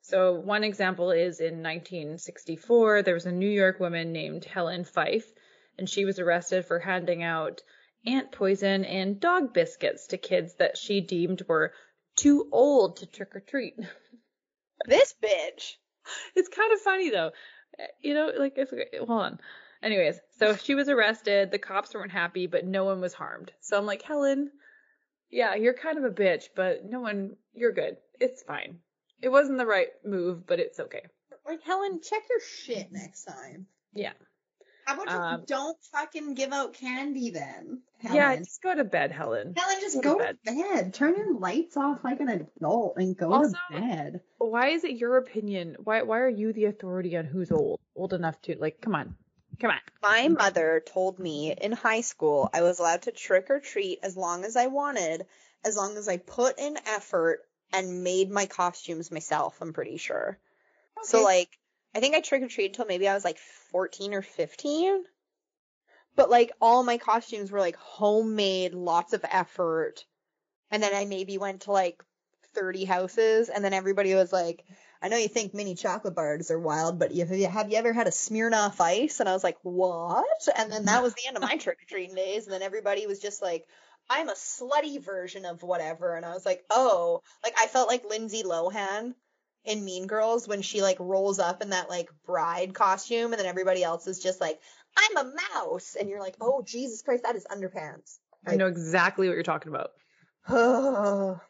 so 0.00 0.34
one 0.34 0.64
example 0.64 1.10
is 1.10 1.40
in 1.40 1.62
1964 1.62 3.02
there 3.02 3.14
was 3.14 3.26
a 3.26 3.32
new 3.32 3.48
york 3.48 3.78
woman 3.78 4.12
named 4.12 4.44
helen 4.44 4.84
fife 4.84 5.30
and 5.78 5.88
she 5.88 6.04
was 6.04 6.18
arrested 6.18 6.64
for 6.64 6.78
handing 6.78 7.22
out 7.22 7.62
ant 8.06 8.32
poison 8.32 8.84
and 8.84 9.20
dog 9.20 9.52
biscuits 9.52 10.08
to 10.08 10.18
kids 10.18 10.54
that 10.54 10.78
she 10.78 11.00
deemed 11.00 11.42
were 11.48 11.72
too 12.16 12.48
old 12.50 12.96
to 12.96 13.06
trick 13.06 13.34
or 13.36 13.40
treat. 13.40 13.74
This 14.84 15.14
bitch. 15.20 15.72
It's 16.36 16.50
kind 16.50 16.72
of 16.72 16.80
funny 16.80 17.10
though. 17.10 17.32
You 18.00 18.12
know, 18.14 18.30
like 18.38 18.52
if 18.56 18.70
hold 18.98 19.10
on. 19.10 19.40
Anyways, 19.82 20.20
so 20.38 20.54
she 20.54 20.74
was 20.74 20.88
arrested, 20.90 21.50
the 21.50 21.58
cops 21.58 21.94
weren't 21.94 22.12
happy, 22.12 22.46
but 22.46 22.66
no 22.66 22.84
one 22.84 23.00
was 23.00 23.14
harmed. 23.14 23.50
So 23.60 23.76
I'm 23.76 23.86
like, 23.86 24.02
Helen, 24.02 24.50
yeah, 25.30 25.54
you're 25.54 25.74
kind 25.74 25.98
of 25.98 26.04
a 26.04 26.10
bitch, 26.10 26.44
but 26.54 26.84
no 26.84 27.00
one 27.00 27.36
you're 27.54 27.72
good. 27.72 27.96
It's 28.20 28.42
fine. 28.42 28.78
It 29.22 29.28
wasn't 29.30 29.58
the 29.58 29.66
right 29.66 29.88
move, 30.04 30.46
but 30.46 30.60
it's 30.60 30.78
okay. 30.80 31.02
Like 31.46 31.62
Helen, 31.62 32.00
check 32.02 32.22
your 32.28 32.40
shit 32.40 32.88
next 32.92 33.24
time. 33.24 33.66
Yeah. 33.92 34.12
How 34.84 34.94
about 34.94 35.10
you 35.12 35.18
Um, 35.20 35.44
don't 35.46 35.76
fucking 35.92 36.34
give 36.34 36.52
out 36.52 36.74
candy 36.74 37.30
then? 37.30 37.82
Helen. 37.98 38.16
Yeah, 38.16 38.36
just 38.36 38.62
go 38.62 38.72
to 38.74 38.84
bed, 38.84 39.10
Helen. 39.10 39.54
Helen, 39.56 39.76
just 39.80 40.00
go 40.02 40.16
go, 40.16 40.26
to 40.26 40.32
to 40.34 40.38
bed. 40.44 40.94
Turn 40.94 41.16
your 41.16 41.34
lights 41.38 41.76
off 41.76 42.04
like 42.04 42.20
an 42.20 42.28
adult 42.28 42.94
and 42.96 43.16
go 43.16 43.32
Also- 43.32 43.56
to 43.72 43.80
bed. 43.80 44.20
Why 44.38 44.68
is 44.68 44.84
it 44.84 44.92
your 44.96 45.16
opinion? 45.16 45.76
Why 45.82 46.02
why 46.02 46.18
are 46.20 46.28
you 46.28 46.52
the 46.52 46.66
authority 46.66 47.16
on 47.16 47.24
who's 47.24 47.50
old? 47.50 47.80
Old 47.96 48.12
enough 48.12 48.40
to 48.42 48.56
like 48.60 48.80
come 48.80 48.94
on. 48.94 49.16
Come 49.60 49.70
on. 49.70 49.80
My 50.02 50.28
mother 50.28 50.82
told 50.84 51.18
me 51.18 51.52
in 51.52 51.72
high 51.72 52.02
school 52.02 52.50
I 52.52 52.62
was 52.62 52.78
allowed 52.78 53.02
to 53.02 53.12
trick 53.12 53.50
or 53.50 53.60
treat 53.60 54.00
as 54.02 54.16
long 54.16 54.44
as 54.44 54.56
I 54.56 54.66
wanted, 54.66 55.26
as 55.64 55.76
long 55.76 55.96
as 55.96 56.08
I 56.08 56.18
put 56.18 56.58
in 56.58 56.76
effort 56.86 57.40
and 57.72 58.04
made 58.04 58.30
my 58.30 58.46
costumes 58.46 59.10
myself, 59.10 59.60
I'm 59.60 59.72
pretty 59.72 59.96
sure. 59.96 60.38
So 61.02 61.22
like 61.22 61.58
I 61.94 62.00
think 62.00 62.14
I 62.14 62.20
trick 62.20 62.42
or 62.42 62.48
treated 62.48 62.72
until 62.72 62.86
maybe 62.86 63.08
I 63.08 63.14
was 63.14 63.24
like 63.24 63.38
14 63.38 64.14
or 64.14 64.22
15. 64.22 65.04
But 66.14 66.30
like 66.30 66.52
all 66.60 66.82
my 66.82 66.98
costumes 66.98 67.50
were 67.50 67.60
like 67.60 67.76
homemade, 67.76 68.74
lots 68.74 69.12
of 69.12 69.24
effort. 69.24 70.04
And 70.70 70.82
then 70.82 70.94
I 70.94 71.04
maybe 71.04 71.38
went 71.38 71.62
to 71.62 71.72
like 71.72 72.02
30 72.56 72.84
houses 72.84 73.48
and 73.48 73.64
then 73.64 73.72
everybody 73.72 74.14
was 74.14 74.32
like, 74.32 74.64
I 75.02 75.08
know 75.08 75.16
you 75.16 75.28
think 75.28 75.54
mini 75.54 75.74
chocolate 75.74 76.14
bars 76.14 76.50
are 76.50 76.58
wild, 76.58 76.98
but 76.98 77.14
have 77.14 77.30
you, 77.30 77.46
have 77.46 77.70
you 77.70 77.76
ever 77.76 77.92
had 77.92 78.06
a 78.06 78.10
Smirnoff 78.10 78.80
ice? 78.80 79.20
And 79.20 79.28
I 79.28 79.32
was 79.32 79.44
like, 79.44 79.58
what? 79.62 80.48
And 80.56 80.72
then 80.72 80.86
that 80.86 81.02
was 81.02 81.14
the 81.14 81.28
end 81.28 81.36
of 81.36 81.42
my 81.42 81.56
trick 81.58 81.78
or 81.82 81.86
treating 81.88 82.14
days. 82.14 82.44
And 82.44 82.52
then 82.52 82.62
everybody 82.62 83.06
was 83.06 83.20
just 83.20 83.42
like, 83.42 83.66
I'm 84.08 84.28
a 84.28 84.34
slutty 84.34 85.02
version 85.02 85.44
of 85.44 85.62
whatever. 85.62 86.16
And 86.16 86.24
I 86.24 86.32
was 86.32 86.46
like, 86.46 86.64
oh, 86.70 87.22
like 87.44 87.54
I 87.60 87.66
felt 87.66 87.88
like 87.88 88.08
Lindsay 88.08 88.42
Lohan 88.42 89.14
in 89.64 89.84
Mean 89.84 90.06
Girls 90.06 90.48
when 90.48 90.62
she 90.62 90.80
like 90.80 90.96
rolls 91.00 91.38
up 91.38 91.60
in 91.62 91.70
that 91.70 91.90
like 91.90 92.08
bride 92.24 92.72
costume 92.72 93.32
and 93.32 93.40
then 93.40 93.46
everybody 93.46 93.82
else 93.82 94.06
is 94.06 94.22
just 94.22 94.40
like, 94.40 94.58
I'm 94.96 95.16
a 95.26 95.32
mouse. 95.54 95.96
And 95.98 96.08
you're 96.08 96.20
like, 96.20 96.36
oh, 96.40 96.62
Jesus 96.62 97.02
Christ, 97.02 97.24
that 97.24 97.36
is 97.36 97.46
underpants. 97.50 98.18
I 98.46 98.56
know 98.56 98.66
exactly 98.66 99.28
what 99.28 99.34
you're 99.34 99.42
talking 99.42 99.72
about. 99.74 99.90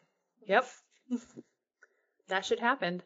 Yep. 0.47 0.65
that 2.29 2.45
should 2.45 2.59
happen. 2.59 3.01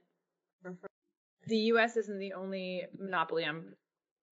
The 1.47 1.57
US 1.57 1.97
isn't 1.97 2.19
the 2.19 2.33
only 2.33 2.83
monopoly 2.97 3.45
on 3.45 3.73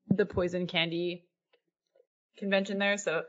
the 0.08 0.26
poison 0.26 0.68
candy 0.68 1.26
convention 2.38 2.80
there, 2.80 2.98
so 2.98 3.24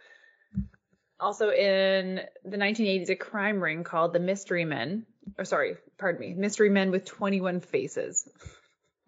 also 1.19 1.51
in 1.51 2.21
the 2.45 2.57
1980s 2.57 3.11
a 3.11 3.17
crime 3.17 3.63
ring 3.63 3.85
called 3.85 4.13
the 4.13 4.21
Mystery 4.21 4.65
Men, 4.65 5.07
or 5.39 5.45
sorry, 5.45 5.77
pardon 5.99 6.21
me, 6.21 6.35
Mystery 6.35 6.71
Men 6.71 6.91
with 6.91 7.05
21 7.05 7.61
faces. 7.61 8.29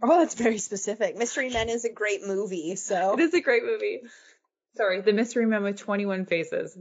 Oh, 0.04 0.18
that's 0.18 0.34
very 0.34 0.58
specific. 0.58 1.16
Mystery 1.16 1.48
Men 1.48 1.68
is 1.68 1.84
a 1.84 1.92
great 1.92 2.26
movie, 2.26 2.74
so 2.74 3.12
It 3.12 3.20
is 3.20 3.34
a 3.34 3.40
great 3.40 3.62
movie. 3.62 4.00
Sorry, 4.76 5.00
the 5.00 5.12
mystery 5.12 5.46
Men 5.46 5.62
with 5.62 5.76
21 5.76 6.26
faces 6.26 6.76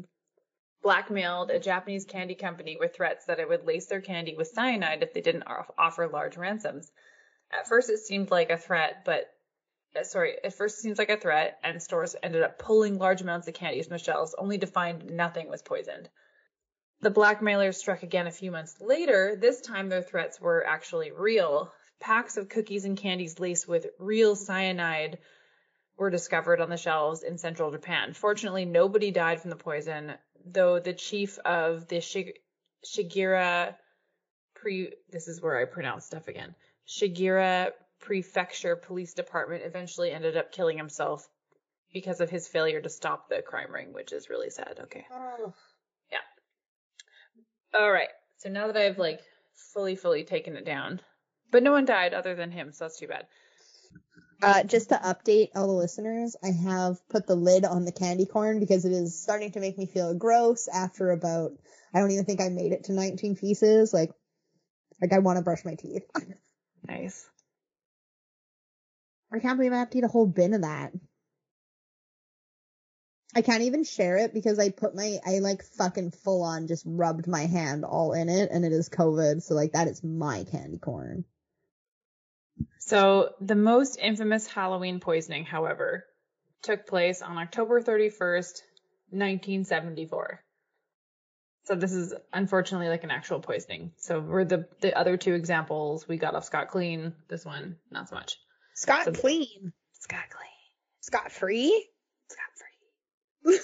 blackmailed 0.81 1.51
a 1.51 1.59
Japanese 1.59 2.05
candy 2.05 2.35
company 2.35 2.77
with 2.79 2.95
threats 2.95 3.25
that 3.25 3.39
it 3.39 3.47
would 3.47 3.65
lace 3.65 3.85
their 3.85 4.01
candy 4.01 4.35
with 4.35 4.47
cyanide 4.47 5.03
if 5.03 5.13
they 5.13 5.21
didn't 5.21 5.43
offer 5.77 6.07
large 6.07 6.37
ransoms. 6.37 6.91
At 7.51 7.67
first, 7.67 7.89
it 7.89 7.99
seemed 7.99 8.31
like 8.31 8.49
a 8.49 8.57
threat, 8.57 9.03
but 9.05 9.31
uh, 9.95 10.03
sorry, 10.03 10.35
at 10.43 10.53
first 10.53 10.77
it 10.77 10.81
seems 10.81 10.97
like 10.97 11.09
a 11.09 11.17
threat, 11.17 11.59
and 11.63 11.81
stores 11.81 12.15
ended 12.23 12.43
up 12.43 12.57
pulling 12.57 12.97
large 12.97 13.21
amounts 13.21 13.47
of 13.47 13.53
candies 13.53 13.87
from 13.87 13.97
the 13.97 14.03
shelves, 14.03 14.35
only 14.37 14.57
to 14.57 14.67
find 14.67 15.11
nothing 15.11 15.49
was 15.49 15.61
poisoned. 15.61 16.09
The 17.01 17.09
blackmailers 17.09 17.77
struck 17.77 18.03
again 18.03 18.27
a 18.27 18.31
few 18.31 18.51
months 18.51 18.79
later. 18.79 19.35
This 19.35 19.59
time 19.59 19.89
their 19.89 20.03
threats 20.03 20.39
were 20.39 20.65
actually 20.65 21.11
real. 21.11 21.73
Packs 21.99 22.37
of 22.37 22.47
cookies 22.47 22.85
and 22.85 22.97
candies 22.97 23.39
laced 23.39 23.67
with 23.67 23.87
real 23.99 24.35
cyanide 24.35 25.17
were 25.97 26.09
discovered 26.09 26.61
on 26.61 26.69
the 26.69 26.77
shelves 26.77 27.23
in 27.23 27.37
central 27.37 27.71
Japan. 27.71 28.13
Fortunately, 28.13 28.65
nobody 28.65 29.11
died 29.11 29.41
from 29.41 29.49
the 29.49 29.55
poison, 29.55 30.13
though 30.45 30.79
the 30.79 30.93
chief 30.93 31.39
of 31.39 31.87
the 31.87 31.97
Shig- 31.97 32.37
Shigira 32.85 33.75
pre 34.55 34.93
this 35.09 35.27
is 35.27 35.41
where 35.41 35.57
I 35.57 35.65
pronounce 35.65 36.05
stuff 36.05 36.27
again. 36.27 36.55
Shigira 36.87 37.71
Prefecture 37.99 38.75
Police 38.75 39.13
Department 39.13 39.63
eventually 39.65 40.11
ended 40.11 40.37
up 40.37 40.51
killing 40.51 40.77
himself 40.77 41.27
because 41.93 42.21
of 42.21 42.29
his 42.29 42.47
failure 42.47 42.81
to 42.81 42.89
stop 42.89 43.29
the 43.29 43.41
crime 43.41 43.71
ring, 43.71 43.93
which 43.93 44.11
is 44.11 44.29
really 44.29 44.49
sad. 44.49 44.79
Okay. 44.83 45.05
Oh. 45.11 45.53
All 47.73 47.91
right. 47.91 48.09
So 48.37 48.49
now 48.49 48.67
that 48.67 48.77
I've 48.77 48.97
like 48.97 49.21
fully, 49.73 49.95
fully 49.95 50.23
taken 50.23 50.55
it 50.55 50.65
down, 50.65 51.01
but 51.51 51.63
no 51.63 51.71
one 51.71 51.85
died 51.85 52.13
other 52.13 52.35
than 52.35 52.51
him, 52.51 52.71
so 52.71 52.85
that's 52.85 52.99
too 52.99 53.07
bad. 53.07 53.27
Uh, 54.41 54.63
just 54.63 54.89
to 54.89 54.95
update 54.95 55.49
all 55.53 55.67
the 55.67 55.73
listeners, 55.73 56.35
I 56.43 56.49
have 56.49 56.97
put 57.09 57.27
the 57.27 57.35
lid 57.35 57.63
on 57.63 57.85
the 57.85 57.91
candy 57.91 58.25
corn 58.25 58.59
because 58.59 58.85
it 58.85 58.91
is 58.91 59.21
starting 59.21 59.51
to 59.51 59.59
make 59.59 59.77
me 59.77 59.85
feel 59.85 60.15
gross 60.15 60.67
after 60.67 61.11
about, 61.11 61.51
I 61.93 61.99
don't 61.99 62.09
even 62.09 62.25
think 62.25 62.41
I 62.41 62.49
made 62.49 62.71
it 62.71 62.85
to 62.85 62.93
19 62.93 63.35
pieces. 63.35 63.93
Like, 63.93 64.11
like 64.99 65.13
I 65.13 65.19
want 65.19 65.37
to 65.37 65.43
brush 65.43 65.65
my 65.65 65.75
teeth. 65.75 66.03
Nice. 66.87 67.29
I 69.31 69.37
can't 69.37 69.55
believe 69.57 69.71
I 69.71 69.77
have 69.77 69.91
to 69.91 69.99
eat 69.99 70.03
a 70.03 70.07
whole 70.07 70.25
bin 70.25 70.55
of 70.55 70.61
that. 70.61 70.91
I 73.35 73.43
can't 73.43 73.61
even 73.61 73.83
share 73.83 74.17
it 74.17 74.33
because 74.33 74.57
I 74.57 74.71
put 74.71 74.95
my, 74.95 75.19
I 75.23 75.39
like 75.39 75.63
fucking 75.63 76.09
full 76.09 76.41
on 76.41 76.65
just 76.65 76.83
rubbed 76.87 77.27
my 77.27 77.45
hand 77.45 77.85
all 77.85 78.13
in 78.13 78.29
it 78.29 78.49
and 78.51 78.65
it 78.65 78.73
is 78.73 78.89
COVID. 78.89 79.43
So 79.43 79.53
like 79.53 79.73
that 79.73 79.87
is 79.87 80.03
my 80.03 80.43
candy 80.43 80.79
corn. 80.79 81.23
So 82.79 83.33
the 83.39 83.55
most 83.55 83.97
infamous 83.97 84.47
Halloween 84.47 84.99
poisoning, 84.99 85.45
however, 85.45 86.05
took 86.61 86.85
place 86.87 87.21
on 87.21 87.37
October 87.37 87.81
31st, 87.81 88.61
1974. 89.11 90.43
So 91.63 91.75
this 91.75 91.91
is 91.93 92.13
unfortunately 92.33 92.89
like 92.89 93.03
an 93.03 93.11
actual 93.11 93.39
poisoning. 93.39 93.91
So 93.97 94.19
we're 94.19 94.45
the 94.45 94.67
the 94.81 94.97
other 94.97 95.15
two 95.15 95.33
examples 95.35 96.07
we 96.07 96.17
got 96.17 96.33
off 96.35 96.43
scot 96.45 96.69
clean. 96.69 97.13
This 97.29 97.45
one 97.45 97.77
not 97.91 98.09
so 98.09 98.15
much. 98.15 98.37
Scott 98.73 99.05
So- 99.05 99.11
clean. 99.13 99.71
Scot 99.99 100.23
clean. 100.29 100.49
Scott 101.01 101.31
free. 101.31 101.87
Scot 102.29 102.45
free. 103.45 103.59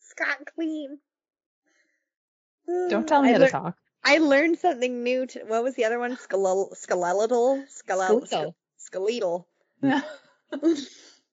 Scott 0.00 0.36
clean. 0.54 0.98
Don't 2.90 3.08
tell 3.08 3.22
me 3.22 3.30
I 3.30 3.32
how 3.32 3.38
lear- 3.38 3.46
to 3.48 3.52
talk. 3.52 3.76
I 4.08 4.18
learned 4.18 4.58
something 4.58 5.02
new. 5.02 5.26
To, 5.26 5.40
what 5.44 5.62
was 5.62 5.74
the 5.74 5.84
other 5.84 5.98
one? 5.98 6.16
Skele- 6.16 6.74
skeletal? 6.76 7.64
Skeletal? 7.68 8.20
Skeletal. 8.26 8.54
Skeletal. 8.78 9.46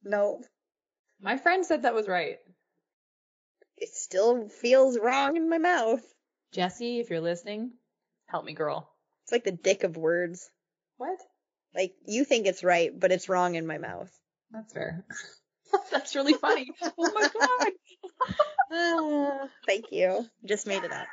No, 0.03 0.41
My 1.21 1.37
friend 1.37 1.65
said 1.65 1.83
that 1.83 1.93
was 1.95 2.07
right. 2.07 2.37
it 3.77 3.89
still 3.93 4.49
feels 4.49 4.99
wrong 4.99 5.37
in 5.37 5.49
my 5.49 5.57
mouth. 5.57 6.01
Jesse, 6.51 6.99
if 6.99 7.09
you're 7.09 7.21
listening, 7.21 7.71
help 8.27 8.45
me, 8.45 8.53
girl. 8.53 8.89
It's 9.23 9.31
like 9.31 9.43
the 9.45 9.51
dick 9.51 9.83
of 9.83 9.97
words. 9.97 10.49
What? 10.97 11.17
Like 11.73 11.93
you 12.05 12.23
think 12.25 12.45
it's 12.45 12.63
right, 12.63 12.91
but 12.97 13.11
it's 13.11 13.29
wrong 13.29 13.55
in 13.55 13.65
my 13.65 13.77
mouth. 13.77 14.11
That's 14.51 14.73
fair. 14.73 15.05
That's 15.91 16.15
really 16.15 16.33
funny. 16.33 16.69
oh 16.81 17.11
my 17.13 17.29
god. 17.39 17.71
Ah, 18.71 19.47
thank 19.65 19.91
you. 19.91 20.25
Just 20.45 20.67
made 20.67 20.83
it 20.83 20.91
up. 20.93 21.07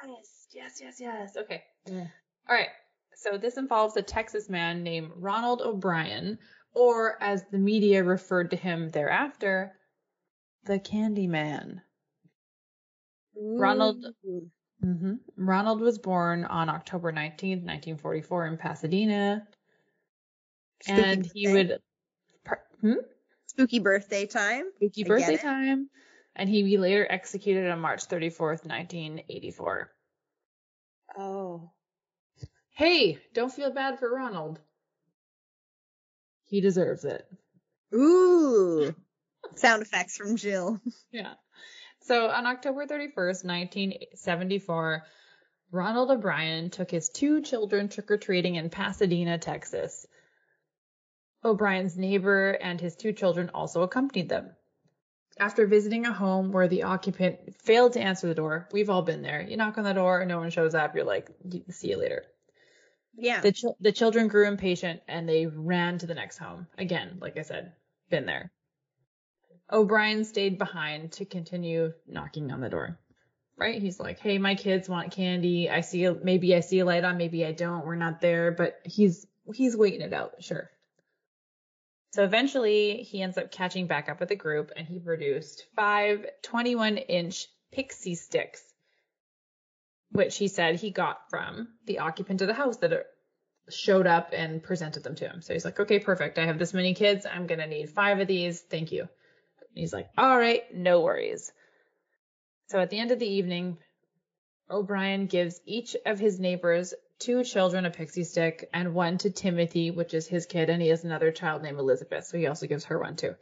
Yes, 0.54 0.80
yes, 0.80 1.00
yes. 1.00 1.36
Okay. 1.36 1.62
Yeah. 1.86 2.06
All 2.48 2.56
right. 2.56 2.68
So 3.14 3.38
this 3.38 3.56
involves 3.56 3.96
a 3.96 4.02
Texas 4.02 4.48
man 4.48 4.82
named 4.82 5.12
Ronald 5.16 5.62
O'Bryan, 5.62 6.38
or 6.74 7.22
as 7.22 7.44
the 7.50 7.58
media 7.58 8.02
referred 8.02 8.50
to 8.50 8.56
him 8.56 8.88
thereafter, 8.88 9.72
the 10.64 10.78
Candy 10.78 11.26
Man. 11.26 11.82
Ronald- 13.34 14.04
Ooh. 14.26 14.50
hmm 14.80 15.14
Ronald 15.36 15.80
was 15.80 15.98
born 15.98 16.44
on 16.44 16.68
October 16.68 17.12
19th, 17.12 17.62
1944, 17.64 18.46
in 18.46 18.56
Pasadena, 18.56 19.46
Spooky 20.82 21.00
and 21.00 21.30
he 21.32 21.46
birthday. 21.46 21.52
would. 21.52 21.78
Hmm? 22.80 23.00
spooky 23.46 23.78
birthday 23.78 24.26
time. 24.26 24.64
Spooky 24.76 25.04
I 25.04 25.08
birthday 25.08 25.36
time. 25.36 25.88
And 26.34 26.48
he 26.48 26.62
be 26.62 26.78
later 26.78 27.06
executed 27.08 27.70
on 27.70 27.78
March 27.80 28.08
34th, 28.08 28.64
1984. 28.66 29.91
Oh. 31.16 31.70
Hey, 32.74 33.18
don't 33.34 33.52
feel 33.52 33.72
bad 33.72 33.98
for 33.98 34.10
Ronald. 34.12 34.58
He 36.46 36.60
deserves 36.60 37.04
it. 37.04 37.26
Ooh. 37.94 38.94
Sound 39.56 39.82
effects 39.82 40.16
from 40.16 40.36
Jill. 40.36 40.80
Yeah. 41.10 41.34
So 42.04 42.28
on 42.28 42.46
October 42.46 42.86
31st, 42.86 43.44
1974, 43.44 45.04
Ronald 45.70 46.10
O'Bryan 46.10 46.70
took 46.70 46.90
his 46.90 47.10
two 47.10 47.42
children 47.42 47.88
trick 47.88 48.10
or 48.10 48.16
treating 48.16 48.56
in 48.56 48.70
Pasadena, 48.70 49.38
Texas. 49.38 50.06
O'Bryan's 51.44 51.96
neighbor 51.96 52.52
and 52.52 52.80
his 52.80 52.96
two 52.96 53.12
children 53.12 53.50
also 53.54 53.82
accompanied 53.82 54.28
them. 54.28 54.50
After 55.38 55.66
visiting 55.66 56.06
a 56.06 56.12
home 56.12 56.52
where 56.52 56.68
the 56.68 56.82
occupant 56.82 57.56
failed 57.62 57.94
to 57.94 58.00
answer 58.00 58.26
the 58.28 58.34
door, 58.34 58.68
we've 58.72 58.90
all 58.90 59.02
been 59.02 59.22
there. 59.22 59.40
You 59.42 59.56
knock 59.56 59.78
on 59.78 59.84
the 59.84 59.92
door, 59.92 60.24
no 60.24 60.38
one 60.38 60.50
shows 60.50 60.74
up, 60.74 60.94
you're 60.94 61.04
like, 61.04 61.28
see 61.70 61.90
you 61.90 61.98
later. 61.98 62.24
Yeah. 63.14 63.40
The, 63.40 63.52
chil- 63.52 63.76
the 63.80 63.92
children 63.92 64.28
grew 64.28 64.46
impatient 64.46 65.00
and 65.08 65.28
they 65.28 65.46
ran 65.46 65.98
to 65.98 66.06
the 66.06 66.14
next 66.14 66.38
home. 66.38 66.66
Again, 66.78 67.18
like 67.20 67.38
I 67.38 67.42
said, 67.42 67.72
been 68.10 68.26
there. 68.26 68.52
O'Bryan 69.70 70.24
stayed 70.24 70.58
behind 70.58 71.12
to 71.12 71.24
continue 71.24 71.92
knocking 72.06 72.52
on 72.52 72.60
the 72.60 72.68
door. 72.68 72.98
Right? 73.56 73.80
He's 73.80 74.00
like, 74.00 74.18
"Hey, 74.18 74.38
my 74.38 74.54
kids 74.54 74.88
want 74.88 75.12
candy. 75.12 75.70
I 75.70 75.82
see 75.82 76.04
a, 76.04 76.14
maybe 76.14 76.54
I 76.54 76.60
see 76.60 76.80
a 76.80 76.84
light 76.84 77.04
on, 77.04 77.16
maybe 77.16 77.44
I 77.44 77.52
don't. 77.52 77.86
We're 77.86 77.94
not 77.94 78.20
there, 78.20 78.50
but 78.50 78.80
he's 78.84 79.26
he's 79.54 79.76
waiting 79.76 80.00
it 80.00 80.12
out, 80.12 80.42
sure." 80.42 80.70
So 82.12 82.24
eventually, 82.24 83.02
he 83.02 83.22
ends 83.22 83.38
up 83.38 83.50
catching 83.50 83.86
back 83.86 84.08
up 84.08 84.20
with 84.20 84.28
the 84.28 84.36
group 84.36 84.70
and 84.76 84.86
he 84.86 84.98
produced 84.98 85.66
five 85.74 86.26
21-inch 86.44 87.46
pixie 87.72 88.14
sticks 88.14 88.62
which 90.12 90.36
he 90.36 90.48
said 90.48 90.76
he 90.76 90.90
got 90.90 91.28
from 91.30 91.68
the 91.86 91.98
occupant 91.98 92.42
of 92.42 92.46
the 92.46 92.54
house 92.54 92.76
that 92.78 92.92
uh, 92.92 92.98
showed 93.70 94.06
up 94.06 94.30
and 94.32 94.62
presented 94.62 95.02
them 95.02 95.14
to 95.16 95.26
him. 95.26 95.40
So 95.40 95.54
he's 95.54 95.64
like, 95.64 95.80
okay, 95.80 95.98
perfect. 95.98 96.38
I 96.38 96.46
have 96.46 96.58
this 96.58 96.74
many 96.74 96.94
kids. 96.94 97.26
I'm 97.26 97.46
going 97.46 97.60
to 97.60 97.66
need 97.66 97.90
five 97.90 98.20
of 98.20 98.28
these. 98.28 98.60
Thank 98.60 98.92
you. 98.92 99.00
And 99.00 99.08
he's 99.74 99.92
like, 99.92 100.08
all 100.16 100.38
right, 100.38 100.62
no 100.74 101.00
worries. 101.00 101.50
So 102.68 102.78
at 102.78 102.90
the 102.90 102.98
end 102.98 103.10
of 103.10 103.18
the 103.18 103.26
evening, 103.26 103.78
O'Bryan 104.70 105.26
gives 105.26 105.60
each 105.66 105.96
of 106.06 106.18
his 106.18 106.38
neighbors 106.38 106.94
two 107.22 107.44
children 107.44 107.86
a 107.86 107.90
pixie 107.90 108.24
stick 108.24 108.68
and 108.72 108.94
one 108.94 109.18
to 109.18 109.30
Timothy, 109.30 109.90
which 109.90 110.14
is 110.14 110.26
his 110.26 110.46
kid, 110.46 110.70
and 110.70 110.82
he 110.82 110.88
has 110.88 111.04
another 111.04 111.30
child 111.30 111.62
named 111.62 111.78
Elizabeth. 111.78 112.24
So 112.24 112.38
he 112.38 112.46
also 112.46 112.66
gives 112.66 112.84
her 112.84 112.98
one 112.98 113.16
too. 113.16 113.34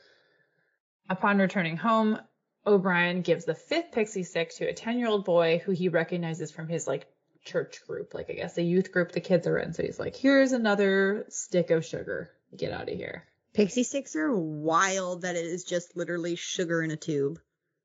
Upon 1.09 1.39
returning 1.39 1.77
home, 1.77 2.21
O'Bryan 2.67 3.23
gives 3.23 3.45
the 3.45 3.55
fifth 3.55 3.93
pixie 3.93 4.23
stick 4.23 4.55
to 4.57 4.69
a 4.69 4.75
10 4.75 4.99
year 4.99 5.09
old 5.09 5.25
boy 5.25 5.63
who 5.65 5.73
he 5.73 5.89
recognizes 5.89 6.51
from 6.51 6.69
his 6.69 6.87
like 6.87 7.07
church 7.45 7.81
group, 7.87 8.13
like 8.15 8.29
I 8.31 8.35
guess 8.35 8.55
the 8.55 8.63
youth 8.63 8.93
group 8.93 9.13
the 9.13 9.21
kids 9.21 9.47
are 9.47 9.59
in. 9.59 9.73
So 9.73 9.83
he's 9.83 9.99
like, 9.99 10.15
here's 10.15 10.53
another 10.53 11.27
stick 11.31 11.71
of 11.71 11.85
sugar. 11.85 12.31
Get 12.57 12.73
out 12.73 12.91
of 12.91 12.97
here. 12.97 13.25
Pixie 13.55 13.83
sticks 13.83 14.15
are 14.15 14.35
wild 14.35 15.23
that 15.23 15.37
it 15.37 15.45
is 15.45 15.65
just 15.65 15.97
literally 15.97 16.37
sugar 16.37 16.83
in 16.83 16.91
a 16.91 16.97
tube. 16.97 17.41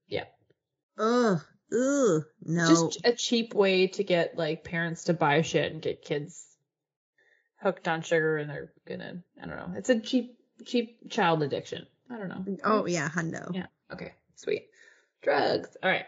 Yeah. 0.08 0.26
Ugh. 0.98 1.42
Ugh. 1.72 2.24
No. 2.44 2.68
Just 2.68 3.02
a 3.04 3.14
cheap 3.14 3.54
way 3.54 3.88
to 3.88 4.04
get 4.04 4.38
like 4.38 4.64
parents 4.64 5.06
to 5.06 5.14
buy 5.14 5.42
shit 5.42 5.72
and 5.72 5.82
get 5.82 6.04
kids 6.04 6.46
hooked 7.62 7.88
on 7.88 8.02
sugar 8.02 8.38
and 8.38 8.50
they're 8.50 8.72
gonna, 8.88 9.24
I 9.42 9.48
don't 9.48 9.58
know. 9.58 9.74
It's 9.76 9.90
a 9.90 10.00
cheap, 10.00 10.38
cheap 10.66 11.10
child 11.10 11.42
addiction. 11.42 11.88
I 12.10 12.18
don't 12.18 12.30
know. 12.30 12.58
oh 12.64 12.86
yeah, 12.86 13.10
hundo. 13.10 13.54
Yeah. 13.54 13.66
Okay. 13.92 14.14
Sweet. 14.36 14.68
Drugs. 15.24 15.76
All 15.82 15.90
right. 15.90 16.06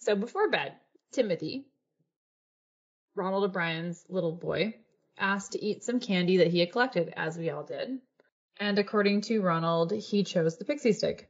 So 0.00 0.16
before 0.16 0.50
bed, 0.50 0.74
Timothy, 1.12 1.66
Ronald 3.14 3.44
O'Bryan's 3.44 4.04
little 4.08 4.32
boy, 4.32 4.74
asked 5.18 5.52
to 5.52 5.64
eat 5.64 5.84
some 5.84 6.00
candy 6.00 6.38
that 6.38 6.48
he 6.48 6.60
had 6.60 6.72
collected, 6.72 7.12
as 7.16 7.36
we 7.36 7.50
all 7.50 7.62
did. 7.62 7.98
And 8.58 8.78
according 8.78 9.22
to 9.22 9.40
Ronald, 9.40 9.92
he 9.92 10.24
chose 10.24 10.56
the 10.56 10.64
pixie 10.64 10.92
stick. 10.92 11.28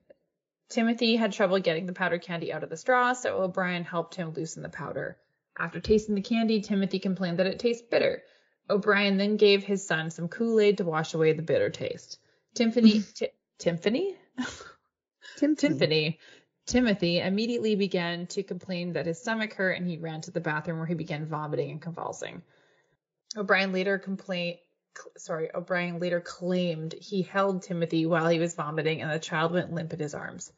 Timothy 0.70 1.16
had 1.16 1.32
trouble 1.32 1.58
getting 1.58 1.86
the 1.86 1.92
powdered 1.92 2.22
candy 2.22 2.52
out 2.52 2.62
of 2.62 2.70
the 2.70 2.76
straw, 2.76 3.12
so 3.12 3.42
O'Bryan 3.42 3.84
helped 3.84 4.14
him 4.14 4.32
loosen 4.32 4.62
the 4.62 4.68
powder. 4.68 5.18
After 5.58 5.80
tasting 5.80 6.14
the 6.14 6.22
candy, 6.22 6.60
Timothy 6.60 7.00
complained 7.00 7.38
that 7.40 7.46
it 7.46 7.58
tastes 7.58 7.82
bitter. 7.82 8.22
O'Bryan 8.70 9.16
then 9.16 9.36
gave 9.36 9.64
his 9.64 9.84
son 9.84 10.10
some 10.10 10.28
Kool-Aid 10.28 10.78
to 10.78 10.84
wash 10.84 11.12
away 11.12 11.32
the 11.32 11.42
bitter 11.42 11.70
taste. 11.70 12.20
Timpani, 12.54 13.02
Ti- 13.14 13.32
Timpani? 13.58 14.14
Timpani. 15.36 15.56
Timpani. 15.56 16.18
Timothy 16.66 17.18
immediately 17.18 17.74
began 17.74 18.28
to 18.28 18.44
complain 18.44 18.92
that 18.92 19.06
his 19.06 19.20
stomach 19.20 19.54
hurt 19.54 19.72
and 19.72 19.88
he 19.88 19.98
ran 19.98 20.20
to 20.20 20.30
the 20.30 20.40
bathroom 20.40 20.78
where 20.78 20.86
he 20.86 20.94
began 20.94 21.26
vomiting 21.26 21.72
and 21.72 21.82
convulsing. 21.82 22.42
O'Bryan 23.36 23.72
later 23.72 23.98
complained 23.98 24.58
sorry, 25.16 25.54
O'Bryan 25.54 25.98
later 25.98 26.20
claimed 26.20 26.94
he 26.94 27.22
held 27.22 27.62
Timothy 27.62 28.06
while 28.06 28.28
he 28.28 28.38
was 28.38 28.54
vomiting 28.54 29.02
and 29.02 29.10
the 29.10 29.18
child 29.18 29.52
went 29.52 29.72
limp 29.72 29.92
in 29.92 29.98
his 29.98 30.14
arms. 30.14 30.52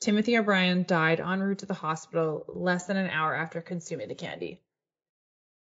Timothy 0.00 0.36
O'Bryan 0.36 0.84
died 0.86 1.20
en 1.20 1.40
route 1.40 1.58
to 1.60 1.66
the 1.66 1.74
hospital 1.74 2.44
less 2.48 2.86
than 2.86 2.96
an 2.96 3.10
hour 3.10 3.34
after 3.34 3.60
consuming 3.60 4.08
the 4.08 4.14
candy. 4.14 4.60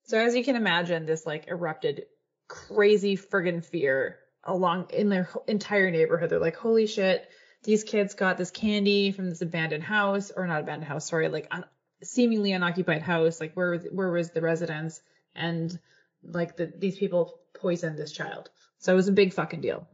So 0.04 0.18
as 0.18 0.34
you 0.34 0.44
can 0.44 0.56
imagine, 0.56 1.06
this 1.06 1.26
like 1.26 1.48
erupted 1.48 2.06
crazy 2.46 3.16
friggin' 3.16 3.64
fear 3.64 4.18
along 4.44 4.90
in 4.90 5.08
their 5.08 5.28
entire 5.46 5.90
neighborhood. 5.90 6.30
They're 6.30 6.38
like, 6.38 6.56
holy 6.56 6.86
shit, 6.86 7.28
these 7.64 7.84
kids 7.84 8.14
got 8.14 8.38
this 8.38 8.50
candy 8.50 9.12
from 9.12 9.28
this 9.28 9.42
abandoned 9.42 9.84
house, 9.84 10.30
or 10.30 10.46
not 10.46 10.60
abandoned 10.60 10.88
house, 10.88 11.08
sorry, 11.08 11.28
like 11.28 11.48
un- 11.50 11.64
seemingly 12.02 12.52
unoccupied 12.52 13.02
house. 13.02 13.40
Like 13.40 13.54
where 13.54 13.76
where 13.78 14.10
was 14.10 14.30
the 14.30 14.40
residence? 14.40 15.00
And 15.34 15.78
like 16.22 16.56
the, 16.56 16.72
these 16.76 16.98
people 16.98 17.38
poisoned 17.54 17.98
this 17.98 18.12
child. 18.12 18.50
So 18.78 18.92
it 18.92 18.96
was 18.96 19.08
a 19.08 19.12
big 19.12 19.32
fucking 19.32 19.60
deal. 19.60 19.86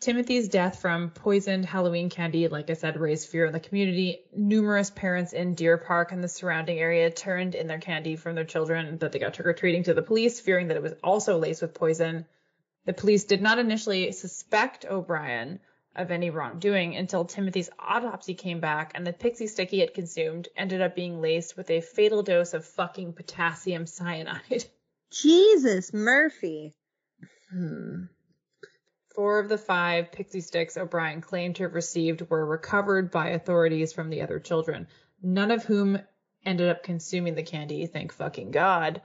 Timothy's 0.00 0.48
death 0.48 0.80
from 0.80 1.10
poisoned 1.10 1.64
Halloween 1.64 2.10
candy, 2.10 2.48
like 2.48 2.68
I 2.70 2.72
said, 2.72 2.98
raised 2.98 3.28
fear 3.28 3.46
in 3.46 3.52
the 3.52 3.60
community. 3.60 4.24
Numerous 4.34 4.90
parents 4.90 5.32
in 5.32 5.54
Deer 5.54 5.78
Park 5.78 6.10
and 6.10 6.24
the 6.24 6.28
surrounding 6.28 6.80
area 6.80 7.08
turned 7.08 7.54
in 7.54 7.68
their 7.68 7.78
candy 7.78 8.16
from 8.16 8.34
their 8.34 8.44
children 8.44 8.98
that 8.98 9.12
they 9.12 9.20
got 9.20 9.34
trick 9.34 9.46
or 9.46 9.52
treating 9.52 9.84
to 9.84 9.94
the 9.94 10.02
police, 10.02 10.40
fearing 10.40 10.68
that 10.68 10.76
it 10.76 10.82
was 10.82 10.94
also 11.04 11.38
laced 11.38 11.62
with 11.62 11.74
poison. 11.74 12.26
The 12.84 12.92
police 12.92 13.24
did 13.24 13.42
not 13.42 13.60
initially 13.60 14.10
suspect 14.10 14.84
O'Bryan 14.84 15.60
of 15.94 16.10
any 16.10 16.30
wrongdoing 16.30 16.96
until 16.96 17.24
Timothy's 17.24 17.70
autopsy 17.78 18.34
came 18.34 18.60
back 18.60 18.92
and 18.94 19.06
the 19.06 19.12
pixie 19.12 19.46
stick 19.46 19.70
he 19.70 19.80
had 19.80 19.94
consumed 19.94 20.48
ended 20.56 20.80
up 20.80 20.94
being 20.94 21.20
laced 21.20 21.56
with 21.56 21.70
a 21.70 21.80
fatal 21.80 22.22
dose 22.22 22.54
of 22.54 22.64
fucking 22.64 23.12
potassium 23.12 23.86
cyanide. 23.86 24.64
Jesus, 25.12 25.92
Murphy. 25.92 26.74
Hmm. 27.50 28.04
Four 29.14 29.40
of 29.40 29.50
the 29.50 29.58
five 29.58 30.10
pixie 30.10 30.40
sticks 30.40 30.78
O'Bryan 30.78 31.20
claimed 31.20 31.56
to 31.56 31.64
have 31.64 31.74
received 31.74 32.30
were 32.30 32.46
recovered 32.46 33.10
by 33.10 33.28
authorities 33.28 33.92
from 33.92 34.08
the 34.08 34.22
other 34.22 34.38
children, 34.40 34.88
none 35.22 35.50
of 35.50 35.64
whom 35.64 35.98
ended 36.46 36.70
up 36.70 36.82
consuming 36.82 37.34
the 37.34 37.42
candy, 37.42 37.86
thank 37.86 38.12
fucking 38.12 38.50
God. 38.50 39.02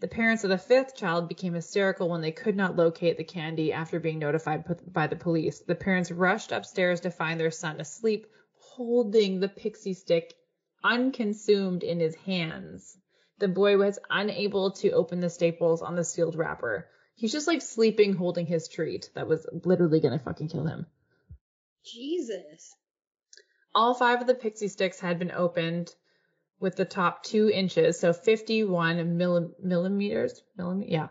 The 0.00 0.08
parents 0.08 0.44
of 0.44 0.50
the 0.50 0.58
fifth 0.58 0.94
child 0.94 1.28
became 1.28 1.54
hysterical 1.54 2.08
when 2.08 2.20
they 2.20 2.30
could 2.30 2.54
not 2.56 2.76
locate 2.76 3.16
the 3.16 3.24
candy 3.24 3.72
after 3.72 3.98
being 3.98 4.20
notified 4.20 4.64
by 4.92 5.08
the 5.08 5.16
police. 5.16 5.58
The 5.60 5.74
parents 5.74 6.12
rushed 6.12 6.52
upstairs 6.52 7.00
to 7.00 7.10
find 7.10 7.40
their 7.40 7.50
son 7.50 7.80
asleep, 7.80 8.28
holding 8.54 9.40
the 9.40 9.48
pixie 9.48 9.94
stick 9.94 10.34
unconsumed 10.84 11.82
in 11.82 11.98
his 11.98 12.14
hands. 12.14 12.96
The 13.38 13.48
boy 13.48 13.76
was 13.76 13.98
unable 14.08 14.70
to 14.72 14.92
open 14.92 15.18
the 15.18 15.30
staples 15.30 15.82
on 15.82 15.96
the 15.96 16.04
sealed 16.04 16.36
wrapper. 16.36 16.88
He's 17.16 17.32
just 17.32 17.48
like 17.48 17.62
sleeping 17.62 18.14
holding 18.14 18.46
his 18.46 18.68
treat 18.68 19.10
that 19.14 19.26
was 19.26 19.46
literally 19.64 19.98
gonna 19.98 20.20
fucking 20.20 20.48
kill 20.48 20.66
him. 20.66 20.86
Jesus. 21.84 22.76
All 23.74 23.94
five 23.94 24.20
of 24.20 24.28
the 24.28 24.34
pixie 24.34 24.68
sticks 24.68 25.00
had 25.00 25.18
been 25.18 25.32
opened 25.32 25.92
with 26.60 26.76
the 26.76 26.84
top 26.84 27.22
two 27.22 27.50
inches, 27.50 27.98
so 28.00 28.12
51 28.12 29.16
millimeters, 29.62 30.42
millimeter, 30.56 30.90
yeah, 30.90 31.08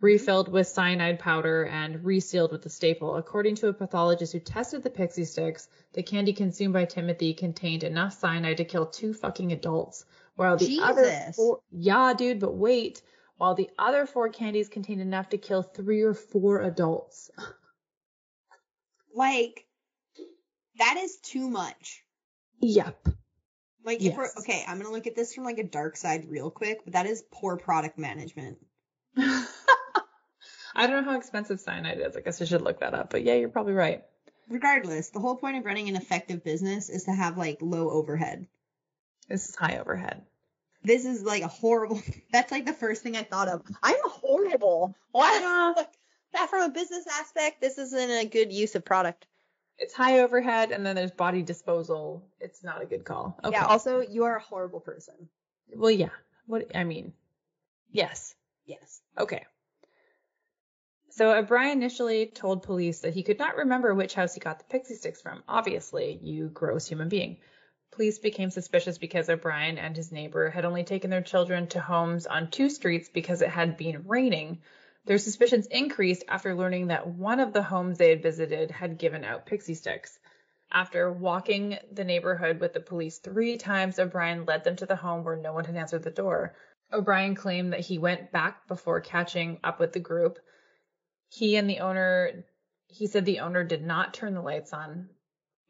refilled 0.00 0.48
with 0.48 0.66
cyanide 0.66 1.18
powder 1.18 1.64
and 1.64 2.04
resealed 2.04 2.52
with 2.52 2.66
a 2.66 2.70
staple. 2.70 3.16
According 3.16 3.54
to 3.56 3.68
a 3.68 3.72
pathologist 3.72 4.32
who 4.32 4.40
tested 4.40 4.82
the 4.82 4.90
pixie 4.90 5.24
sticks, 5.24 5.68
the 5.94 6.02
candy 6.02 6.32
consumed 6.32 6.74
by 6.74 6.84
Timothy 6.84 7.32
contained 7.32 7.84
enough 7.84 8.18
cyanide 8.18 8.58
to 8.58 8.64
kill 8.64 8.86
two 8.86 9.14
fucking 9.14 9.52
adults, 9.52 10.04
while 10.34 10.56
the 10.56 10.66
Jesus. 10.66 10.84
other 10.84 11.32
four, 11.34 11.60
yeah, 11.70 12.12
dude, 12.12 12.40
but 12.40 12.54
wait, 12.54 13.02
while 13.38 13.54
the 13.54 13.70
other 13.78 14.06
four 14.06 14.28
candies 14.28 14.68
contained 14.68 15.00
enough 15.00 15.30
to 15.30 15.38
kill 15.38 15.62
three 15.62 16.02
or 16.02 16.14
four 16.14 16.60
adults. 16.62 17.30
Like, 19.14 19.64
that 20.78 20.98
is 20.98 21.16
too 21.16 21.48
much. 21.48 22.04
Yep. 22.60 23.08
Like 23.86 24.02
if 24.02 24.16
we're 24.16 24.28
okay, 24.38 24.64
I'm 24.66 24.78
gonna 24.78 24.90
look 24.90 25.06
at 25.06 25.14
this 25.14 25.32
from 25.32 25.44
like 25.44 25.58
a 25.58 25.64
dark 25.64 25.96
side 25.96 26.28
real 26.28 26.50
quick, 26.50 26.80
but 26.84 26.94
that 26.94 27.06
is 27.06 27.22
poor 27.30 27.56
product 27.56 27.98
management. 27.98 28.58
I 29.16 29.46
don't 30.76 31.04
know 31.04 31.12
how 31.12 31.16
expensive 31.16 31.60
cyanide 31.60 32.00
is. 32.00 32.16
I 32.16 32.20
guess 32.20 32.42
I 32.42 32.46
should 32.46 32.62
look 32.62 32.80
that 32.80 32.94
up. 32.94 33.10
But 33.10 33.22
yeah, 33.22 33.34
you're 33.34 33.48
probably 33.48 33.74
right. 33.74 34.04
Regardless, 34.48 35.10
the 35.10 35.20
whole 35.20 35.36
point 35.36 35.56
of 35.56 35.64
running 35.64 35.88
an 35.88 35.94
effective 35.94 36.42
business 36.42 36.88
is 36.88 37.04
to 37.04 37.12
have 37.12 37.38
like 37.38 37.58
low 37.60 37.88
overhead. 37.90 38.48
This 39.28 39.48
is 39.48 39.54
high 39.54 39.78
overhead. 39.78 40.22
This 40.82 41.04
is 41.04 41.22
like 41.22 41.42
a 41.42 41.48
horrible. 41.48 42.02
That's 42.32 42.50
like 42.50 42.66
the 42.66 42.72
first 42.72 43.04
thing 43.04 43.16
I 43.16 43.22
thought 43.22 43.48
of. 43.48 43.62
I'm 43.84 43.94
horrible. 44.02 44.96
What? 45.12 45.88
that 46.32 46.50
from 46.50 46.62
a 46.62 46.74
business 46.74 47.06
aspect, 47.06 47.60
this 47.60 47.78
isn't 47.78 48.10
a 48.10 48.24
good 48.24 48.52
use 48.52 48.74
of 48.74 48.84
product. 48.84 49.26
It's 49.78 49.94
high 49.94 50.20
overhead, 50.20 50.72
and 50.72 50.84
then 50.84 50.96
there's 50.96 51.10
body 51.10 51.42
disposal. 51.42 52.26
It's 52.40 52.64
not 52.64 52.82
a 52.82 52.86
good 52.86 53.04
call. 53.04 53.38
Okay. 53.44 53.56
Yeah. 53.56 53.66
Also, 53.66 54.00
you 54.00 54.24
are 54.24 54.36
a 54.36 54.42
horrible 54.42 54.80
person. 54.80 55.14
well, 55.74 55.90
yeah. 55.90 56.10
What 56.46 56.76
I 56.76 56.84
mean, 56.84 57.12
yes. 57.90 58.34
Yes. 58.64 59.00
Okay. 59.18 59.44
So 61.10 61.30
uh, 61.30 61.36
O'Bryan 61.36 61.78
initially 61.78 62.26
told 62.26 62.62
police 62.62 63.00
that 63.00 63.14
he 63.14 63.22
could 63.22 63.38
not 63.38 63.56
remember 63.56 63.94
which 63.94 64.14
house 64.14 64.34
he 64.34 64.40
got 64.40 64.58
the 64.58 64.64
pixie 64.66 64.94
sticks 64.94 65.22
from. 65.22 65.42
Obviously, 65.48 66.18
you 66.22 66.48
gross 66.48 66.86
human 66.86 67.08
being. 67.08 67.38
Police 67.92 68.18
became 68.18 68.50
suspicious 68.50 68.98
because 68.98 69.30
O'Bryan 69.30 69.78
and 69.78 69.96
his 69.96 70.12
neighbor 70.12 70.50
had 70.50 70.66
only 70.66 70.84
taken 70.84 71.08
their 71.08 71.22
children 71.22 71.68
to 71.68 71.80
homes 71.80 72.26
on 72.26 72.50
two 72.50 72.68
streets 72.68 73.08
because 73.08 73.40
it 73.40 73.48
had 73.48 73.78
been 73.78 74.04
raining. 74.06 74.60
Their 75.06 75.18
suspicions 75.18 75.68
increased 75.68 76.24
after 76.26 76.54
learning 76.54 76.88
that 76.88 77.06
one 77.06 77.38
of 77.38 77.52
the 77.52 77.62
homes 77.62 77.96
they 77.96 78.10
had 78.10 78.22
visited 78.22 78.72
had 78.72 78.98
given 78.98 79.22
out 79.24 79.46
pixie 79.46 79.74
sticks. 79.74 80.18
After 80.72 81.12
walking 81.12 81.78
the 81.92 82.02
neighborhood 82.02 82.58
with 82.58 82.72
the 82.72 82.80
police 82.80 83.18
three 83.18 83.56
times, 83.56 84.00
O'Bryan 84.00 84.44
led 84.44 84.64
them 84.64 84.74
to 84.76 84.86
the 84.86 84.96
home 84.96 85.22
where 85.22 85.36
no 85.36 85.52
one 85.52 85.64
had 85.64 85.76
answered 85.76 86.02
the 86.02 86.10
door. 86.10 86.56
O'Bryan 86.92 87.36
claimed 87.36 87.72
that 87.72 87.80
he 87.80 87.98
went 87.98 88.32
back 88.32 88.66
before 88.66 89.00
catching 89.00 89.60
up 89.62 89.78
with 89.78 89.92
the 89.92 90.00
group. 90.00 90.40
He 91.28 91.54
and 91.54 91.70
the 91.70 91.78
owner, 91.78 92.44
he 92.88 93.06
said 93.06 93.24
the 93.24 93.40
owner 93.40 93.62
did 93.62 93.84
not 93.84 94.12
turn 94.12 94.34
the 94.34 94.42
lights 94.42 94.72
on, 94.72 95.08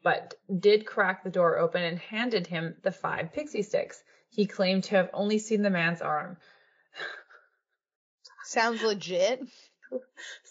but 0.01 0.33
did 0.59 0.87
crack 0.87 1.23
the 1.23 1.29
door 1.29 1.59
open 1.59 1.83
and 1.83 1.99
handed 1.99 2.47
him 2.47 2.75
the 2.81 2.91
five 2.91 3.33
pixie 3.33 3.61
sticks. 3.61 4.03
He 4.29 4.47
claimed 4.47 4.85
to 4.85 4.95
have 4.95 5.11
only 5.13 5.37
seen 5.37 5.61
the 5.61 5.69
man's 5.69 6.01
arm. 6.01 6.37
Sounds 8.47 8.81
legit. 8.81 9.41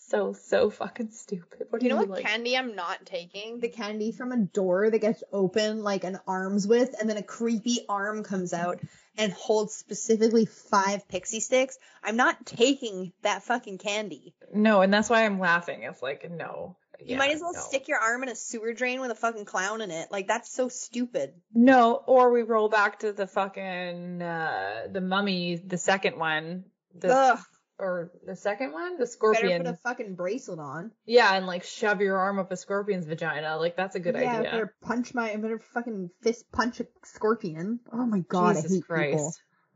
So, 0.09 0.33
so 0.33 0.71
fucking 0.71 1.11
stupid. 1.11 1.67
What 1.69 1.81
do 1.81 1.87
You 1.87 1.91
know 1.93 2.01
you 2.01 2.07
what 2.07 2.21
like? 2.21 2.25
candy 2.25 2.57
I'm 2.57 2.77
not 2.77 3.05
taking? 3.05 3.59
The 3.59 3.69
candy 3.69 4.13
from 4.13 4.31
a 4.31 4.37
door 4.39 4.89
that 4.89 5.01
gets 5.01 5.23
open 5.33 5.83
like 5.83 6.05
an 6.05 6.21
arm's 6.29 6.67
width, 6.67 6.95
and 6.99 7.11
then 7.11 7.17
a 7.17 7.23
creepy 7.25 7.81
arm 7.89 8.23
comes 8.23 8.53
out 8.53 8.79
and 9.19 9.33
holds 9.33 9.75
specifically 9.75 10.47
five 10.47 11.09
pixie 11.09 11.41
sticks. 11.41 11.77
I'm 12.05 12.17
not 12.17 12.47
taking 12.47 13.13
that 13.23 13.43
fucking 13.43 13.79
candy. 13.79 14.35
No, 14.55 14.81
and 14.81 14.95
that's 14.95 15.11
why 15.11 15.25
I'm 15.27 15.41
laughing. 15.41 15.83
It's 15.83 16.01
like, 16.01 16.31
no. 16.31 16.77
You 17.01 17.07
Yeah, 17.09 17.19
might 17.19 17.33
as 17.35 17.41
well 17.41 17.53
no. 17.53 17.61
stick 17.61 17.89
your 17.89 17.99
arm 17.99 18.23
in 18.23 18.29
a 18.29 18.37
sewer 18.37 18.73
drain 18.75 19.01
with 19.01 19.11
a 19.11 19.17
fucking 19.17 19.45
clown 19.45 19.81
in 19.81 19.91
it. 19.91 20.11
Like 20.13 20.29
that's 20.29 20.51
so 20.51 20.69
stupid. 20.69 21.35
No, 21.53 21.95
or 22.07 22.31
we 22.31 22.43
roll 22.43 22.69
back 22.69 23.01
to 23.01 23.13
the 23.13 23.27
fucking 23.27 24.23
uh 24.23 24.87
the 24.91 25.01
mummy, 25.01 25.57
the 25.57 25.79
second 25.79 26.17
one, 26.17 26.65
the 26.95 27.13
Ugh. 27.13 27.39
Or 27.79 28.11
the 28.24 28.37
second 28.37 28.72
one, 28.72 28.97
the 28.99 29.07
scorpion. 29.07 29.62
Better 29.62 29.64
put 29.64 29.74
a 29.74 29.77
fucking 29.77 30.14
bracelet 30.14 30.59
on. 30.59 30.93
Yeah, 31.05 31.35
and 31.35 31.47
like 31.47 31.64
shove 31.64 32.01
your 32.01 32.16
arm 32.16 32.39
up 32.39 32.51
a 32.51 32.57
scorpion's 32.57 33.07
vagina. 33.07 33.57
Like 33.59 33.77
that's 33.77 33.97
a 33.97 34.01
good 34.01 34.16
idea. 34.16 34.27
yeah, 34.27 34.35
I 34.35 34.39
idea. 34.39 34.51
better 34.51 34.74
punch 34.83 35.14
my, 35.14 35.33
I 35.33 35.37
better 35.37 35.59
fucking 35.59 36.11
fist 36.22 36.51
punch 36.53 36.81
a 36.81 36.87
scorpion. 37.05 37.81
Oh 37.93 38.07
my 38.07 38.20
god, 38.20 38.57
Jesus 38.57 38.72
I 38.72 38.74
hate 38.77 38.85
Christ. 38.85 39.11
people. 39.11 39.35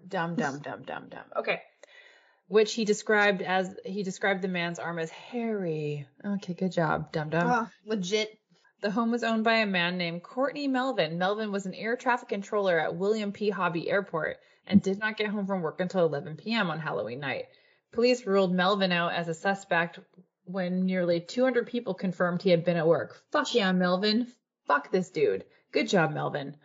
Dumb, 0.08 0.34
dumb, 0.36 0.58
dumb, 0.62 0.82
dumb, 0.82 1.08
dumb. 1.10 1.24
Okay. 1.36 1.60
Which 2.48 2.72
he 2.74 2.84
described 2.84 3.42
as 3.42 3.76
he 3.84 4.02
described 4.02 4.42
the 4.42 4.48
man's 4.48 4.78
arm 4.78 4.98
as 4.98 5.10
hairy. 5.10 6.08
Okay, 6.24 6.54
good 6.54 6.72
job, 6.72 7.12
dumb 7.12 7.30
dumb. 7.30 7.48
Oh, 7.48 7.68
legit. 7.86 8.36
The 8.80 8.90
home 8.90 9.10
was 9.10 9.22
owned 9.22 9.44
by 9.44 9.56
a 9.56 9.66
man 9.66 9.98
named 9.98 10.22
Courtney 10.22 10.66
Melvin. 10.66 11.18
Melvin 11.18 11.52
was 11.52 11.66
an 11.66 11.74
air 11.74 11.96
traffic 11.96 12.30
controller 12.30 12.78
at 12.78 12.96
William 12.96 13.30
P. 13.30 13.50
Hobby 13.50 13.90
Airport 13.90 14.38
and 14.66 14.80
did 14.80 14.98
not 14.98 15.18
get 15.18 15.26
home 15.28 15.46
from 15.46 15.60
work 15.60 15.80
until 15.80 16.06
11 16.06 16.36
p.m. 16.36 16.70
on 16.70 16.80
Halloween 16.80 17.20
night. 17.20 17.44
Police 17.92 18.26
ruled 18.26 18.54
Melvin 18.54 18.92
out 18.92 19.12
as 19.12 19.28
a 19.28 19.34
suspect 19.34 19.98
when 20.44 20.86
nearly 20.86 21.20
200 21.20 21.66
people 21.66 21.94
confirmed 21.94 22.42
he 22.42 22.50
had 22.50 22.64
been 22.64 22.76
at 22.76 22.86
work. 22.86 23.22
Fuck 23.32 23.54
yeah, 23.54 23.72
Melvin. 23.72 24.26
Fuck 24.66 24.90
this 24.90 25.10
dude. 25.10 25.44
Good 25.72 25.88
job, 25.88 26.12
Melvin. 26.12 26.56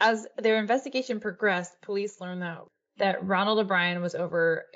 As 0.00 0.26
their 0.36 0.58
investigation 0.58 1.20
progressed, 1.20 1.80
police 1.80 2.20
learned 2.20 2.42
that 2.42 2.62
that 2.98 3.26
Ronald 3.26 3.58
O'Bryan 3.58 4.02
was 4.02 4.14
over 4.14 4.66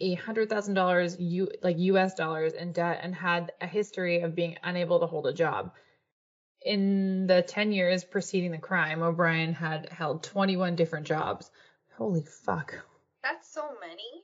a 0.00 0.14
hundred 0.14 0.50
thousand 0.50 0.74
dollars 0.74 1.18
U 1.18 1.50
like 1.62 1.78
US 1.78 2.14
dollars 2.14 2.52
in 2.52 2.72
debt 2.72 3.00
and 3.02 3.14
had 3.14 3.52
a 3.60 3.66
history 3.66 4.20
of 4.20 4.34
being 4.34 4.56
unable 4.62 5.00
to 5.00 5.06
hold 5.06 5.26
a 5.26 5.32
job. 5.32 5.72
In 6.62 7.26
the 7.26 7.42
10 7.42 7.72
years 7.72 8.04
preceding 8.04 8.50
the 8.50 8.58
crime, 8.58 9.02
O'Bryan 9.02 9.52
had 9.52 9.88
held 9.90 10.22
21 10.22 10.76
different 10.76 11.06
jobs. 11.06 11.50
Holy 11.96 12.22
fuck. 12.22 12.74
That's 13.22 13.52
so 13.52 13.68
many. 13.80 14.23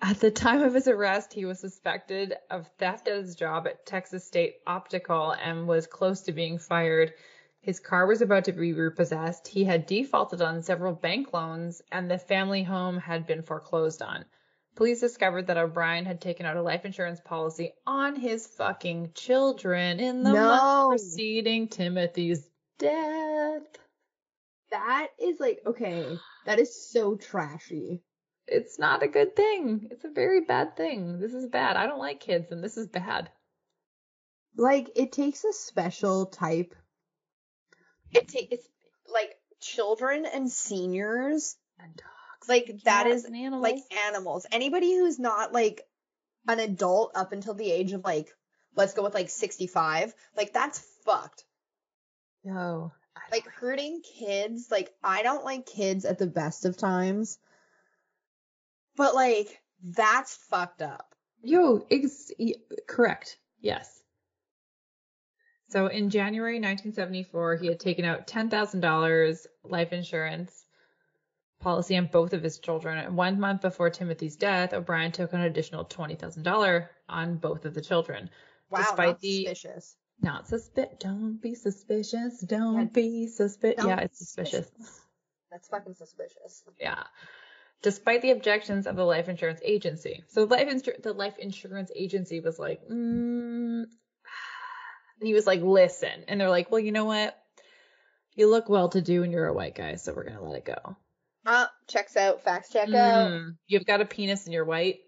At 0.00 0.20
the 0.20 0.30
time 0.30 0.62
of 0.62 0.74
his 0.74 0.86
arrest, 0.86 1.32
he 1.32 1.44
was 1.44 1.58
suspected 1.58 2.34
of 2.50 2.68
theft 2.78 3.08
at 3.08 3.16
his 3.16 3.34
job 3.34 3.66
at 3.66 3.84
Texas 3.84 4.24
State 4.24 4.56
Optical 4.66 5.32
and 5.32 5.66
was 5.66 5.88
close 5.88 6.22
to 6.22 6.32
being 6.32 6.58
fired. 6.58 7.14
His 7.60 7.80
car 7.80 8.06
was 8.06 8.22
about 8.22 8.44
to 8.44 8.52
be 8.52 8.72
repossessed. 8.72 9.48
He 9.48 9.64
had 9.64 9.86
defaulted 9.86 10.40
on 10.40 10.62
several 10.62 10.92
bank 10.92 11.32
loans, 11.32 11.82
and 11.90 12.08
the 12.08 12.18
family 12.18 12.62
home 12.62 12.98
had 12.98 13.26
been 13.26 13.42
foreclosed 13.42 14.00
on. 14.00 14.24
Police 14.76 15.00
discovered 15.00 15.48
that 15.48 15.58
O'Bryan 15.58 16.04
had 16.04 16.20
taken 16.20 16.46
out 16.46 16.56
a 16.56 16.62
life 16.62 16.84
insurance 16.84 17.20
policy 17.20 17.72
on 17.84 18.14
his 18.14 18.46
fucking 18.46 19.10
children 19.14 19.98
in 19.98 20.22
the 20.22 20.32
No. 20.32 20.46
month 20.46 20.90
preceding 20.90 21.66
Timothy's 21.66 22.48
death. 22.78 23.64
That 24.70 25.08
is 25.20 25.40
like 25.40 25.58
okay. 25.66 26.16
That 26.46 26.60
is 26.60 26.88
so 26.88 27.16
trashy. 27.16 28.04
It's 28.50 28.78
not 28.78 29.02
a 29.02 29.08
good 29.08 29.36
thing. 29.36 29.88
It's 29.90 30.04
a 30.04 30.10
very 30.10 30.42
bad 30.42 30.76
thing. 30.76 31.20
This 31.20 31.34
is 31.34 31.46
bad. 31.46 31.76
I 31.76 31.86
don't 31.86 31.98
like 31.98 32.20
kids, 32.20 32.50
and 32.50 32.62
this 32.62 32.76
is 32.76 32.88
bad. 32.88 33.30
Like 34.56 34.90
it 34.96 35.12
takes 35.12 35.44
a 35.44 35.52
special 35.52 36.26
type. 36.26 36.74
It 38.12 38.28
takes 38.28 38.52
it's 38.52 38.68
like 39.12 39.36
children 39.60 40.26
and 40.26 40.50
seniors. 40.50 41.56
And 41.78 41.94
dogs. 41.94 42.48
Like 42.48 42.80
that 42.84 43.04
Cats 43.04 43.16
is 43.16 43.24
and 43.24 43.36
animals. 43.36 43.62
like 43.62 43.78
animals. 44.06 44.46
Anybody 44.50 44.96
who's 44.96 45.18
not 45.18 45.52
like 45.52 45.82
an 46.48 46.58
adult 46.60 47.12
up 47.14 47.32
until 47.32 47.54
the 47.54 47.70
age 47.70 47.92
of 47.92 48.04
like 48.04 48.28
let's 48.74 48.94
go 48.94 49.02
with 49.02 49.14
like 49.14 49.28
65, 49.30 50.14
like 50.36 50.52
that's 50.52 50.82
fucked. 51.04 51.44
No. 52.44 52.92
Like 53.30 53.46
hurting 53.46 54.00
kids, 54.02 54.68
like 54.70 54.90
I 55.04 55.22
don't 55.22 55.44
like 55.44 55.66
kids 55.66 56.04
at 56.04 56.18
the 56.18 56.26
best 56.26 56.64
of 56.64 56.76
times. 56.76 57.38
But 58.98 59.14
like 59.14 59.60
that's 59.82 60.34
fucked 60.50 60.82
up. 60.82 61.14
Yo, 61.42 61.86
ex- 61.90 62.32
correct. 62.86 63.38
Yes. 63.60 64.02
So 65.68 65.86
in 65.86 66.10
January 66.10 66.54
1974, 66.56 67.56
he 67.56 67.66
had 67.68 67.78
taken 67.78 68.04
out 68.04 68.26
$10,000 68.26 69.46
life 69.64 69.92
insurance 69.92 70.64
policy 71.60 71.96
on 71.96 72.06
both 72.06 72.32
of 72.32 72.42
his 72.42 72.58
children. 72.58 72.98
And 72.98 73.16
one 73.16 73.38
month 73.38 73.60
before 73.60 73.90
Timothy's 73.90 74.36
death, 74.36 74.72
O'Bryan 74.72 75.12
took 75.12 75.32
an 75.32 75.42
additional 75.42 75.84
$20,000 75.84 76.88
on 77.08 77.36
both 77.36 77.64
of 77.64 77.74
the 77.74 77.80
children. 77.82 78.30
Wow, 78.70 78.78
Despite 78.78 79.08
not 79.08 79.20
the- 79.20 79.44
suspicious. 79.44 79.96
Not 80.20 80.48
suspicious. 80.48 80.96
Don't 80.98 81.40
be 81.40 81.54
suspicious. 81.54 82.40
Don't 82.40 82.78
Yeah, 82.78 82.84
be 82.86 83.28
suspicious. 83.28 83.84
Yeah, 83.84 84.00
it's 84.00 84.18
suspicious. 84.18 84.68
That's 85.52 85.68
fucking 85.68 85.94
suspicious. 85.94 86.64
Yeah. 86.80 87.04
Despite 87.82 88.22
the 88.22 88.32
objections 88.32 88.86
of 88.86 88.96
the 88.96 89.04
life 89.04 89.28
insurance 89.28 89.60
agency. 89.64 90.24
So 90.28 90.46
the 90.46 90.54
life 90.56 90.68
insur- 90.68 91.02
the 91.02 91.12
life 91.12 91.38
insurance 91.38 91.90
agency 91.94 92.40
was 92.40 92.58
like, 92.58 92.80
mm. 92.88 93.84
and 93.84 93.86
he 95.22 95.34
was 95.34 95.46
like, 95.46 95.62
listen. 95.62 96.24
And 96.26 96.40
they're 96.40 96.50
like, 96.50 96.70
well, 96.70 96.80
you 96.80 96.92
know 96.92 97.04
what? 97.04 97.38
You 98.34 98.50
look 98.50 98.68
well 98.68 98.88
to 98.90 99.00
do 99.00 99.22
and 99.22 99.32
you're 99.32 99.46
a 99.46 99.54
white 99.54 99.74
guy, 99.74 99.96
so 99.96 100.12
we're 100.12 100.24
gonna 100.24 100.42
let 100.42 100.58
it 100.58 100.64
go. 100.64 100.96
Uh, 101.46 101.66
checks 101.86 102.16
out. 102.16 102.42
Facts 102.42 102.70
check 102.70 102.88
out. 102.92 103.30
Mm, 103.30 103.56
You've 103.66 103.86
got 103.86 104.00
a 104.00 104.04
penis 104.04 104.44
and 104.44 104.52
you're 104.52 104.64
white. 104.64 104.98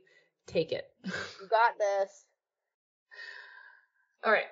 Take 0.47 0.73
it. 0.73 0.85
You 1.05 1.13
got 1.49 1.79
this. 1.79 2.25
All 4.25 4.33
right. 4.33 4.47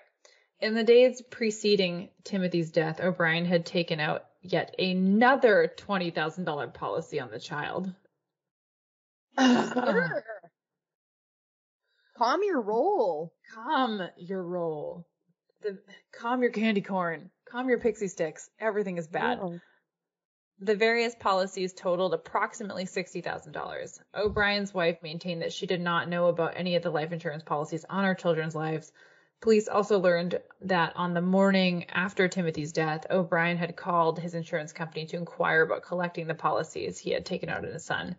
In 0.61 0.75
the 0.75 0.85
days 0.85 1.23
preceding 1.23 2.09
Timothy's 2.25 2.73
death, 2.73 3.01
O'Bryan 3.01 3.45
had 3.45 3.64
taken 3.64 4.01
out 4.01 4.25
yet 4.43 4.75
another 4.79 5.73
$20,000 5.79 6.75
policy 6.75 7.21
on 7.21 7.31
the 7.31 7.39
child. 7.39 7.93
Sure. 9.39 10.24
Calm 12.18 12.41
your 12.43 12.61
roll. 12.61 13.32
calm 13.55 14.03
your 14.16 14.43
roll. 14.43 15.07
The, 15.62 15.78
calm 16.12 16.43
your 16.43 16.51
candy 16.51 16.80
corn. 16.80 17.30
Calm 17.49 17.68
your 17.68 17.78
pixie 17.78 18.09
sticks. 18.09 18.51
Everything 18.59 18.99
is 18.99 19.07
bad. 19.07 19.39
The 20.59 20.74
various 20.74 21.14
policies 21.14 21.72
totaled 21.72 22.14
approximately 22.14 22.86
$60,000. 22.86 24.01
O'Bryan's 24.16 24.74
wife 24.74 25.01
maintained 25.01 25.43
that 25.43 25.53
she 25.53 25.66
did 25.66 25.80
not 25.80 26.09
know 26.09 26.26
about 26.26 26.55
any 26.57 26.74
of 26.74 26.82
the 26.82 26.91
life 26.91 27.12
insurance 27.12 27.45
policies 27.45 27.84
on 27.89 28.03
her 28.03 28.16
children's 28.16 28.57
lives. 28.57 28.91
Police 29.41 29.68
also 29.68 30.01
learned 30.01 30.41
that 30.62 30.95
on 30.97 31.14
the 31.14 31.20
morning 31.20 31.84
after 31.91 32.26
Timothy's 32.26 32.72
death, 32.72 33.07
O'Bryan 33.09 33.57
had 33.57 33.76
called 33.76 34.18
his 34.18 34.34
insurance 34.34 34.72
company 34.72 35.07
to 35.07 35.16
inquire 35.16 35.62
about 35.62 35.84
collecting 35.84 36.26
the 36.26 36.34
policies 36.34 36.99
he 36.99 37.12
had 37.12 37.24
taken 37.24 37.49
out 37.49 37.64
on 37.64 37.72
his 37.72 37.84
son. 37.84 38.16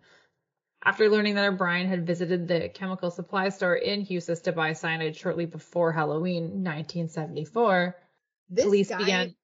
After 0.82 1.10
learning 1.10 1.34
that 1.34 1.52
O'Bryan 1.52 1.88
had 1.88 2.06
visited 2.06 2.48
the 2.48 2.70
chemical 2.70 3.10
supply 3.10 3.50
store 3.50 3.74
in 3.74 4.00
Houston 4.02 4.36
to 4.36 4.52
buy 4.52 4.72
cyanide 4.72 5.14
shortly 5.16 5.44
before 5.44 5.92
Halloween 5.92 6.64
1974, 6.64 7.96
This 8.48 8.64
police 8.64 8.88
guy 8.88 8.98
began. 8.98 9.34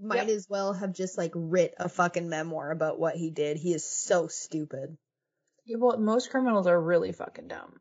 might 0.00 0.30
as 0.30 0.48
well 0.48 0.72
have 0.72 0.94
just 0.94 1.18
like 1.18 1.32
writ 1.34 1.74
a 1.78 1.90
fucking 1.90 2.30
memoir 2.30 2.70
about 2.70 2.98
what 2.98 3.14
he 3.14 3.30
did. 3.30 3.58
He 3.58 3.74
is 3.74 3.84
so 3.84 4.28
stupid. 4.28 4.96
Yeah, 5.66 5.76
well, 5.78 5.98
most 5.98 6.30
criminals 6.30 6.66
are 6.66 6.80
really 6.80 7.12
fucking 7.12 7.48
dumb. 7.48 7.78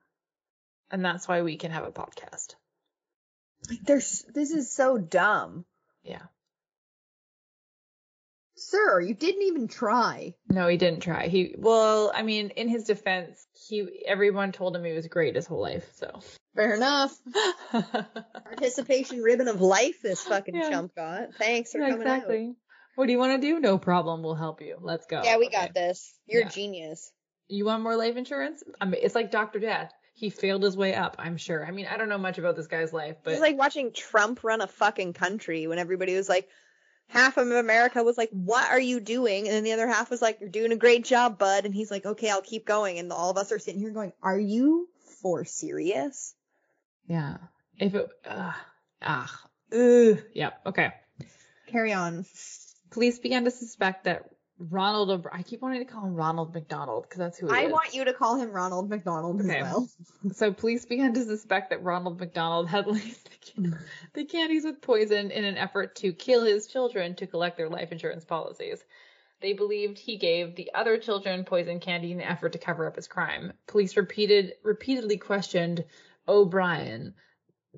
And 0.91 1.03
that's 1.03 1.27
why 1.27 1.41
we 1.41 1.55
can 1.55 1.71
have 1.71 1.85
a 1.85 1.91
podcast. 1.91 2.55
Like, 3.69 3.83
there's 3.85 4.25
this 4.33 4.51
is 4.51 4.71
so 4.71 4.97
dumb. 4.97 5.65
Yeah. 6.03 6.21
Sir, 8.67 8.99
you 8.99 9.13
didn't 9.13 9.43
even 9.43 9.67
try. 9.67 10.33
No, 10.49 10.67
he 10.67 10.75
didn't 10.77 11.01
try. 11.01 11.27
He, 11.27 11.53
well, 11.55 12.11
I 12.15 12.23
mean, 12.23 12.49
in 12.49 12.67
his 12.67 12.85
defense, 12.85 13.45
he, 13.53 14.03
everyone 14.07 14.51
told 14.51 14.75
him 14.75 14.83
he 14.83 14.91
was 14.93 15.07
great 15.07 15.35
his 15.35 15.45
whole 15.45 15.61
life, 15.61 15.87
so. 15.93 16.19
Fair 16.55 16.73
enough. 16.73 17.15
Participation 17.71 19.21
ribbon 19.21 19.47
of 19.47 19.61
life 19.61 20.01
this 20.01 20.21
fucking 20.23 20.55
Yeah. 20.55 20.69
chump 20.69 20.95
got. 20.95 21.35
Thanks 21.35 21.73
for 21.73 21.79
Yeah, 21.79 21.91
coming 21.91 22.07
out. 22.07 22.13
exactly. 22.15 22.55
What 22.95 23.05
do 23.05 23.11
you 23.11 23.19
want 23.19 23.39
to 23.39 23.47
do? 23.47 23.59
No 23.59 23.77
problem. 23.77 24.23
We'll 24.23 24.33
help 24.35 24.61
you. 24.61 24.77
Let's 24.81 25.05
go. 25.05 25.21
Yeah, 25.23 25.37
we 25.37 25.45
Okay. 25.47 25.57
got 25.57 25.73
this. 25.75 26.17
You're 26.25 26.41
Yeah. 26.41 26.47
a 26.47 26.51
genius. 26.51 27.11
You 27.47 27.65
want 27.65 27.83
more 27.83 27.95
life 27.95 28.15
insurance? 28.15 28.63
I 28.81 28.85
mean, 28.85 29.01
it's 29.03 29.13
like 29.15 29.29
Dr. 29.29 29.59
Death. 29.59 29.91
He 30.15 30.29
failed 30.31 30.63
his 30.63 30.75
way 30.77 30.95
up, 30.95 31.17
I'm 31.19 31.37
sure. 31.37 31.63
I 31.65 31.71
mean, 31.71 31.85
I 31.87 31.97
don't 31.97 32.09
know 32.09 32.17
much 32.17 32.37
about 32.39 32.55
this 32.55 32.67
guy's 32.67 32.93
life, 32.93 33.17
but 33.21 33.33
It's 33.33 33.41
like 33.41 33.57
watching 33.57 33.91
Trump 33.91 34.43
run 34.43 34.61
a 34.61 34.67
fucking 34.67 35.13
country 35.13 35.67
when 35.67 35.77
everybody 35.77 36.15
was 36.15 36.29
like, 36.29 36.47
half 37.07 37.37
of 37.37 37.49
America 37.49 38.03
was 38.03 38.17
like, 38.17 38.29
what 38.31 38.69
are 38.69 38.79
you 38.79 38.99
doing? 38.99 39.45
And 39.45 39.53
then 39.53 39.63
the 39.63 39.73
other 39.73 39.87
half 39.87 40.09
was 40.09 40.21
like, 40.21 40.39
you're 40.39 40.49
doing 40.49 40.71
a 40.71 40.77
great 40.77 41.05
job, 41.05 41.37
bud. 41.37 41.65
And 41.65 41.73
he's 41.73 41.91
like, 41.91 42.05
okay, 42.05 42.29
I'll 42.29 42.41
keep 42.41 42.65
going. 42.65 42.99
And 42.99 43.11
all 43.11 43.29
of 43.29 43.37
us 43.37 43.51
are 43.51 43.59
sitting 43.59 43.79
here 43.79 43.91
going, 43.91 44.13
are 44.21 44.39
you 44.39 44.89
for 45.21 45.45
serious? 45.45 46.33
yeah. 47.07 47.37
If 47.77 47.93
it, 47.93 48.07
uh, 48.25 48.53
ah, 49.01 49.41
ugh. 49.73 50.19
Yeah, 50.33 50.51
okay. 50.65 50.93
Carry 51.67 51.91
on. 51.91 52.25
Police 52.91 53.19
began 53.19 53.43
to 53.43 53.51
suspect 53.51 54.05
that 54.05 54.23
Ronald 54.57 55.09
O'Bryan, 55.09 55.39
I 55.39 55.43
keep 55.43 55.61
wanting 55.61 55.85
to 55.85 55.91
call 55.91 56.05
him 56.05 56.15
Ronald 56.15 56.53
McDonald 56.53 57.03
because 57.03 57.17
that's 57.19 57.37
who 57.37 57.47
he 57.47 57.53
I 57.53 57.63
is. 57.63 57.71
want 57.73 57.93
you 57.93 58.05
to 58.05 58.13
call 58.13 58.37
him 58.37 58.51
Ronald 58.51 58.89
McDonald 58.89 59.41
Okay. 59.41 59.57
as 59.57 59.61
well. 59.63 59.87
So 60.33 60.53
police 60.53 60.85
began 60.85 61.13
to 61.13 61.23
suspect 61.25 61.69
that 61.71 61.83
Ronald 61.83 62.19
McDonald 62.19 62.67
had 62.69 62.87
laced 62.91 63.25
the, 63.29 63.37
can- 63.61 63.77
the 64.13 64.25
candies 64.25 64.63
with 64.63 64.81
poison 64.81 65.29
in 65.31 65.43
an 65.43 65.57
effort 65.57 65.95
to 65.97 66.13
kill 66.13 66.43
his 66.45 66.67
children 66.67 67.15
to 67.15 67.27
collect 67.27 67.57
their 67.57 67.69
life 67.69 67.91
insurance 67.91 68.23
policies. 68.23 68.83
They 69.41 69.51
believed 69.53 69.99
he 69.99 70.17
gave 70.17 70.55
the 70.55 70.71
other 70.73 70.97
children 70.97 71.43
poison 71.43 71.81
candy 71.81 72.13
in 72.13 72.21
an 72.21 72.27
effort 72.27 72.53
to 72.53 72.57
cover 72.57 72.87
up 72.87 72.95
his 72.95 73.07
crime. 73.07 73.51
Police 73.67 73.97
repeated 73.97 74.53
repeatedly 74.63 75.17
questioned 75.17 75.83
O'Bryan, 76.29 77.13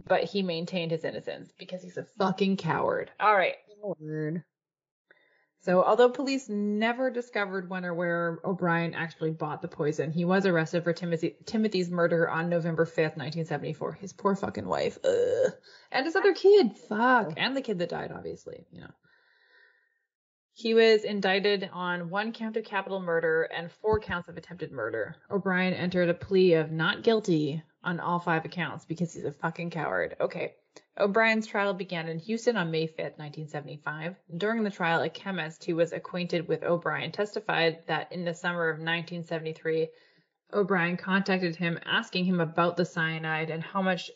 but 0.07 0.23
he 0.25 0.43
maintained 0.43 0.91
his 0.91 1.03
innocence 1.03 1.51
because 1.57 1.81
he's 1.81 1.97
a 1.97 2.05
fucking 2.19 2.57
coward. 2.57 3.09
All 3.19 3.33
right. 3.35 3.55
Word. 3.99 4.43
So, 5.67 5.83
although 5.83 6.07
police 6.07 6.47
never 6.47 7.11
discovered 7.11 7.69
when 7.69 7.83
or 7.83 7.93
where 7.93 8.39
O'Bryan 8.45 8.93
actually 8.93 9.31
bought 9.31 9.61
the 9.61 9.67
poison, 9.67 10.13
he 10.13 10.23
was 10.23 10.45
arrested 10.45 10.85
for 10.85 10.93
Timothy, 10.93 11.35
Timothy's 11.45 11.89
murder 11.89 12.29
on 12.29 12.47
November 12.47 12.85
5th, 12.85 13.17
1974. 13.17 13.91
His 13.99 14.13
poor 14.13 14.33
fucking 14.33 14.65
wife. 14.65 14.97
Ugh. 15.03 15.51
And 15.91 16.05
his 16.05 16.15
other 16.15 16.33
kid. 16.33 16.77
Fuck. 16.77 17.27
Oh. 17.31 17.33
And 17.35 17.57
the 17.57 17.61
kid 17.61 17.79
that 17.79 17.89
died, 17.89 18.13
obviously, 18.13 18.65
you 18.71 18.79
know. 18.79 18.91
He 20.57 20.73
was 20.73 21.03
indicted 21.03 21.69
on 21.71 22.09
one 22.09 22.33
count 22.33 22.57
of 22.57 22.65
capital 22.65 22.99
murder 22.99 23.43
and 23.43 23.71
four 23.71 23.99
counts 23.99 24.27
of 24.27 24.37
attempted 24.37 24.71
murder. 24.71 25.15
O'Bryan 25.29 25.75
entered 25.75 26.09
a 26.09 26.15
plea 26.15 26.53
of 26.53 26.71
not 26.71 27.03
guilty 27.03 27.61
on 27.83 27.99
all 27.99 28.17
five 28.17 28.43
accounts 28.43 28.83
because 28.83 29.13
he's 29.13 29.23
a 29.23 29.31
fucking 29.31 29.69
coward. 29.69 30.15
Okay. 30.19 30.55
O'Bryan's 30.97 31.45
trial 31.45 31.75
began 31.75 32.07
in 32.07 32.17
Houston 32.17 32.57
on 32.57 32.71
May 32.71 32.87
5th, 32.87 33.19
1975. 33.19 34.15
During 34.35 34.63
the 34.63 34.71
trial, 34.71 35.03
a 35.03 35.11
chemist 35.11 35.63
who 35.63 35.75
was 35.75 35.93
acquainted 35.93 36.47
with 36.47 36.63
O'Bryan 36.63 37.11
testified 37.11 37.85
that 37.85 38.11
in 38.11 38.25
the 38.25 38.33
summer 38.33 38.67
of 38.67 38.77
1973, 38.77 39.89
O'Bryan 40.53 40.97
contacted 40.97 41.55
him 41.55 41.77
asking 41.85 42.25
him 42.25 42.39
about 42.39 42.77
the 42.77 42.85
cyanide 42.85 43.51
and 43.51 43.61
how 43.61 43.83
much 43.83 44.09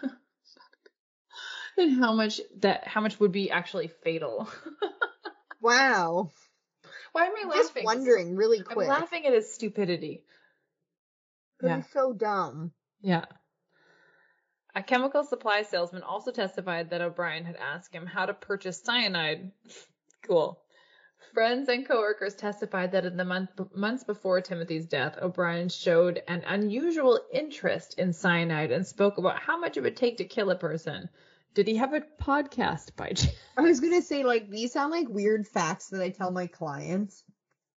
and 1.76 1.98
how 1.98 2.12
much 2.12 2.40
that 2.58 2.86
how 2.86 3.00
much 3.00 3.18
would 3.18 3.32
be 3.32 3.50
actually 3.50 3.88
fatal. 3.88 4.48
Wow. 5.60 6.30
Why 7.12 7.26
am 7.26 7.32
I 7.36 7.48
laughing? 7.48 7.62
just 7.62 7.84
wondering 7.84 8.36
really 8.36 8.62
quick. 8.62 8.88
I'm 8.88 9.00
laughing 9.00 9.26
at 9.26 9.32
his 9.32 9.52
stupidity. 9.52 10.24
'cause 11.58 11.68
Yeah. 11.68 11.82
So 11.92 12.12
dumb. 12.12 12.72
Yeah. 13.00 13.24
A 14.74 14.82
chemical 14.82 15.24
supply 15.24 15.62
salesman 15.62 16.02
also 16.02 16.30
testified 16.30 16.90
that 16.90 17.00
O'Bryan 17.00 17.44
had 17.44 17.56
asked 17.56 17.92
him 17.92 18.06
how 18.06 18.26
to 18.26 18.34
purchase 18.34 18.80
cyanide. 18.80 19.50
cool. 20.22 20.62
Friends 21.34 21.68
and 21.68 21.86
coworkers 21.86 22.34
testified 22.34 22.92
that 22.92 23.04
in 23.04 23.16
the 23.16 23.24
month, 23.24 23.50
months 23.74 24.04
before 24.04 24.40
Timothy's 24.40 24.86
death, 24.86 25.18
O'Bryan 25.20 25.68
showed 25.68 26.22
an 26.28 26.44
unusual 26.46 27.20
interest 27.32 27.98
in 27.98 28.12
cyanide 28.12 28.70
and 28.70 28.86
spoke 28.86 29.18
about 29.18 29.38
how 29.38 29.58
much 29.58 29.76
it 29.76 29.82
would 29.82 29.96
take 29.96 30.18
to 30.18 30.24
kill 30.24 30.50
a 30.50 30.56
person. 30.56 31.08
Did 31.58 31.66
he 31.66 31.74
have 31.78 31.92
a 31.92 32.02
podcast 32.22 32.94
by 32.94 33.08
chance? 33.08 33.34
I 33.56 33.62
was 33.62 33.80
gonna 33.80 34.00
say 34.00 34.22
like 34.22 34.48
these 34.48 34.72
sound 34.72 34.92
like 34.92 35.08
weird 35.08 35.48
facts 35.48 35.88
that 35.88 36.00
I 36.00 36.10
tell 36.10 36.30
my 36.30 36.46
clients 36.46 37.24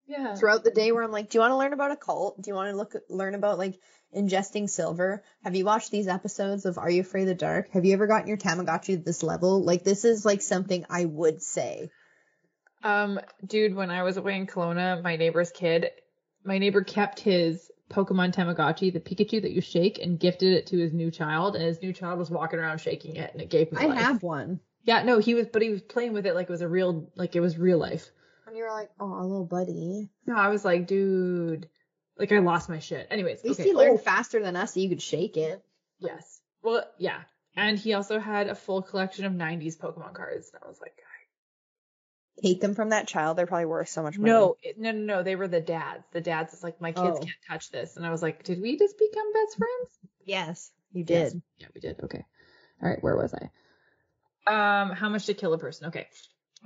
Yeah. 0.06 0.36
throughout 0.36 0.64
the 0.64 0.70
day 0.70 0.92
where 0.92 1.02
I'm 1.02 1.10
like, 1.12 1.32
do 1.32 1.38
you 1.38 1.40
want 1.40 1.50
to 1.54 1.58
learn 1.58 1.74
about 1.74 1.90
a 1.90 1.96
cult? 1.96 2.40
Do 2.40 2.48
you 2.52 2.54
want 2.54 2.70
to 2.70 2.76
look 2.78 2.94
learn 3.10 3.34
about 3.34 3.58
like 3.58 3.80
ingesting 4.16 4.70
silver? 4.70 5.24
Have 5.44 5.56
you 5.56 5.66
watched 5.66 5.90
these 5.90 6.08
episodes 6.08 6.68
of 6.68 6.78
Are 6.78 6.92
You 6.92 7.02
Afraid 7.02 7.24
of 7.24 7.30
the 7.30 7.34
Dark? 7.34 7.72
Have 7.72 7.84
you 7.84 7.94
ever 7.94 8.06
gotten 8.06 8.28
your 8.28 8.38
Tamagotchi 8.38 8.98
to 8.98 8.98
this 8.98 9.24
level? 9.24 9.64
Like 9.64 9.84
this 9.84 10.06
is 10.06 10.26
like 10.26 10.44
something 10.44 10.86
I 10.88 11.06
would 11.06 11.42
say. 11.42 11.90
Um, 12.84 13.20
dude, 13.44 13.74
when 13.74 13.90
I 13.90 14.04
was 14.04 14.18
away 14.18 14.36
in 14.38 14.46
Kelowna, 14.46 15.02
my 15.02 15.16
neighbor's 15.16 15.50
kid, 15.50 15.90
my 16.44 16.60
neighbor 16.60 16.84
kept 16.84 17.20
his 17.20 17.72
Pokemon 17.92 18.34
Tamagotchi, 18.34 18.92
the 18.92 19.00
Pikachu 19.00 19.42
that 19.42 19.52
you 19.52 19.62
shake, 19.62 20.00
and 20.00 20.20
gifted 20.20 20.54
it 20.54 20.68
to 20.68 20.78
his 20.78 20.94
new 20.94 21.12
child, 21.12 21.56
and 21.56 21.64
his 21.66 21.82
new 21.82 21.94
child 21.94 22.18
was 22.18 22.30
walking 22.32 22.60
around 22.60 22.80
shaking 22.80 23.16
it, 23.16 23.32
and 23.34 23.42
it 23.42 23.50
gave 23.50 23.70
him 23.70 23.78
I 23.78 23.86
life. 23.86 24.00
have 24.00 24.24
one. 24.24 24.60
Yeah, 24.84 25.04
no, 25.04 25.20
he 25.20 25.36
was, 25.36 25.48
but 25.48 25.62
he 25.62 25.70
was 25.70 25.82
playing 25.82 26.14
with 26.14 26.26
it 26.26 26.34
like 26.34 26.50
it 26.50 26.52
was 26.52 26.62
a 26.62 26.68
real, 26.68 27.12
like 27.16 27.36
it 27.36 27.40
was 27.42 27.58
real 27.58 27.78
life. 27.78 28.10
And 28.48 28.58
you 28.58 28.64
were 28.64 28.72
like, 28.72 28.90
oh, 29.00 29.06
a 29.14 29.22
little 29.22 29.46
buddy. 29.46 30.10
No, 30.26 30.36
I 30.36 30.50
was 30.50 30.66
like, 30.66 30.88
dude, 30.88 31.70
like 32.18 32.32
I 32.32 32.40
lost 32.40 32.68
my 32.70 32.80
shit. 32.80 33.08
Anyways, 33.12 33.40
At 33.40 33.46
least 33.46 33.60
okay. 33.60 33.70
he 33.70 33.76
learned 33.76 34.00
oh, 34.00 34.04
faster 34.04 34.42
than 34.42 34.56
us 34.56 34.74
so 34.74 34.80
you 34.80 34.90
could 34.90 35.02
shake 35.02 35.38
it. 35.38 35.64
yes. 36.00 36.42
Well, 36.64 36.84
yeah. 36.98 37.22
And 37.56 37.78
he 37.78 37.94
also 37.94 38.20
had 38.20 38.48
a 38.48 38.56
full 38.56 38.82
collection 38.82 39.26
of 39.26 39.34
90s 39.34 39.78
Pokemon 39.78 40.14
cards. 40.14 40.52
And 40.54 40.64
I 40.64 40.68
was 40.68 40.80
like, 40.80 40.96
Take 42.42 42.62
them 42.62 42.74
from 42.76 42.90
that 42.90 43.08
child, 43.08 43.38
they're 43.38 43.46
probably 43.46 43.66
worth 43.66 43.90
so 43.90 44.02
much 44.04 44.18
money. 44.18 44.32
No, 44.32 44.56
it- 44.64 44.80
no, 44.80 44.92
no, 44.92 45.00
no. 45.18 45.24
They 45.24 45.36
were 45.36 45.48
the 45.48 45.62
dads. 45.62 46.04
The 46.12 46.22
dads 46.22 46.54
is 46.54 46.64
like, 46.64 46.80
my 46.82 46.92
kids 46.92 47.18
Oh. 47.18 47.20
can't 47.20 47.30
touch 47.48 47.70
this. 47.72 47.98
And 47.98 48.06
I 48.06 48.10
was 48.10 48.22
like, 48.22 48.44
did 48.44 48.62
we 48.62 48.78
just 48.78 48.98
become 48.98 49.34
best 49.34 49.58
friends? 49.58 50.00
Yes, 50.26 50.72
you 50.94 51.04
Yes. 51.08 51.34
did. 51.34 51.42
Yeah, 51.60 51.68
we 51.76 51.82
did. 51.82 52.00
Okay. 52.04 52.26
All 52.82 52.90
right. 52.90 53.02
Where 53.04 53.16
was 53.16 53.34
I? 53.34 53.50
Um, 54.48 54.92
how 54.92 55.10
much 55.10 55.26
to 55.28 55.34
kill 55.34 55.54
a 55.54 55.58
person? 55.60 55.88
Okay. 55.88 56.08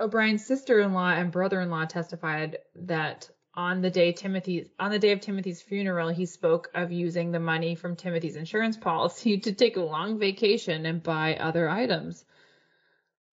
O'Bryan's 0.00 0.46
sister-in-law 0.46 1.10
and 1.10 1.30
brother-in-law 1.32 1.86
testified 1.86 2.58
that 2.76 3.28
on 3.54 3.80
the 3.80 3.90
day 3.90 4.12
Timothy 4.12 4.70
on 4.78 4.90
the 4.90 4.98
day 4.98 5.12
of 5.12 5.20
Timothy's 5.20 5.62
funeral, 5.62 6.08
he 6.10 6.26
spoke 6.26 6.70
of 6.74 6.92
using 6.92 7.32
the 7.32 7.40
money 7.40 7.74
from 7.74 7.96
Timothy's 7.96 8.36
insurance 8.36 8.76
policy 8.76 9.38
to 9.40 9.52
take 9.52 9.76
a 9.76 9.80
long 9.82 10.18
vacation 10.18 10.86
and 10.86 11.02
buy 11.02 11.34
other 11.36 11.68
items. 11.68 12.24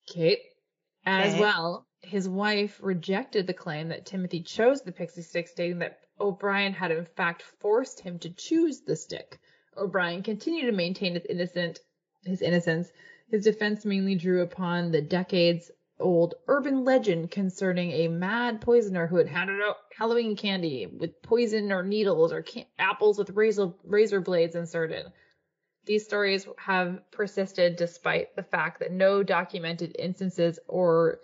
Kate, 0.08 0.40
as 1.06 1.34
Okay. 1.34 1.42
well, 1.42 1.86
his 2.04 2.28
wife 2.28 2.80
rejected 2.82 3.48
the 3.48 3.54
claim 3.54 3.88
that 3.88 4.06
Timothy 4.06 4.42
chose 4.42 4.82
the 4.82 4.92
pixie 4.92 5.22
stick, 5.22 5.48
stating 5.48 5.80
that 5.80 6.00
O'Bryan 6.20 6.74
had 6.74 6.92
in 6.92 7.06
fact 7.06 7.42
forced 7.42 8.02
him 8.02 8.20
to 8.20 8.30
choose 8.30 8.82
the 8.82 8.96
stick. 8.96 9.40
O'Bryan 9.76 10.22
continued 10.22 10.68
to 10.68 10.72
maintain 10.72 11.14
his 11.16 11.26
innocent 11.26 11.80
his 12.26 12.42
innocence. 12.42 12.92
His 13.30 13.44
defense 13.44 13.84
mainly 13.86 14.16
drew 14.16 14.42
upon 14.42 14.92
the 14.92 15.02
decades 15.02 15.72
old 16.00 16.36
urban 16.48 16.84
legend 16.84 17.32
concerning 17.32 17.92
a 17.92 18.08
mad 18.08 18.62
poisoner 18.62 19.08
who 19.08 19.18
had 19.18 19.28
handed 19.28 19.62
out 19.62 19.78
Halloween 19.98 20.36
candy 20.36 20.86
with 20.88 21.22
poison 21.22 21.72
or 21.72 21.84
needles 21.84 22.34
or 22.34 22.42
can- 22.42 22.66
apples 22.78 23.18
with 23.18 23.30
razor 23.32 23.74
razor 23.84 24.22
blades 24.22 24.56
inserted. 24.56 25.06
These 25.86 26.06
stories 26.06 26.48
have 26.58 27.00
persisted 27.12 27.76
despite 27.76 28.36
the 28.36 28.44
fact 28.44 28.80
that 28.80 28.92
no 28.92 29.24
documented 29.24 29.96
instances 30.00 30.60
or 30.68 31.20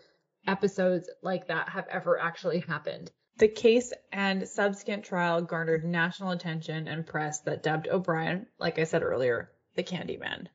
episodes 0.49 1.09
like 1.21 1.47
that 1.47 1.69
have 1.69 1.87
ever 1.89 2.19
actually 2.19 2.59
happened. 2.59 3.11
The 3.37 3.47
case 3.47 3.93
and 4.11 4.47
subsequent 4.47 5.05
trial 5.05 5.41
garnered 5.41 5.85
national 5.85 6.31
attention 6.31 6.87
and 6.87 7.05
press 7.05 7.39
that 7.41 7.63
dubbed 7.63 7.87
O'Bryan, 7.87 8.47
like 8.57 8.79
I 8.79 8.83
said 8.83 9.03
earlier, 9.03 9.51
the 9.75 9.83
Candyman. 9.83 10.47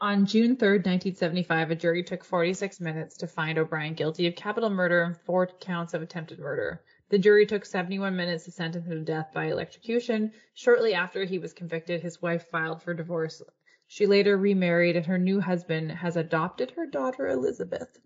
On 0.00 0.24
June 0.24 0.56
3, 0.56 0.78
1975, 0.78 1.70
a 1.70 1.74
jury 1.74 2.02
took 2.02 2.24
46 2.24 2.80
minutes 2.80 3.18
to 3.18 3.26
find 3.26 3.58
O'Bryan 3.58 3.92
guilty 3.92 4.26
of 4.26 4.34
capital 4.34 4.70
murder 4.70 5.02
and 5.02 5.14
four 5.14 5.46
counts 5.46 5.92
of 5.92 6.00
attempted 6.00 6.38
murder. 6.38 6.82
The 7.10 7.18
jury 7.18 7.44
took 7.44 7.66
71 7.66 8.16
minutes 8.16 8.46
to 8.46 8.50
sentence 8.50 8.86
him 8.86 8.92
to 8.92 9.04
death 9.04 9.32
by 9.34 9.50
electrocution. 9.50 10.32
Shortly 10.54 10.94
after 10.94 11.24
he 11.24 11.38
was 11.38 11.52
convicted, 11.52 12.00
his 12.00 12.22
wife 12.22 12.48
filed 12.48 12.82
for 12.82 12.94
divorce. 12.94 13.42
She 13.86 14.06
later 14.06 14.38
remarried, 14.38 14.96
and 14.96 15.04
her 15.04 15.18
new 15.18 15.40
husband 15.40 15.92
has 15.92 16.16
adopted 16.16 16.70
her 16.70 16.86
daughter 16.86 17.28
Elizabeth. 17.28 18.00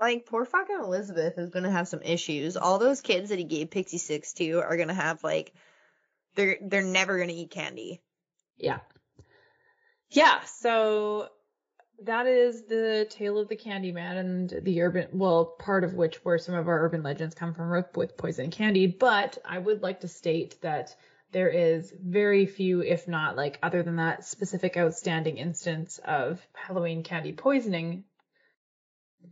Like 0.00 0.26
poor 0.26 0.44
fucking 0.44 0.78
Elizabeth 0.78 1.38
is 1.38 1.50
gonna 1.50 1.70
have 1.70 1.88
some 1.88 2.02
issues. 2.02 2.56
All 2.56 2.78
those 2.78 3.00
kids 3.00 3.30
that 3.30 3.38
he 3.38 3.44
gave 3.44 3.70
Pixie 3.70 3.98
Six 3.98 4.34
to 4.34 4.60
are 4.60 4.76
gonna 4.76 4.94
have 4.94 5.24
like 5.24 5.52
they're 6.34 6.58
they're 6.60 6.82
never 6.82 7.18
gonna 7.18 7.32
eat 7.32 7.50
candy. 7.50 8.02
Yeah. 8.58 8.80
Yeah, 10.10 10.40
so 10.44 11.28
that 12.04 12.26
is 12.26 12.64
the 12.66 13.06
tale 13.10 13.38
of 13.38 13.48
the 13.48 13.56
Candyman 13.56 14.18
and 14.18 14.64
the 14.64 14.82
urban, 14.82 15.08
well, 15.12 15.56
part 15.58 15.82
of 15.82 15.94
which 15.94 16.24
where 16.24 16.38
some 16.38 16.54
of 16.54 16.68
our 16.68 16.84
urban 16.84 17.02
legends 17.02 17.34
come 17.34 17.54
from 17.54 17.84
with 17.94 18.16
poison 18.16 18.50
candy. 18.50 18.86
But 18.86 19.38
I 19.44 19.58
would 19.58 19.82
like 19.82 20.00
to 20.00 20.08
state 20.08 20.60
that 20.60 20.94
there 21.32 21.48
is 21.48 21.92
very 22.00 22.46
few, 22.46 22.82
if 22.82 23.08
not 23.08 23.36
like 23.36 23.58
other 23.62 23.82
than 23.82 23.96
that 23.96 24.24
specific 24.24 24.76
outstanding 24.76 25.38
instance 25.38 25.98
of 26.04 26.40
Halloween 26.54 27.02
candy 27.02 27.32
poisoning. 27.32 28.04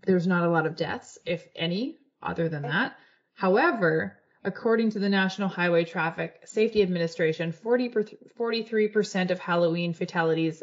There's 0.03 0.27
not 0.27 0.45
a 0.45 0.51
lot 0.51 0.67
of 0.67 0.77
deaths, 0.77 1.19
if 1.25 1.47
any, 1.55 1.99
other 2.23 2.49
than 2.49 2.63
that. 2.63 2.97
However, 3.35 4.19
according 4.45 4.91
to 4.91 4.99
the 4.99 5.09
National 5.09 5.49
Highway 5.49 5.85
Traffic 5.85 6.41
Safety 6.45 6.83
Administration, 6.83 7.53
40 7.53 7.89
per, 7.89 8.05
43% 8.39 9.31
of 9.31 9.39
Halloween 9.39 9.95
fatalities 9.95 10.63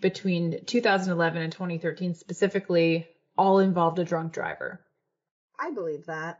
between 0.00 0.64
2011 0.64 1.42
and 1.42 1.52
2013 1.52 2.14
specifically 2.14 3.08
all 3.36 3.58
involved 3.58 3.98
a 3.98 4.04
drunk 4.04 4.32
driver. 4.32 4.80
I 5.58 5.70
believe 5.70 6.06
that. 6.06 6.38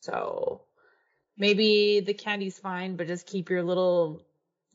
So 0.00 0.62
maybe 1.36 2.00
the 2.00 2.14
candy's 2.14 2.58
fine, 2.58 2.96
but 2.96 3.08
just 3.08 3.26
keep 3.26 3.50
your 3.50 3.62
little 3.62 4.22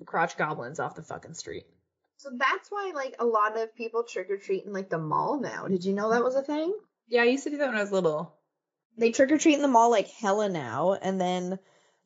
crotch 0.06 0.38
goblins 0.38 0.80
off 0.80 0.96
the 0.96 1.04
fucking 1.04 1.34
street. 1.34 1.66
So 2.22 2.30
that's 2.38 2.70
why 2.70 2.92
like 2.94 3.16
a 3.18 3.26
lot 3.26 3.58
of 3.58 3.76
people 3.76 4.04
trick 4.04 4.30
or 4.30 4.38
treat 4.38 4.66
in 4.66 4.74
like 4.74 4.92
the 4.92 5.00
mall 5.00 5.40
now. 5.40 5.68
Did 5.68 5.84
you 5.84 5.94
know 5.94 6.12
that 6.12 6.24
was 6.24 6.36
a 6.36 6.44
thing? 6.44 6.72
Yeah, 7.08 7.24
I 7.24 7.26
used 7.26 7.46
to 7.46 7.50
do 7.50 7.58
that 7.58 7.70
when 7.70 7.78
I 7.78 7.82
was 7.82 7.92
little. 7.92 8.36
They 8.96 9.12
trick 9.12 9.32
or 9.32 9.40
treat 9.40 9.56
in 9.56 9.64
the 9.64 9.68
mall 9.68 9.90
like 9.90 10.08
hella 10.08 10.48
now, 10.48 10.94
and 10.94 11.20
then 11.20 11.58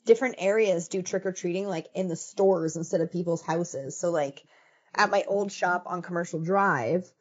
different 0.05 0.35
areas 0.37 0.87
do 0.87 1.01
trick 1.01 1.25
or 1.25 1.33
treating 1.33 1.67
like 1.67 1.87
in 1.93 2.07
the 2.07 2.15
stores 2.15 2.77
instead 2.77 3.01
of 3.01 3.11
people's 3.11 3.41
houses. 3.41 3.97
So 3.97 4.09
like 4.09 4.41
at 4.93 5.09
my 5.09 5.25
old 5.27 5.51
shop 5.51 5.83
on 5.85 6.01
Commercial 6.01 6.39
Drive, 6.39 7.11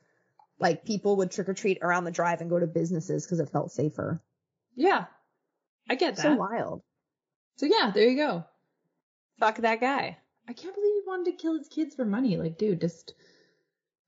like 0.60 0.84
people 0.84 1.16
would 1.16 1.32
trick 1.32 1.48
or 1.48 1.54
treat 1.54 1.78
around 1.82 2.04
the 2.04 2.12
drive 2.12 2.42
and 2.42 2.50
go 2.50 2.60
to 2.60 2.66
businesses 2.68 3.26
because 3.26 3.40
it 3.40 3.50
felt 3.50 3.72
safer. 3.72 4.22
Yeah, 4.76 5.06
I 5.90 5.96
get 5.96 6.14
that. 6.14 6.22
So 6.22 6.34
wild. 6.36 6.82
So, 7.56 7.66
yeah, 7.66 7.90
there 7.92 8.08
you 8.08 8.16
go. 8.16 8.44
Fuck 9.40 9.56
that 9.58 9.80
guy. 9.80 10.18
I 10.48 10.52
can't 10.52 10.74
believe 10.74 10.92
he 10.94 11.02
wanted 11.06 11.30
to 11.32 11.42
kill 11.42 11.58
his 11.58 11.68
kids 11.68 11.94
for 11.94 12.04
money. 12.04 12.36
Like, 12.36 12.58
dude, 12.58 12.80
just 12.80 13.14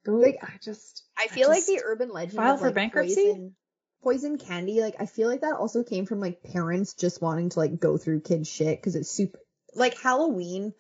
go. 0.05 0.13
Like, 0.17 0.39
I 0.43 0.53
just. 0.63 1.05
I 1.19 1.29
feel 1.29 1.49
like 1.49 1.59
just- 1.59 1.69
the 1.69 1.83
urban 1.85 2.11
legend 2.11 2.37
file 2.37 2.55
of, 2.55 2.61
for 2.61 2.67
like, 2.67 2.75
bankruptcy? 2.75 3.15
Poison, 3.25 3.55
poison 4.03 4.39
candy, 4.39 4.81
like 4.81 4.97
I 5.01 5.07
feel 5.07 5.29
like 5.29 5.41
that 5.41 5.57
also 5.57 5.83
came 5.83 6.07
from 6.07 6.21
like 6.21 6.43
parents 6.43 6.95
just 6.95 7.21
wanting 7.23 7.49
to 7.51 7.59
like 7.59 7.81
go 7.81 7.97
through 7.97 8.21
kids 8.21 8.49
shit 8.49 8.79
because 8.79 8.95
it's 8.97 9.11
super 9.11 9.39
like 9.75 10.01
Halloween. 10.01 10.73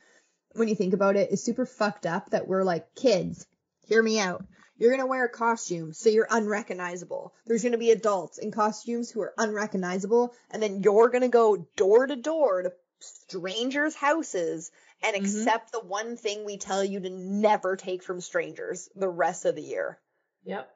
When 0.52 0.68
you 0.68 0.74
think 0.74 0.94
about 0.94 1.16
it, 1.16 1.32
is 1.32 1.44
super 1.44 1.66
fucked 1.66 2.06
up 2.06 2.30
that 2.30 2.48
we're 2.48 2.62
like 2.64 2.94
kids. 2.94 3.46
Hear 3.88 4.02
me 4.02 4.18
out. 4.20 4.44
You're 4.78 4.90
gonna 4.90 5.06
wear 5.06 5.24
a 5.24 5.28
costume, 5.28 5.92
so 5.92 6.08
you're 6.10 6.28
unrecognizable. 6.30 7.34
There's 7.46 7.62
gonna 7.62 7.78
be 7.78 7.90
adults 7.90 8.38
in 8.38 8.52
costumes 8.52 9.10
who 9.10 9.22
are 9.22 9.34
unrecognizable, 9.38 10.34
and 10.50 10.62
then 10.62 10.82
you're 10.82 11.08
gonna 11.08 11.28
go 11.28 11.66
door 11.76 12.06
to 12.06 12.16
door 12.16 12.62
to 12.62 12.72
strangers' 13.00 13.94
houses 13.94 14.70
and 15.02 15.16
Mhm. 15.16 15.20
accept 15.20 15.72
the 15.72 15.80
one 15.80 16.16
thing 16.16 16.44
we 16.44 16.56
tell 16.58 16.82
you 16.82 17.00
to 17.00 17.10
never 17.10 17.76
take 17.76 18.02
from 18.02 18.20
strangers 18.20 18.88
the 18.94 19.08
rest 19.08 19.44
of 19.44 19.54
the 19.54 19.62
year. 19.62 20.00
Yep. 20.44 20.70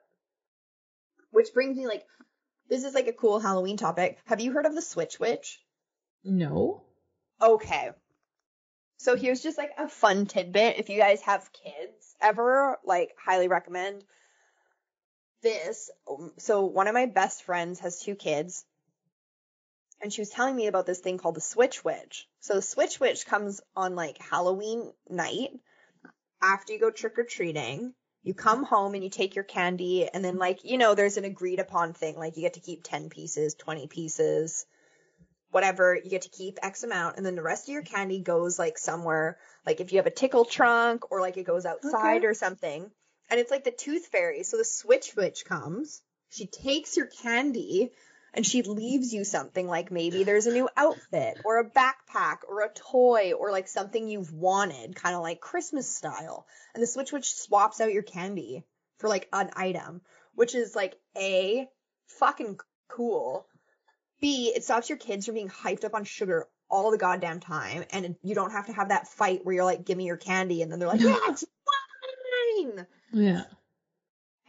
Which 1.30 1.52
brings 1.55 1.76
me 1.76 1.86
like, 1.86 2.06
this 2.68 2.84
is 2.84 2.94
like 2.94 3.06
a 3.06 3.12
cool 3.12 3.40
Halloween 3.40 3.76
topic. 3.76 4.18
Have 4.26 4.40
you 4.40 4.52
heard 4.52 4.66
of 4.66 4.74
the 4.74 4.82
Switch 4.82 5.18
Witch? 5.18 5.60
No. 6.22 6.84
Okay. 7.40 7.92
So 8.98 9.16
here's 9.16 9.42
just 9.42 9.56
like 9.56 9.72
a 9.78 9.88
fun 9.88 10.26
tidbit. 10.26 10.78
If 10.78 10.90
you 10.90 10.98
guys 10.98 11.22
have 11.22 11.52
kids 11.52 12.14
ever 12.20 12.78
like 12.84 13.16
highly 13.18 13.48
recommend 13.48 14.05
this. 15.42 15.90
So 16.36 16.66
one 16.66 16.86
of 16.86 16.94
my 16.94 17.06
best 17.06 17.44
friends 17.44 17.80
has 17.80 18.01
two 18.01 18.14
kids 18.14 18.64
and 20.02 20.12
she 20.12 20.20
was 20.20 20.31
telling 20.31 20.56
me 20.56 20.66
about 20.66 20.86
this 20.86 21.01
thing 21.01 21.18
called 21.18 21.35
the 21.35 21.40
Switch 21.40 21.85
Witch. 21.85 22.27
So 22.40 22.55
the 22.55 22.62
Switch 22.62 22.98
Witch 23.01 23.27
comes 23.27 23.60
on 23.77 23.94
like 23.94 24.18
Halloween 24.18 24.93
night 25.09 25.51
after 26.43 26.72
you 26.72 26.81
go 26.81 26.90
trick 26.90 27.18
or 27.18 27.24
treating. 27.24 27.94
You 28.22 28.35
come 28.35 28.64
home 28.64 28.94
and 28.94 29.02
you 29.02 29.09
take 29.10 29.35
your 29.35 29.44
candy 29.44 30.09
and 30.12 30.24
then 30.24 30.36
like, 30.36 30.64
you 30.64 30.77
know, 30.78 30.94
there's 30.94 31.16
an 31.16 31.24
agreed 31.24 31.59
upon 31.59 31.94
thing. 31.94 32.16
Like 32.16 32.36
you 32.36 32.43
get 32.43 32.55
to 32.55 32.60
keep 32.60 32.82
10 32.82 33.09
pieces, 33.09 33.55
20 33.55 33.86
pieces, 33.89 34.66
whatever. 35.51 35.94
You 35.94 36.10
get 36.10 36.22
to 36.22 36.31
keep 36.31 36.59
X 36.62 36.82
amount 36.82 37.16
and 37.16 37.24
then 37.24 37.35
the 37.35 37.43
rest 37.43 37.68
of 37.68 37.72
your 37.72 37.82
candy 37.82 38.20
goes 38.20 38.59
like 38.59 38.78
somewhere. 38.78 39.39
Like 39.66 39.81
if 39.81 39.93
you 39.93 39.98
have 39.98 40.06
a 40.06 40.10
tickle 40.10 40.44
trunk 40.44 41.10
or 41.10 41.20
like 41.20 41.36
it 41.36 41.44
goes 41.44 41.64
outside 41.64 42.18
Okay. 42.18 42.27
or 42.27 42.35
something. 42.35 42.90
And 43.31 43.40
it's 43.40 43.51
like 43.51 43.64
the 43.64 43.70
tooth 43.70 44.06
fairy. 44.06 44.43
So 44.43 44.56
the 44.56 44.64
Switch 44.64 45.14
Witch 45.16 45.44
comes. 45.44 46.02
She 46.31 46.47
takes 46.47 46.97
your 46.97 47.06
candy 47.06 47.90
and 48.35 48.47
she 48.47 48.62
leaves 48.62 49.12
you 49.12 49.24
something 49.24 49.66
like 49.66 49.90
maybe 49.90 50.24
there's 50.24 50.47
a 50.47 50.52
new 50.52 50.69
outfit 50.77 51.39
or 51.44 51.59
a 51.59 51.70
backpack 51.70 52.39
or 52.48 52.62
a 52.62 52.73
toy 52.73 53.32
or 53.32 53.51
like 53.51 53.69
something 53.69 54.09
you've 54.09 54.32
wanted, 54.32 54.94
kind 54.94 55.16
of 55.16 55.23
like 55.23 55.40
Christmas 55.40 55.89
style. 55.89 56.47
And 56.74 56.82
the 56.82 56.86
Switch 56.86 57.12
Witch 57.12 57.35
swaps 57.35 57.81
out 57.81 57.93
your 57.93 58.02
candy 58.02 58.65
for 58.98 59.09
like 59.09 59.28
an 59.32 59.51
item, 59.57 60.02
which 60.35 60.55
is 60.55 60.77
like 60.77 60.94
A, 61.16 61.69
fucking 62.07 62.59
cool. 62.89 63.47
B, 64.20 64.52
it 64.55 64.65
stops 64.65 64.89
your 64.89 64.98
kids 64.98 65.27
from 65.27 65.35
being 65.35 65.48
hyped 65.48 65.85
up 65.85 65.94
on 65.94 66.05
sugar 66.05 66.47
all 66.69 66.90
the 66.90 66.98
goddamn 66.98 67.40
time. 67.40 67.85
And 67.90 68.16
you 68.23 68.35
don't 68.35 68.52
have 68.52 68.66
to 68.66 68.73
have 68.73 68.90
that 68.90 69.09
fight 69.09 69.44
where 69.44 69.55
you're 69.55 69.65
like, 69.65 69.85
give 69.85 69.97
me 69.98 70.05
your 70.05 70.16
candy. 70.16 70.62
And 70.62 70.70
then 70.70 70.78
they're 70.78 70.89
like, 70.89 71.01
yeah, 71.01 71.19
it's 71.28 71.44
mine. 72.66 72.86
Yeah. 73.12 73.44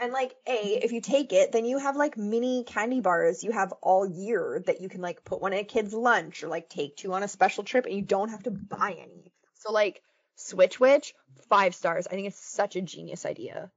And 0.02 0.11
like 0.11 0.34
A, 0.48 0.80
if 0.84 0.91
you 0.94 0.99
take 0.99 1.32
it, 1.32 1.52
then 1.52 1.64
you 1.64 1.78
have 1.78 1.95
like 1.95 2.18
mini 2.18 2.64
candy 2.64 3.02
bars 3.02 3.44
you 3.44 3.52
have 3.52 3.72
all 3.84 4.07
year 4.07 4.64
that 4.65 4.82
you 4.82 4.90
can 4.90 4.99
like 4.99 5.23
put 5.23 5.40
one 5.40 5.53
in 5.53 5.60
a 5.60 5.64
kid's 5.64 5.94
lunch 5.94 6.44
or 6.44 6.48
like 6.48 6.69
take 6.69 6.98
two 6.98 7.14
on 7.14 7.22
a 7.22 7.28
special 7.28 7.64
trip 7.64 7.86
and 7.86 7.94
you 7.94 8.02
don't 8.02 8.30
have 8.30 8.41
to 8.44 8.52
buy 8.52 8.98
any. 8.99 9.32
So 9.60 9.72
like 9.72 10.02
Switch 10.38 10.80
Witch, 10.80 11.14
five 11.49 11.76
stars. 11.76 12.07
I 12.07 12.15
think 12.15 12.26
it's 12.26 12.44
such 12.44 12.76
a 12.76 12.82
genius 12.82 13.28
idea. 13.28 13.69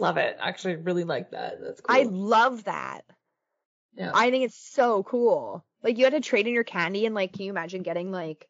Love 0.00 0.16
it. 0.16 0.36
Actually, 0.40 0.74
really 0.74 1.04
like 1.04 1.30
that. 1.30 1.60
That's 1.62 1.80
cool. 1.80 1.96
I 1.96 2.02
love 2.02 2.64
that. 2.64 3.02
yeah. 3.94 4.10
I 4.12 4.32
think 4.32 4.46
it's 4.46 4.58
so 4.58 5.04
cool. 5.04 5.64
Like 5.84 5.98
you 5.98 6.04
had 6.04 6.14
to 6.14 6.20
trade 6.20 6.48
in 6.48 6.52
your 6.54 6.64
candy 6.64 7.06
and 7.06 7.14
like 7.14 7.32
can 7.32 7.44
you 7.44 7.50
imagine 7.52 7.82
getting 7.84 8.10
like 8.10 8.48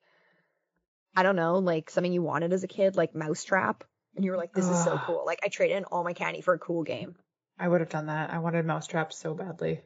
I 1.15 1.23
don't 1.23 1.37
know, 1.37 1.59
like 1.59 1.91
something 1.91 2.15
you 2.15 2.23
wanted 2.23 2.55
as 2.55 2.65
a 2.65 2.69
kid, 2.69 2.97
like 2.97 3.15
Mousetrap? 3.15 3.85
And 4.17 4.25
you 4.25 4.33
were 4.33 4.37
like, 4.37 4.53
this 4.53 4.69
is 4.69 4.85
so 4.85 4.95
Ugh. 4.95 5.01
cool. 5.07 5.23
Like 5.25 5.41
I 5.45 5.49
traded 5.49 5.77
in 5.79 5.85
all 5.85 6.05
my 6.05 6.13
candy 6.13 6.41
for 6.41 6.55
a 6.55 6.59
cool 6.59 6.83
game. 6.83 7.15
I 7.59 7.69
would 7.69 7.81
have 7.81 7.91
done 7.91 8.07
that. 8.07 8.31
I 8.31 8.39
wanted 8.39 8.65
Mousetrap 8.67 9.13
so 9.13 9.35
badly. 9.35 9.81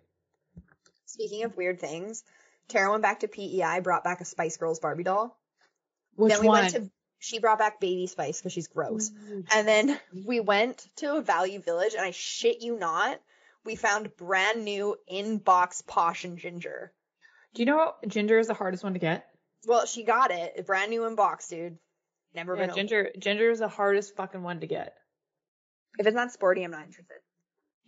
Speaking 1.07 1.45
of 1.45 1.57
weird 1.57 1.81
things, 1.81 2.25
Tara 2.69 2.91
went 2.91 3.03
back 3.03 3.21
to 3.21 3.29
PEI, 3.29 3.81
brought 3.81 4.05
back 4.05 4.21
a 4.21 4.25
Spice 4.25 4.57
Girls 4.57 4.81
Barbie 4.81 5.05
doll. 5.05 5.39
Which 6.17 6.33
then 6.33 6.41
we 6.41 6.49
one? 6.49 6.63
went 6.63 6.75
to 6.75 6.91
she 7.25 7.39
brought 7.39 7.59
back 7.59 7.81
Baby 7.81 8.07
Spice 8.07 8.39
because 8.39 8.53
she's 8.53 8.69
gross. 8.69 9.11
And 9.55 9.67
then 9.67 9.99
we 10.27 10.41
went 10.41 10.87
to 10.97 11.17
a 11.17 11.23
Value 11.23 11.61
Village, 11.61 11.95
and 11.95 12.05
I 12.05 12.11
shit 12.11 12.61
you 12.61 12.79
not, 12.79 13.19
we 13.65 13.77
found 13.77 14.15
brand 14.17 14.63
new 14.63 14.97
in 15.09 15.39
box 15.39 15.83
Posh 15.83 16.25
and 16.25 16.37
Ginger. 16.37 16.93
Do 17.55 17.63
you 17.63 17.67
know 17.67 17.95
ginger 18.07 18.39
is 18.39 18.49
the 18.49 18.55
hardest 18.55 18.85
one 18.85 18.93
to 18.93 18.99
get? 18.99 19.27
Well, 19.67 19.87
she 19.87 20.05
got 20.05 20.33
it, 20.33 20.67
brand 20.67 20.91
new 20.91 21.07
in 21.07 21.15
box, 21.15 21.49
dude. 21.49 21.79
Never 22.35 22.55
Yeah, 22.55 22.63
been 22.63 22.71
opened. 22.71 22.89
ginger. 22.89 23.13
Ginger 23.19 23.51
is 23.51 23.61
the 23.61 23.69
hardest 23.69 24.17
fucking 24.17 24.43
one 24.43 24.61
to 24.61 24.67
get. 24.67 24.95
If 25.99 26.07
it's 26.07 26.15
not 26.17 26.33
sporty, 26.33 26.65
I'm 26.65 26.73
not 26.73 26.83
interested. 26.87 27.17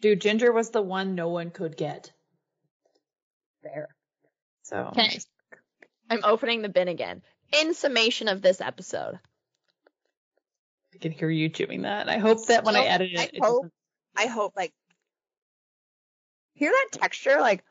Dude, 0.00 0.20
ginger 0.20 0.52
was 0.52 0.70
the 0.70 0.82
one 0.82 1.14
no 1.14 1.28
one 1.28 1.50
could 1.50 1.76
get. 1.76 2.12
Fair. 3.62 3.88
So 4.62 4.86
Okay. 4.92 5.18
I'm 6.08 6.24
opening 6.24 6.62
the 6.62 6.68
bin 6.68 6.88
again. 6.88 7.22
In 7.52 7.74
summation 7.74 8.28
of 8.28 8.42
this 8.42 8.60
episode, 8.60 9.18
I 10.94 10.98
can 10.98 11.10
hear 11.12 11.30
you 11.30 11.48
chewing 11.48 11.82
that. 11.82 12.08
I 12.08 12.18
hope 12.18 12.46
that 12.46 12.64
when 12.64 12.76
I 12.76 12.80
Nope, 12.80 12.90
edit 12.90 13.12
it, 13.12 13.18
I 13.18 13.22
it 13.24 13.38
hope- 13.42 13.62
doesn't- 13.64 13.72
I 14.16 14.26
hope 14.26 14.54
like 14.56 14.72
hear 16.54 16.70
that 16.70 16.88
texture, 16.92 17.40
like 17.40 17.64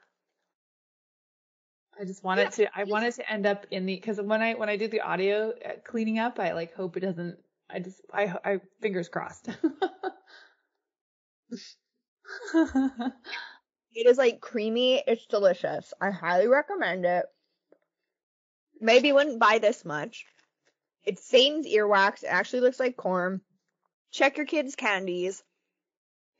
I 2.00 2.06
just 2.06 2.24
want 2.24 2.40
it 2.40 2.52
to. 2.54 2.78
I 2.78 2.84
want 2.84 3.06
it 3.06 3.16
to 3.16 3.32
end 3.32 3.46
up 3.46 3.66
in 3.72 3.86
the 3.86 3.96
because 3.96 4.20
when 4.20 4.42
I 4.42 4.54
when 4.54 4.70
I 4.70 4.78
do 4.78 4.88
the 4.88 5.02
audio 5.02 5.52
uh, 5.52 5.74
cleaning 5.86 6.20
up, 6.20 6.40
I 6.40 6.54
like 6.54 6.74
hope 6.74 6.98
it 6.98 7.02
doesn't. 7.02 7.38
I 7.70 7.80
just 7.80 8.02
I 8.14 8.36
I 8.44 8.60
fingers 8.82 9.10
crossed. 9.10 9.50
It 13.96 14.08
is 14.08 14.18
like 14.18 14.42
creamy. 14.42 15.02
It's 15.08 15.26
delicious. 15.26 15.94
I 16.02 16.12
highly 16.12 16.48
recommend 16.50 17.06
it. 17.06 17.26
Maybe 18.82 19.14
wouldn't 19.14 19.40
buy 19.40 19.60
this 19.60 19.86
much. 19.86 20.26
It's 21.06 21.24
Satan's 21.24 21.66
earwax. 21.66 22.24
It 22.24 22.28
actually 22.28 22.60
looks 22.60 22.80
like 22.80 22.98
corn. 22.98 23.40
Check 24.12 24.36
your 24.36 24.46
kids' 24.46 24.76
candies. 24.76 25.42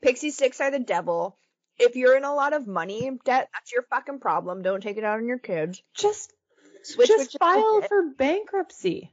Pixie 0.02 0.30
sticks 0.30 0.60
are 0.60 0.70
the 0.70 0.78
devil. 0.78 1.38
If 1.78 1.96
you're 1.96 2.16
in 2.16 2.24
a 2.24 2.34
lot 2.34 2.52
of 2.52 2.66
money 2.66 3.10
debt, 3.24 3.48
that's 3.52 3.72
your 3.72 3.82
fucking 3.82 4.20
problem. 4.20 4.62
Don't 4.62 4.82
take 4.82 4.96
it 4.96 5.04
out 5.04 5.18
on 5.18 5.26
your 5.26 5.38
kids. 5.38 5.82
just 5.94 6.32
Switch 6.82 7.08
just 7.08 7.38
file 7.38 7.82
for 7.82 8.10
bankruptcy. 8.16 9.12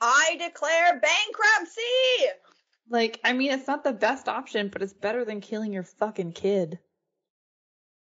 I 0.00 0.36
declare 0.38 1.00
bankruptcy. 1.00 2.26
Like, 2.90 3.20
I 3.24 3.32
mean, 3.32 3.52
it's 3.52 3.66
not 3.66 3.84
the 3.84 3.92
best 3.92 4.28
option, 4.28 4.68
but 4.68 4.82
it's 4.82 4.92
better 4.92 5.24
than 5.24 5.40
killing 5.40 5.72
your 5.72 5.82
fucking 5.82 6.32
kid. 6.32 6.78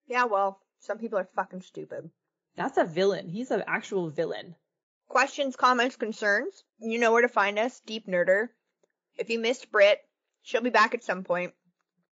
Yeah, 0.07 0.25
well, 0.25 0.59
some 0.79 0.97
people 0.97 1.19
are 1.19 1.29
fucking 1.35 1.61
stupid. 1.61 2.09
That's 2.55 2.77
a 2.77 2.85
villain. 2.85 3.29
He's 3.29 3.51
an 3.51 3.63
actual 3.67 4.09
villain. 4.09 4.55
Questions, 5.07 5.55
comments, 5.55 5.95
concerns? 5.95 6.63
You 6.79 6.99
know 6.99 7.11
where 7.11 7.21
to 7.21 7.27
find 7.27 7.57
us, 7.57 7.79
Deep 7.85 8.07
Nerder. 8.07 8.49
If 9.17 9.29
you 9.29 9.39
missed 9.39 9.71
Brit, 9.71 9.99
she'll 10.41 10.61
be 10.61 10.69
back 10.69 10.93
at 10.93 11.03
some 11.03 11.23
point. 11.23 11.53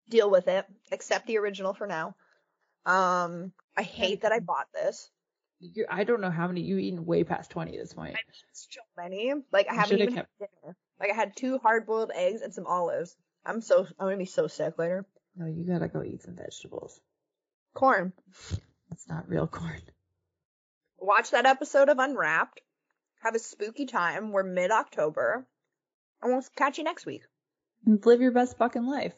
Deal 0.09 0.31
with 0.31 0.49
it. 0.49 0.65
Accept 0.93 1.27
the 1.27 1.39
original 1.39 1.75
for 1.75 1.87
now. 1.87 2.15
Um, 2.85 3.53
I 3.77 3.83
hate 3.83 4.23
that 4.23 4.33
I 4.33 4.39
bought 4.41 4.69
this. 4.73 5.11
You, 5.59 5.87
I 5.91 6.05
don't 6.05 6.21
know 6.21 6.31
how 6.31 6.47
many 6.47 6.61
you've 6.61 6.79
eaten 6.79 7.07
way 7.07 7.25
past 7.25 7.51
twenty 7.51 7.77
at 7.77 7.83
this 7.83 7.95
point. 7.95 8.11
I 8.11 8.19
made 8.27 8.53
so 8.53 8.81
many. 8.97 9.33
Like 9.53 9.69
I 9.69 9.73
You 9.75 9.79
haven't 9.81 9.99
even 10.01 10.15
kept- 10.15 10.29
had 10.39 10.49
dinner. 10.63 10.77
Like 11.01 11.11
I 11.11 11.15
had 11.15 11.37
two 11.37 11.59
hard 11.59 11.87
boiled 11.87 12.11
eggs 12.15 12.43
and 12.43 12.53
some 12.55 12.67
olives. 12.67 13.17
I'm 13.45 13.61
so 13.61 13.81
I'm 13.99 14.07
gonna 14.07 14.17
be 14.17 14.25
so 14.27 14.47
sick 14.47 14.79
later. 14.79 15.07
No, 15.35 15.47
you 15.47 15.65
gotta 15.67 15.89
go 15.89 16.03
eat 16.03 16.23
some 16.23 16.37
vegetables. 16.37 17.01
Corn. 17.75 18.13
It's 18.93 19.09
not 19.09 19.29
real 19.29 19.47
corn. 19.47 19.81
Watch 20.99 21.31
that 21.33 21.47
episode 21.47 21.89
of 21.89 21.99
Unwrapped. 21.99 22.61
Have 23.23 23.35
a 23.35 23.39
spooky 23.39 23.87
time. 23.87 24.33
We're 24.33 24.43
mid 24.45 24.71
October. 24.71 25.47
And 26.23 26.33
we'll 26.33 26.45
catch 26.57 26.79
you 26.79 26.85
next 26.85 27.05
week. 27.07 27.23
And 27.85 28.05
live 28.07 28.21
your 28.21 28.31
best 28.33 28.57
fucking 28.57 28.87
life. 28.87 29.13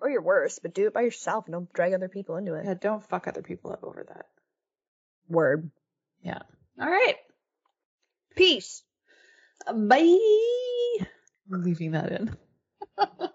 Or 0.00 0.08
your 0.08 0.22
worst, 0.22 0.60
but 0.62 0.74
do 0.74 0.86
it 0.86 0.94
by 0.94 1.02
yourself 1.02 1.46
and 1.46 1.52
don't 1.52 1.72
drag 1.72 1.92
other 1.92 2.08
people 2.08 2.36
into 2.36 2.54
it. 2.54 2.64
Yeah, 2.64 2.74
don't 2.74 3.04
fuck 3.04 3.26
other 3.26 3.42
people 3.42 3.72
up 3.72 3.82
over 3.82 4.04
that. 4.08 4.26
Word. 5.28 5.70
Yeah. 6.22 6.42
All 6.80 6.88
right. 6.88 7.16
Peace. 8.36 8.82
Bye. 9.66 10.18
I'm 11.52 11.62
leaving 11.62 11.92
that 11.92 12.12
in. 12.12 12.36
Bye. 12.96 13.28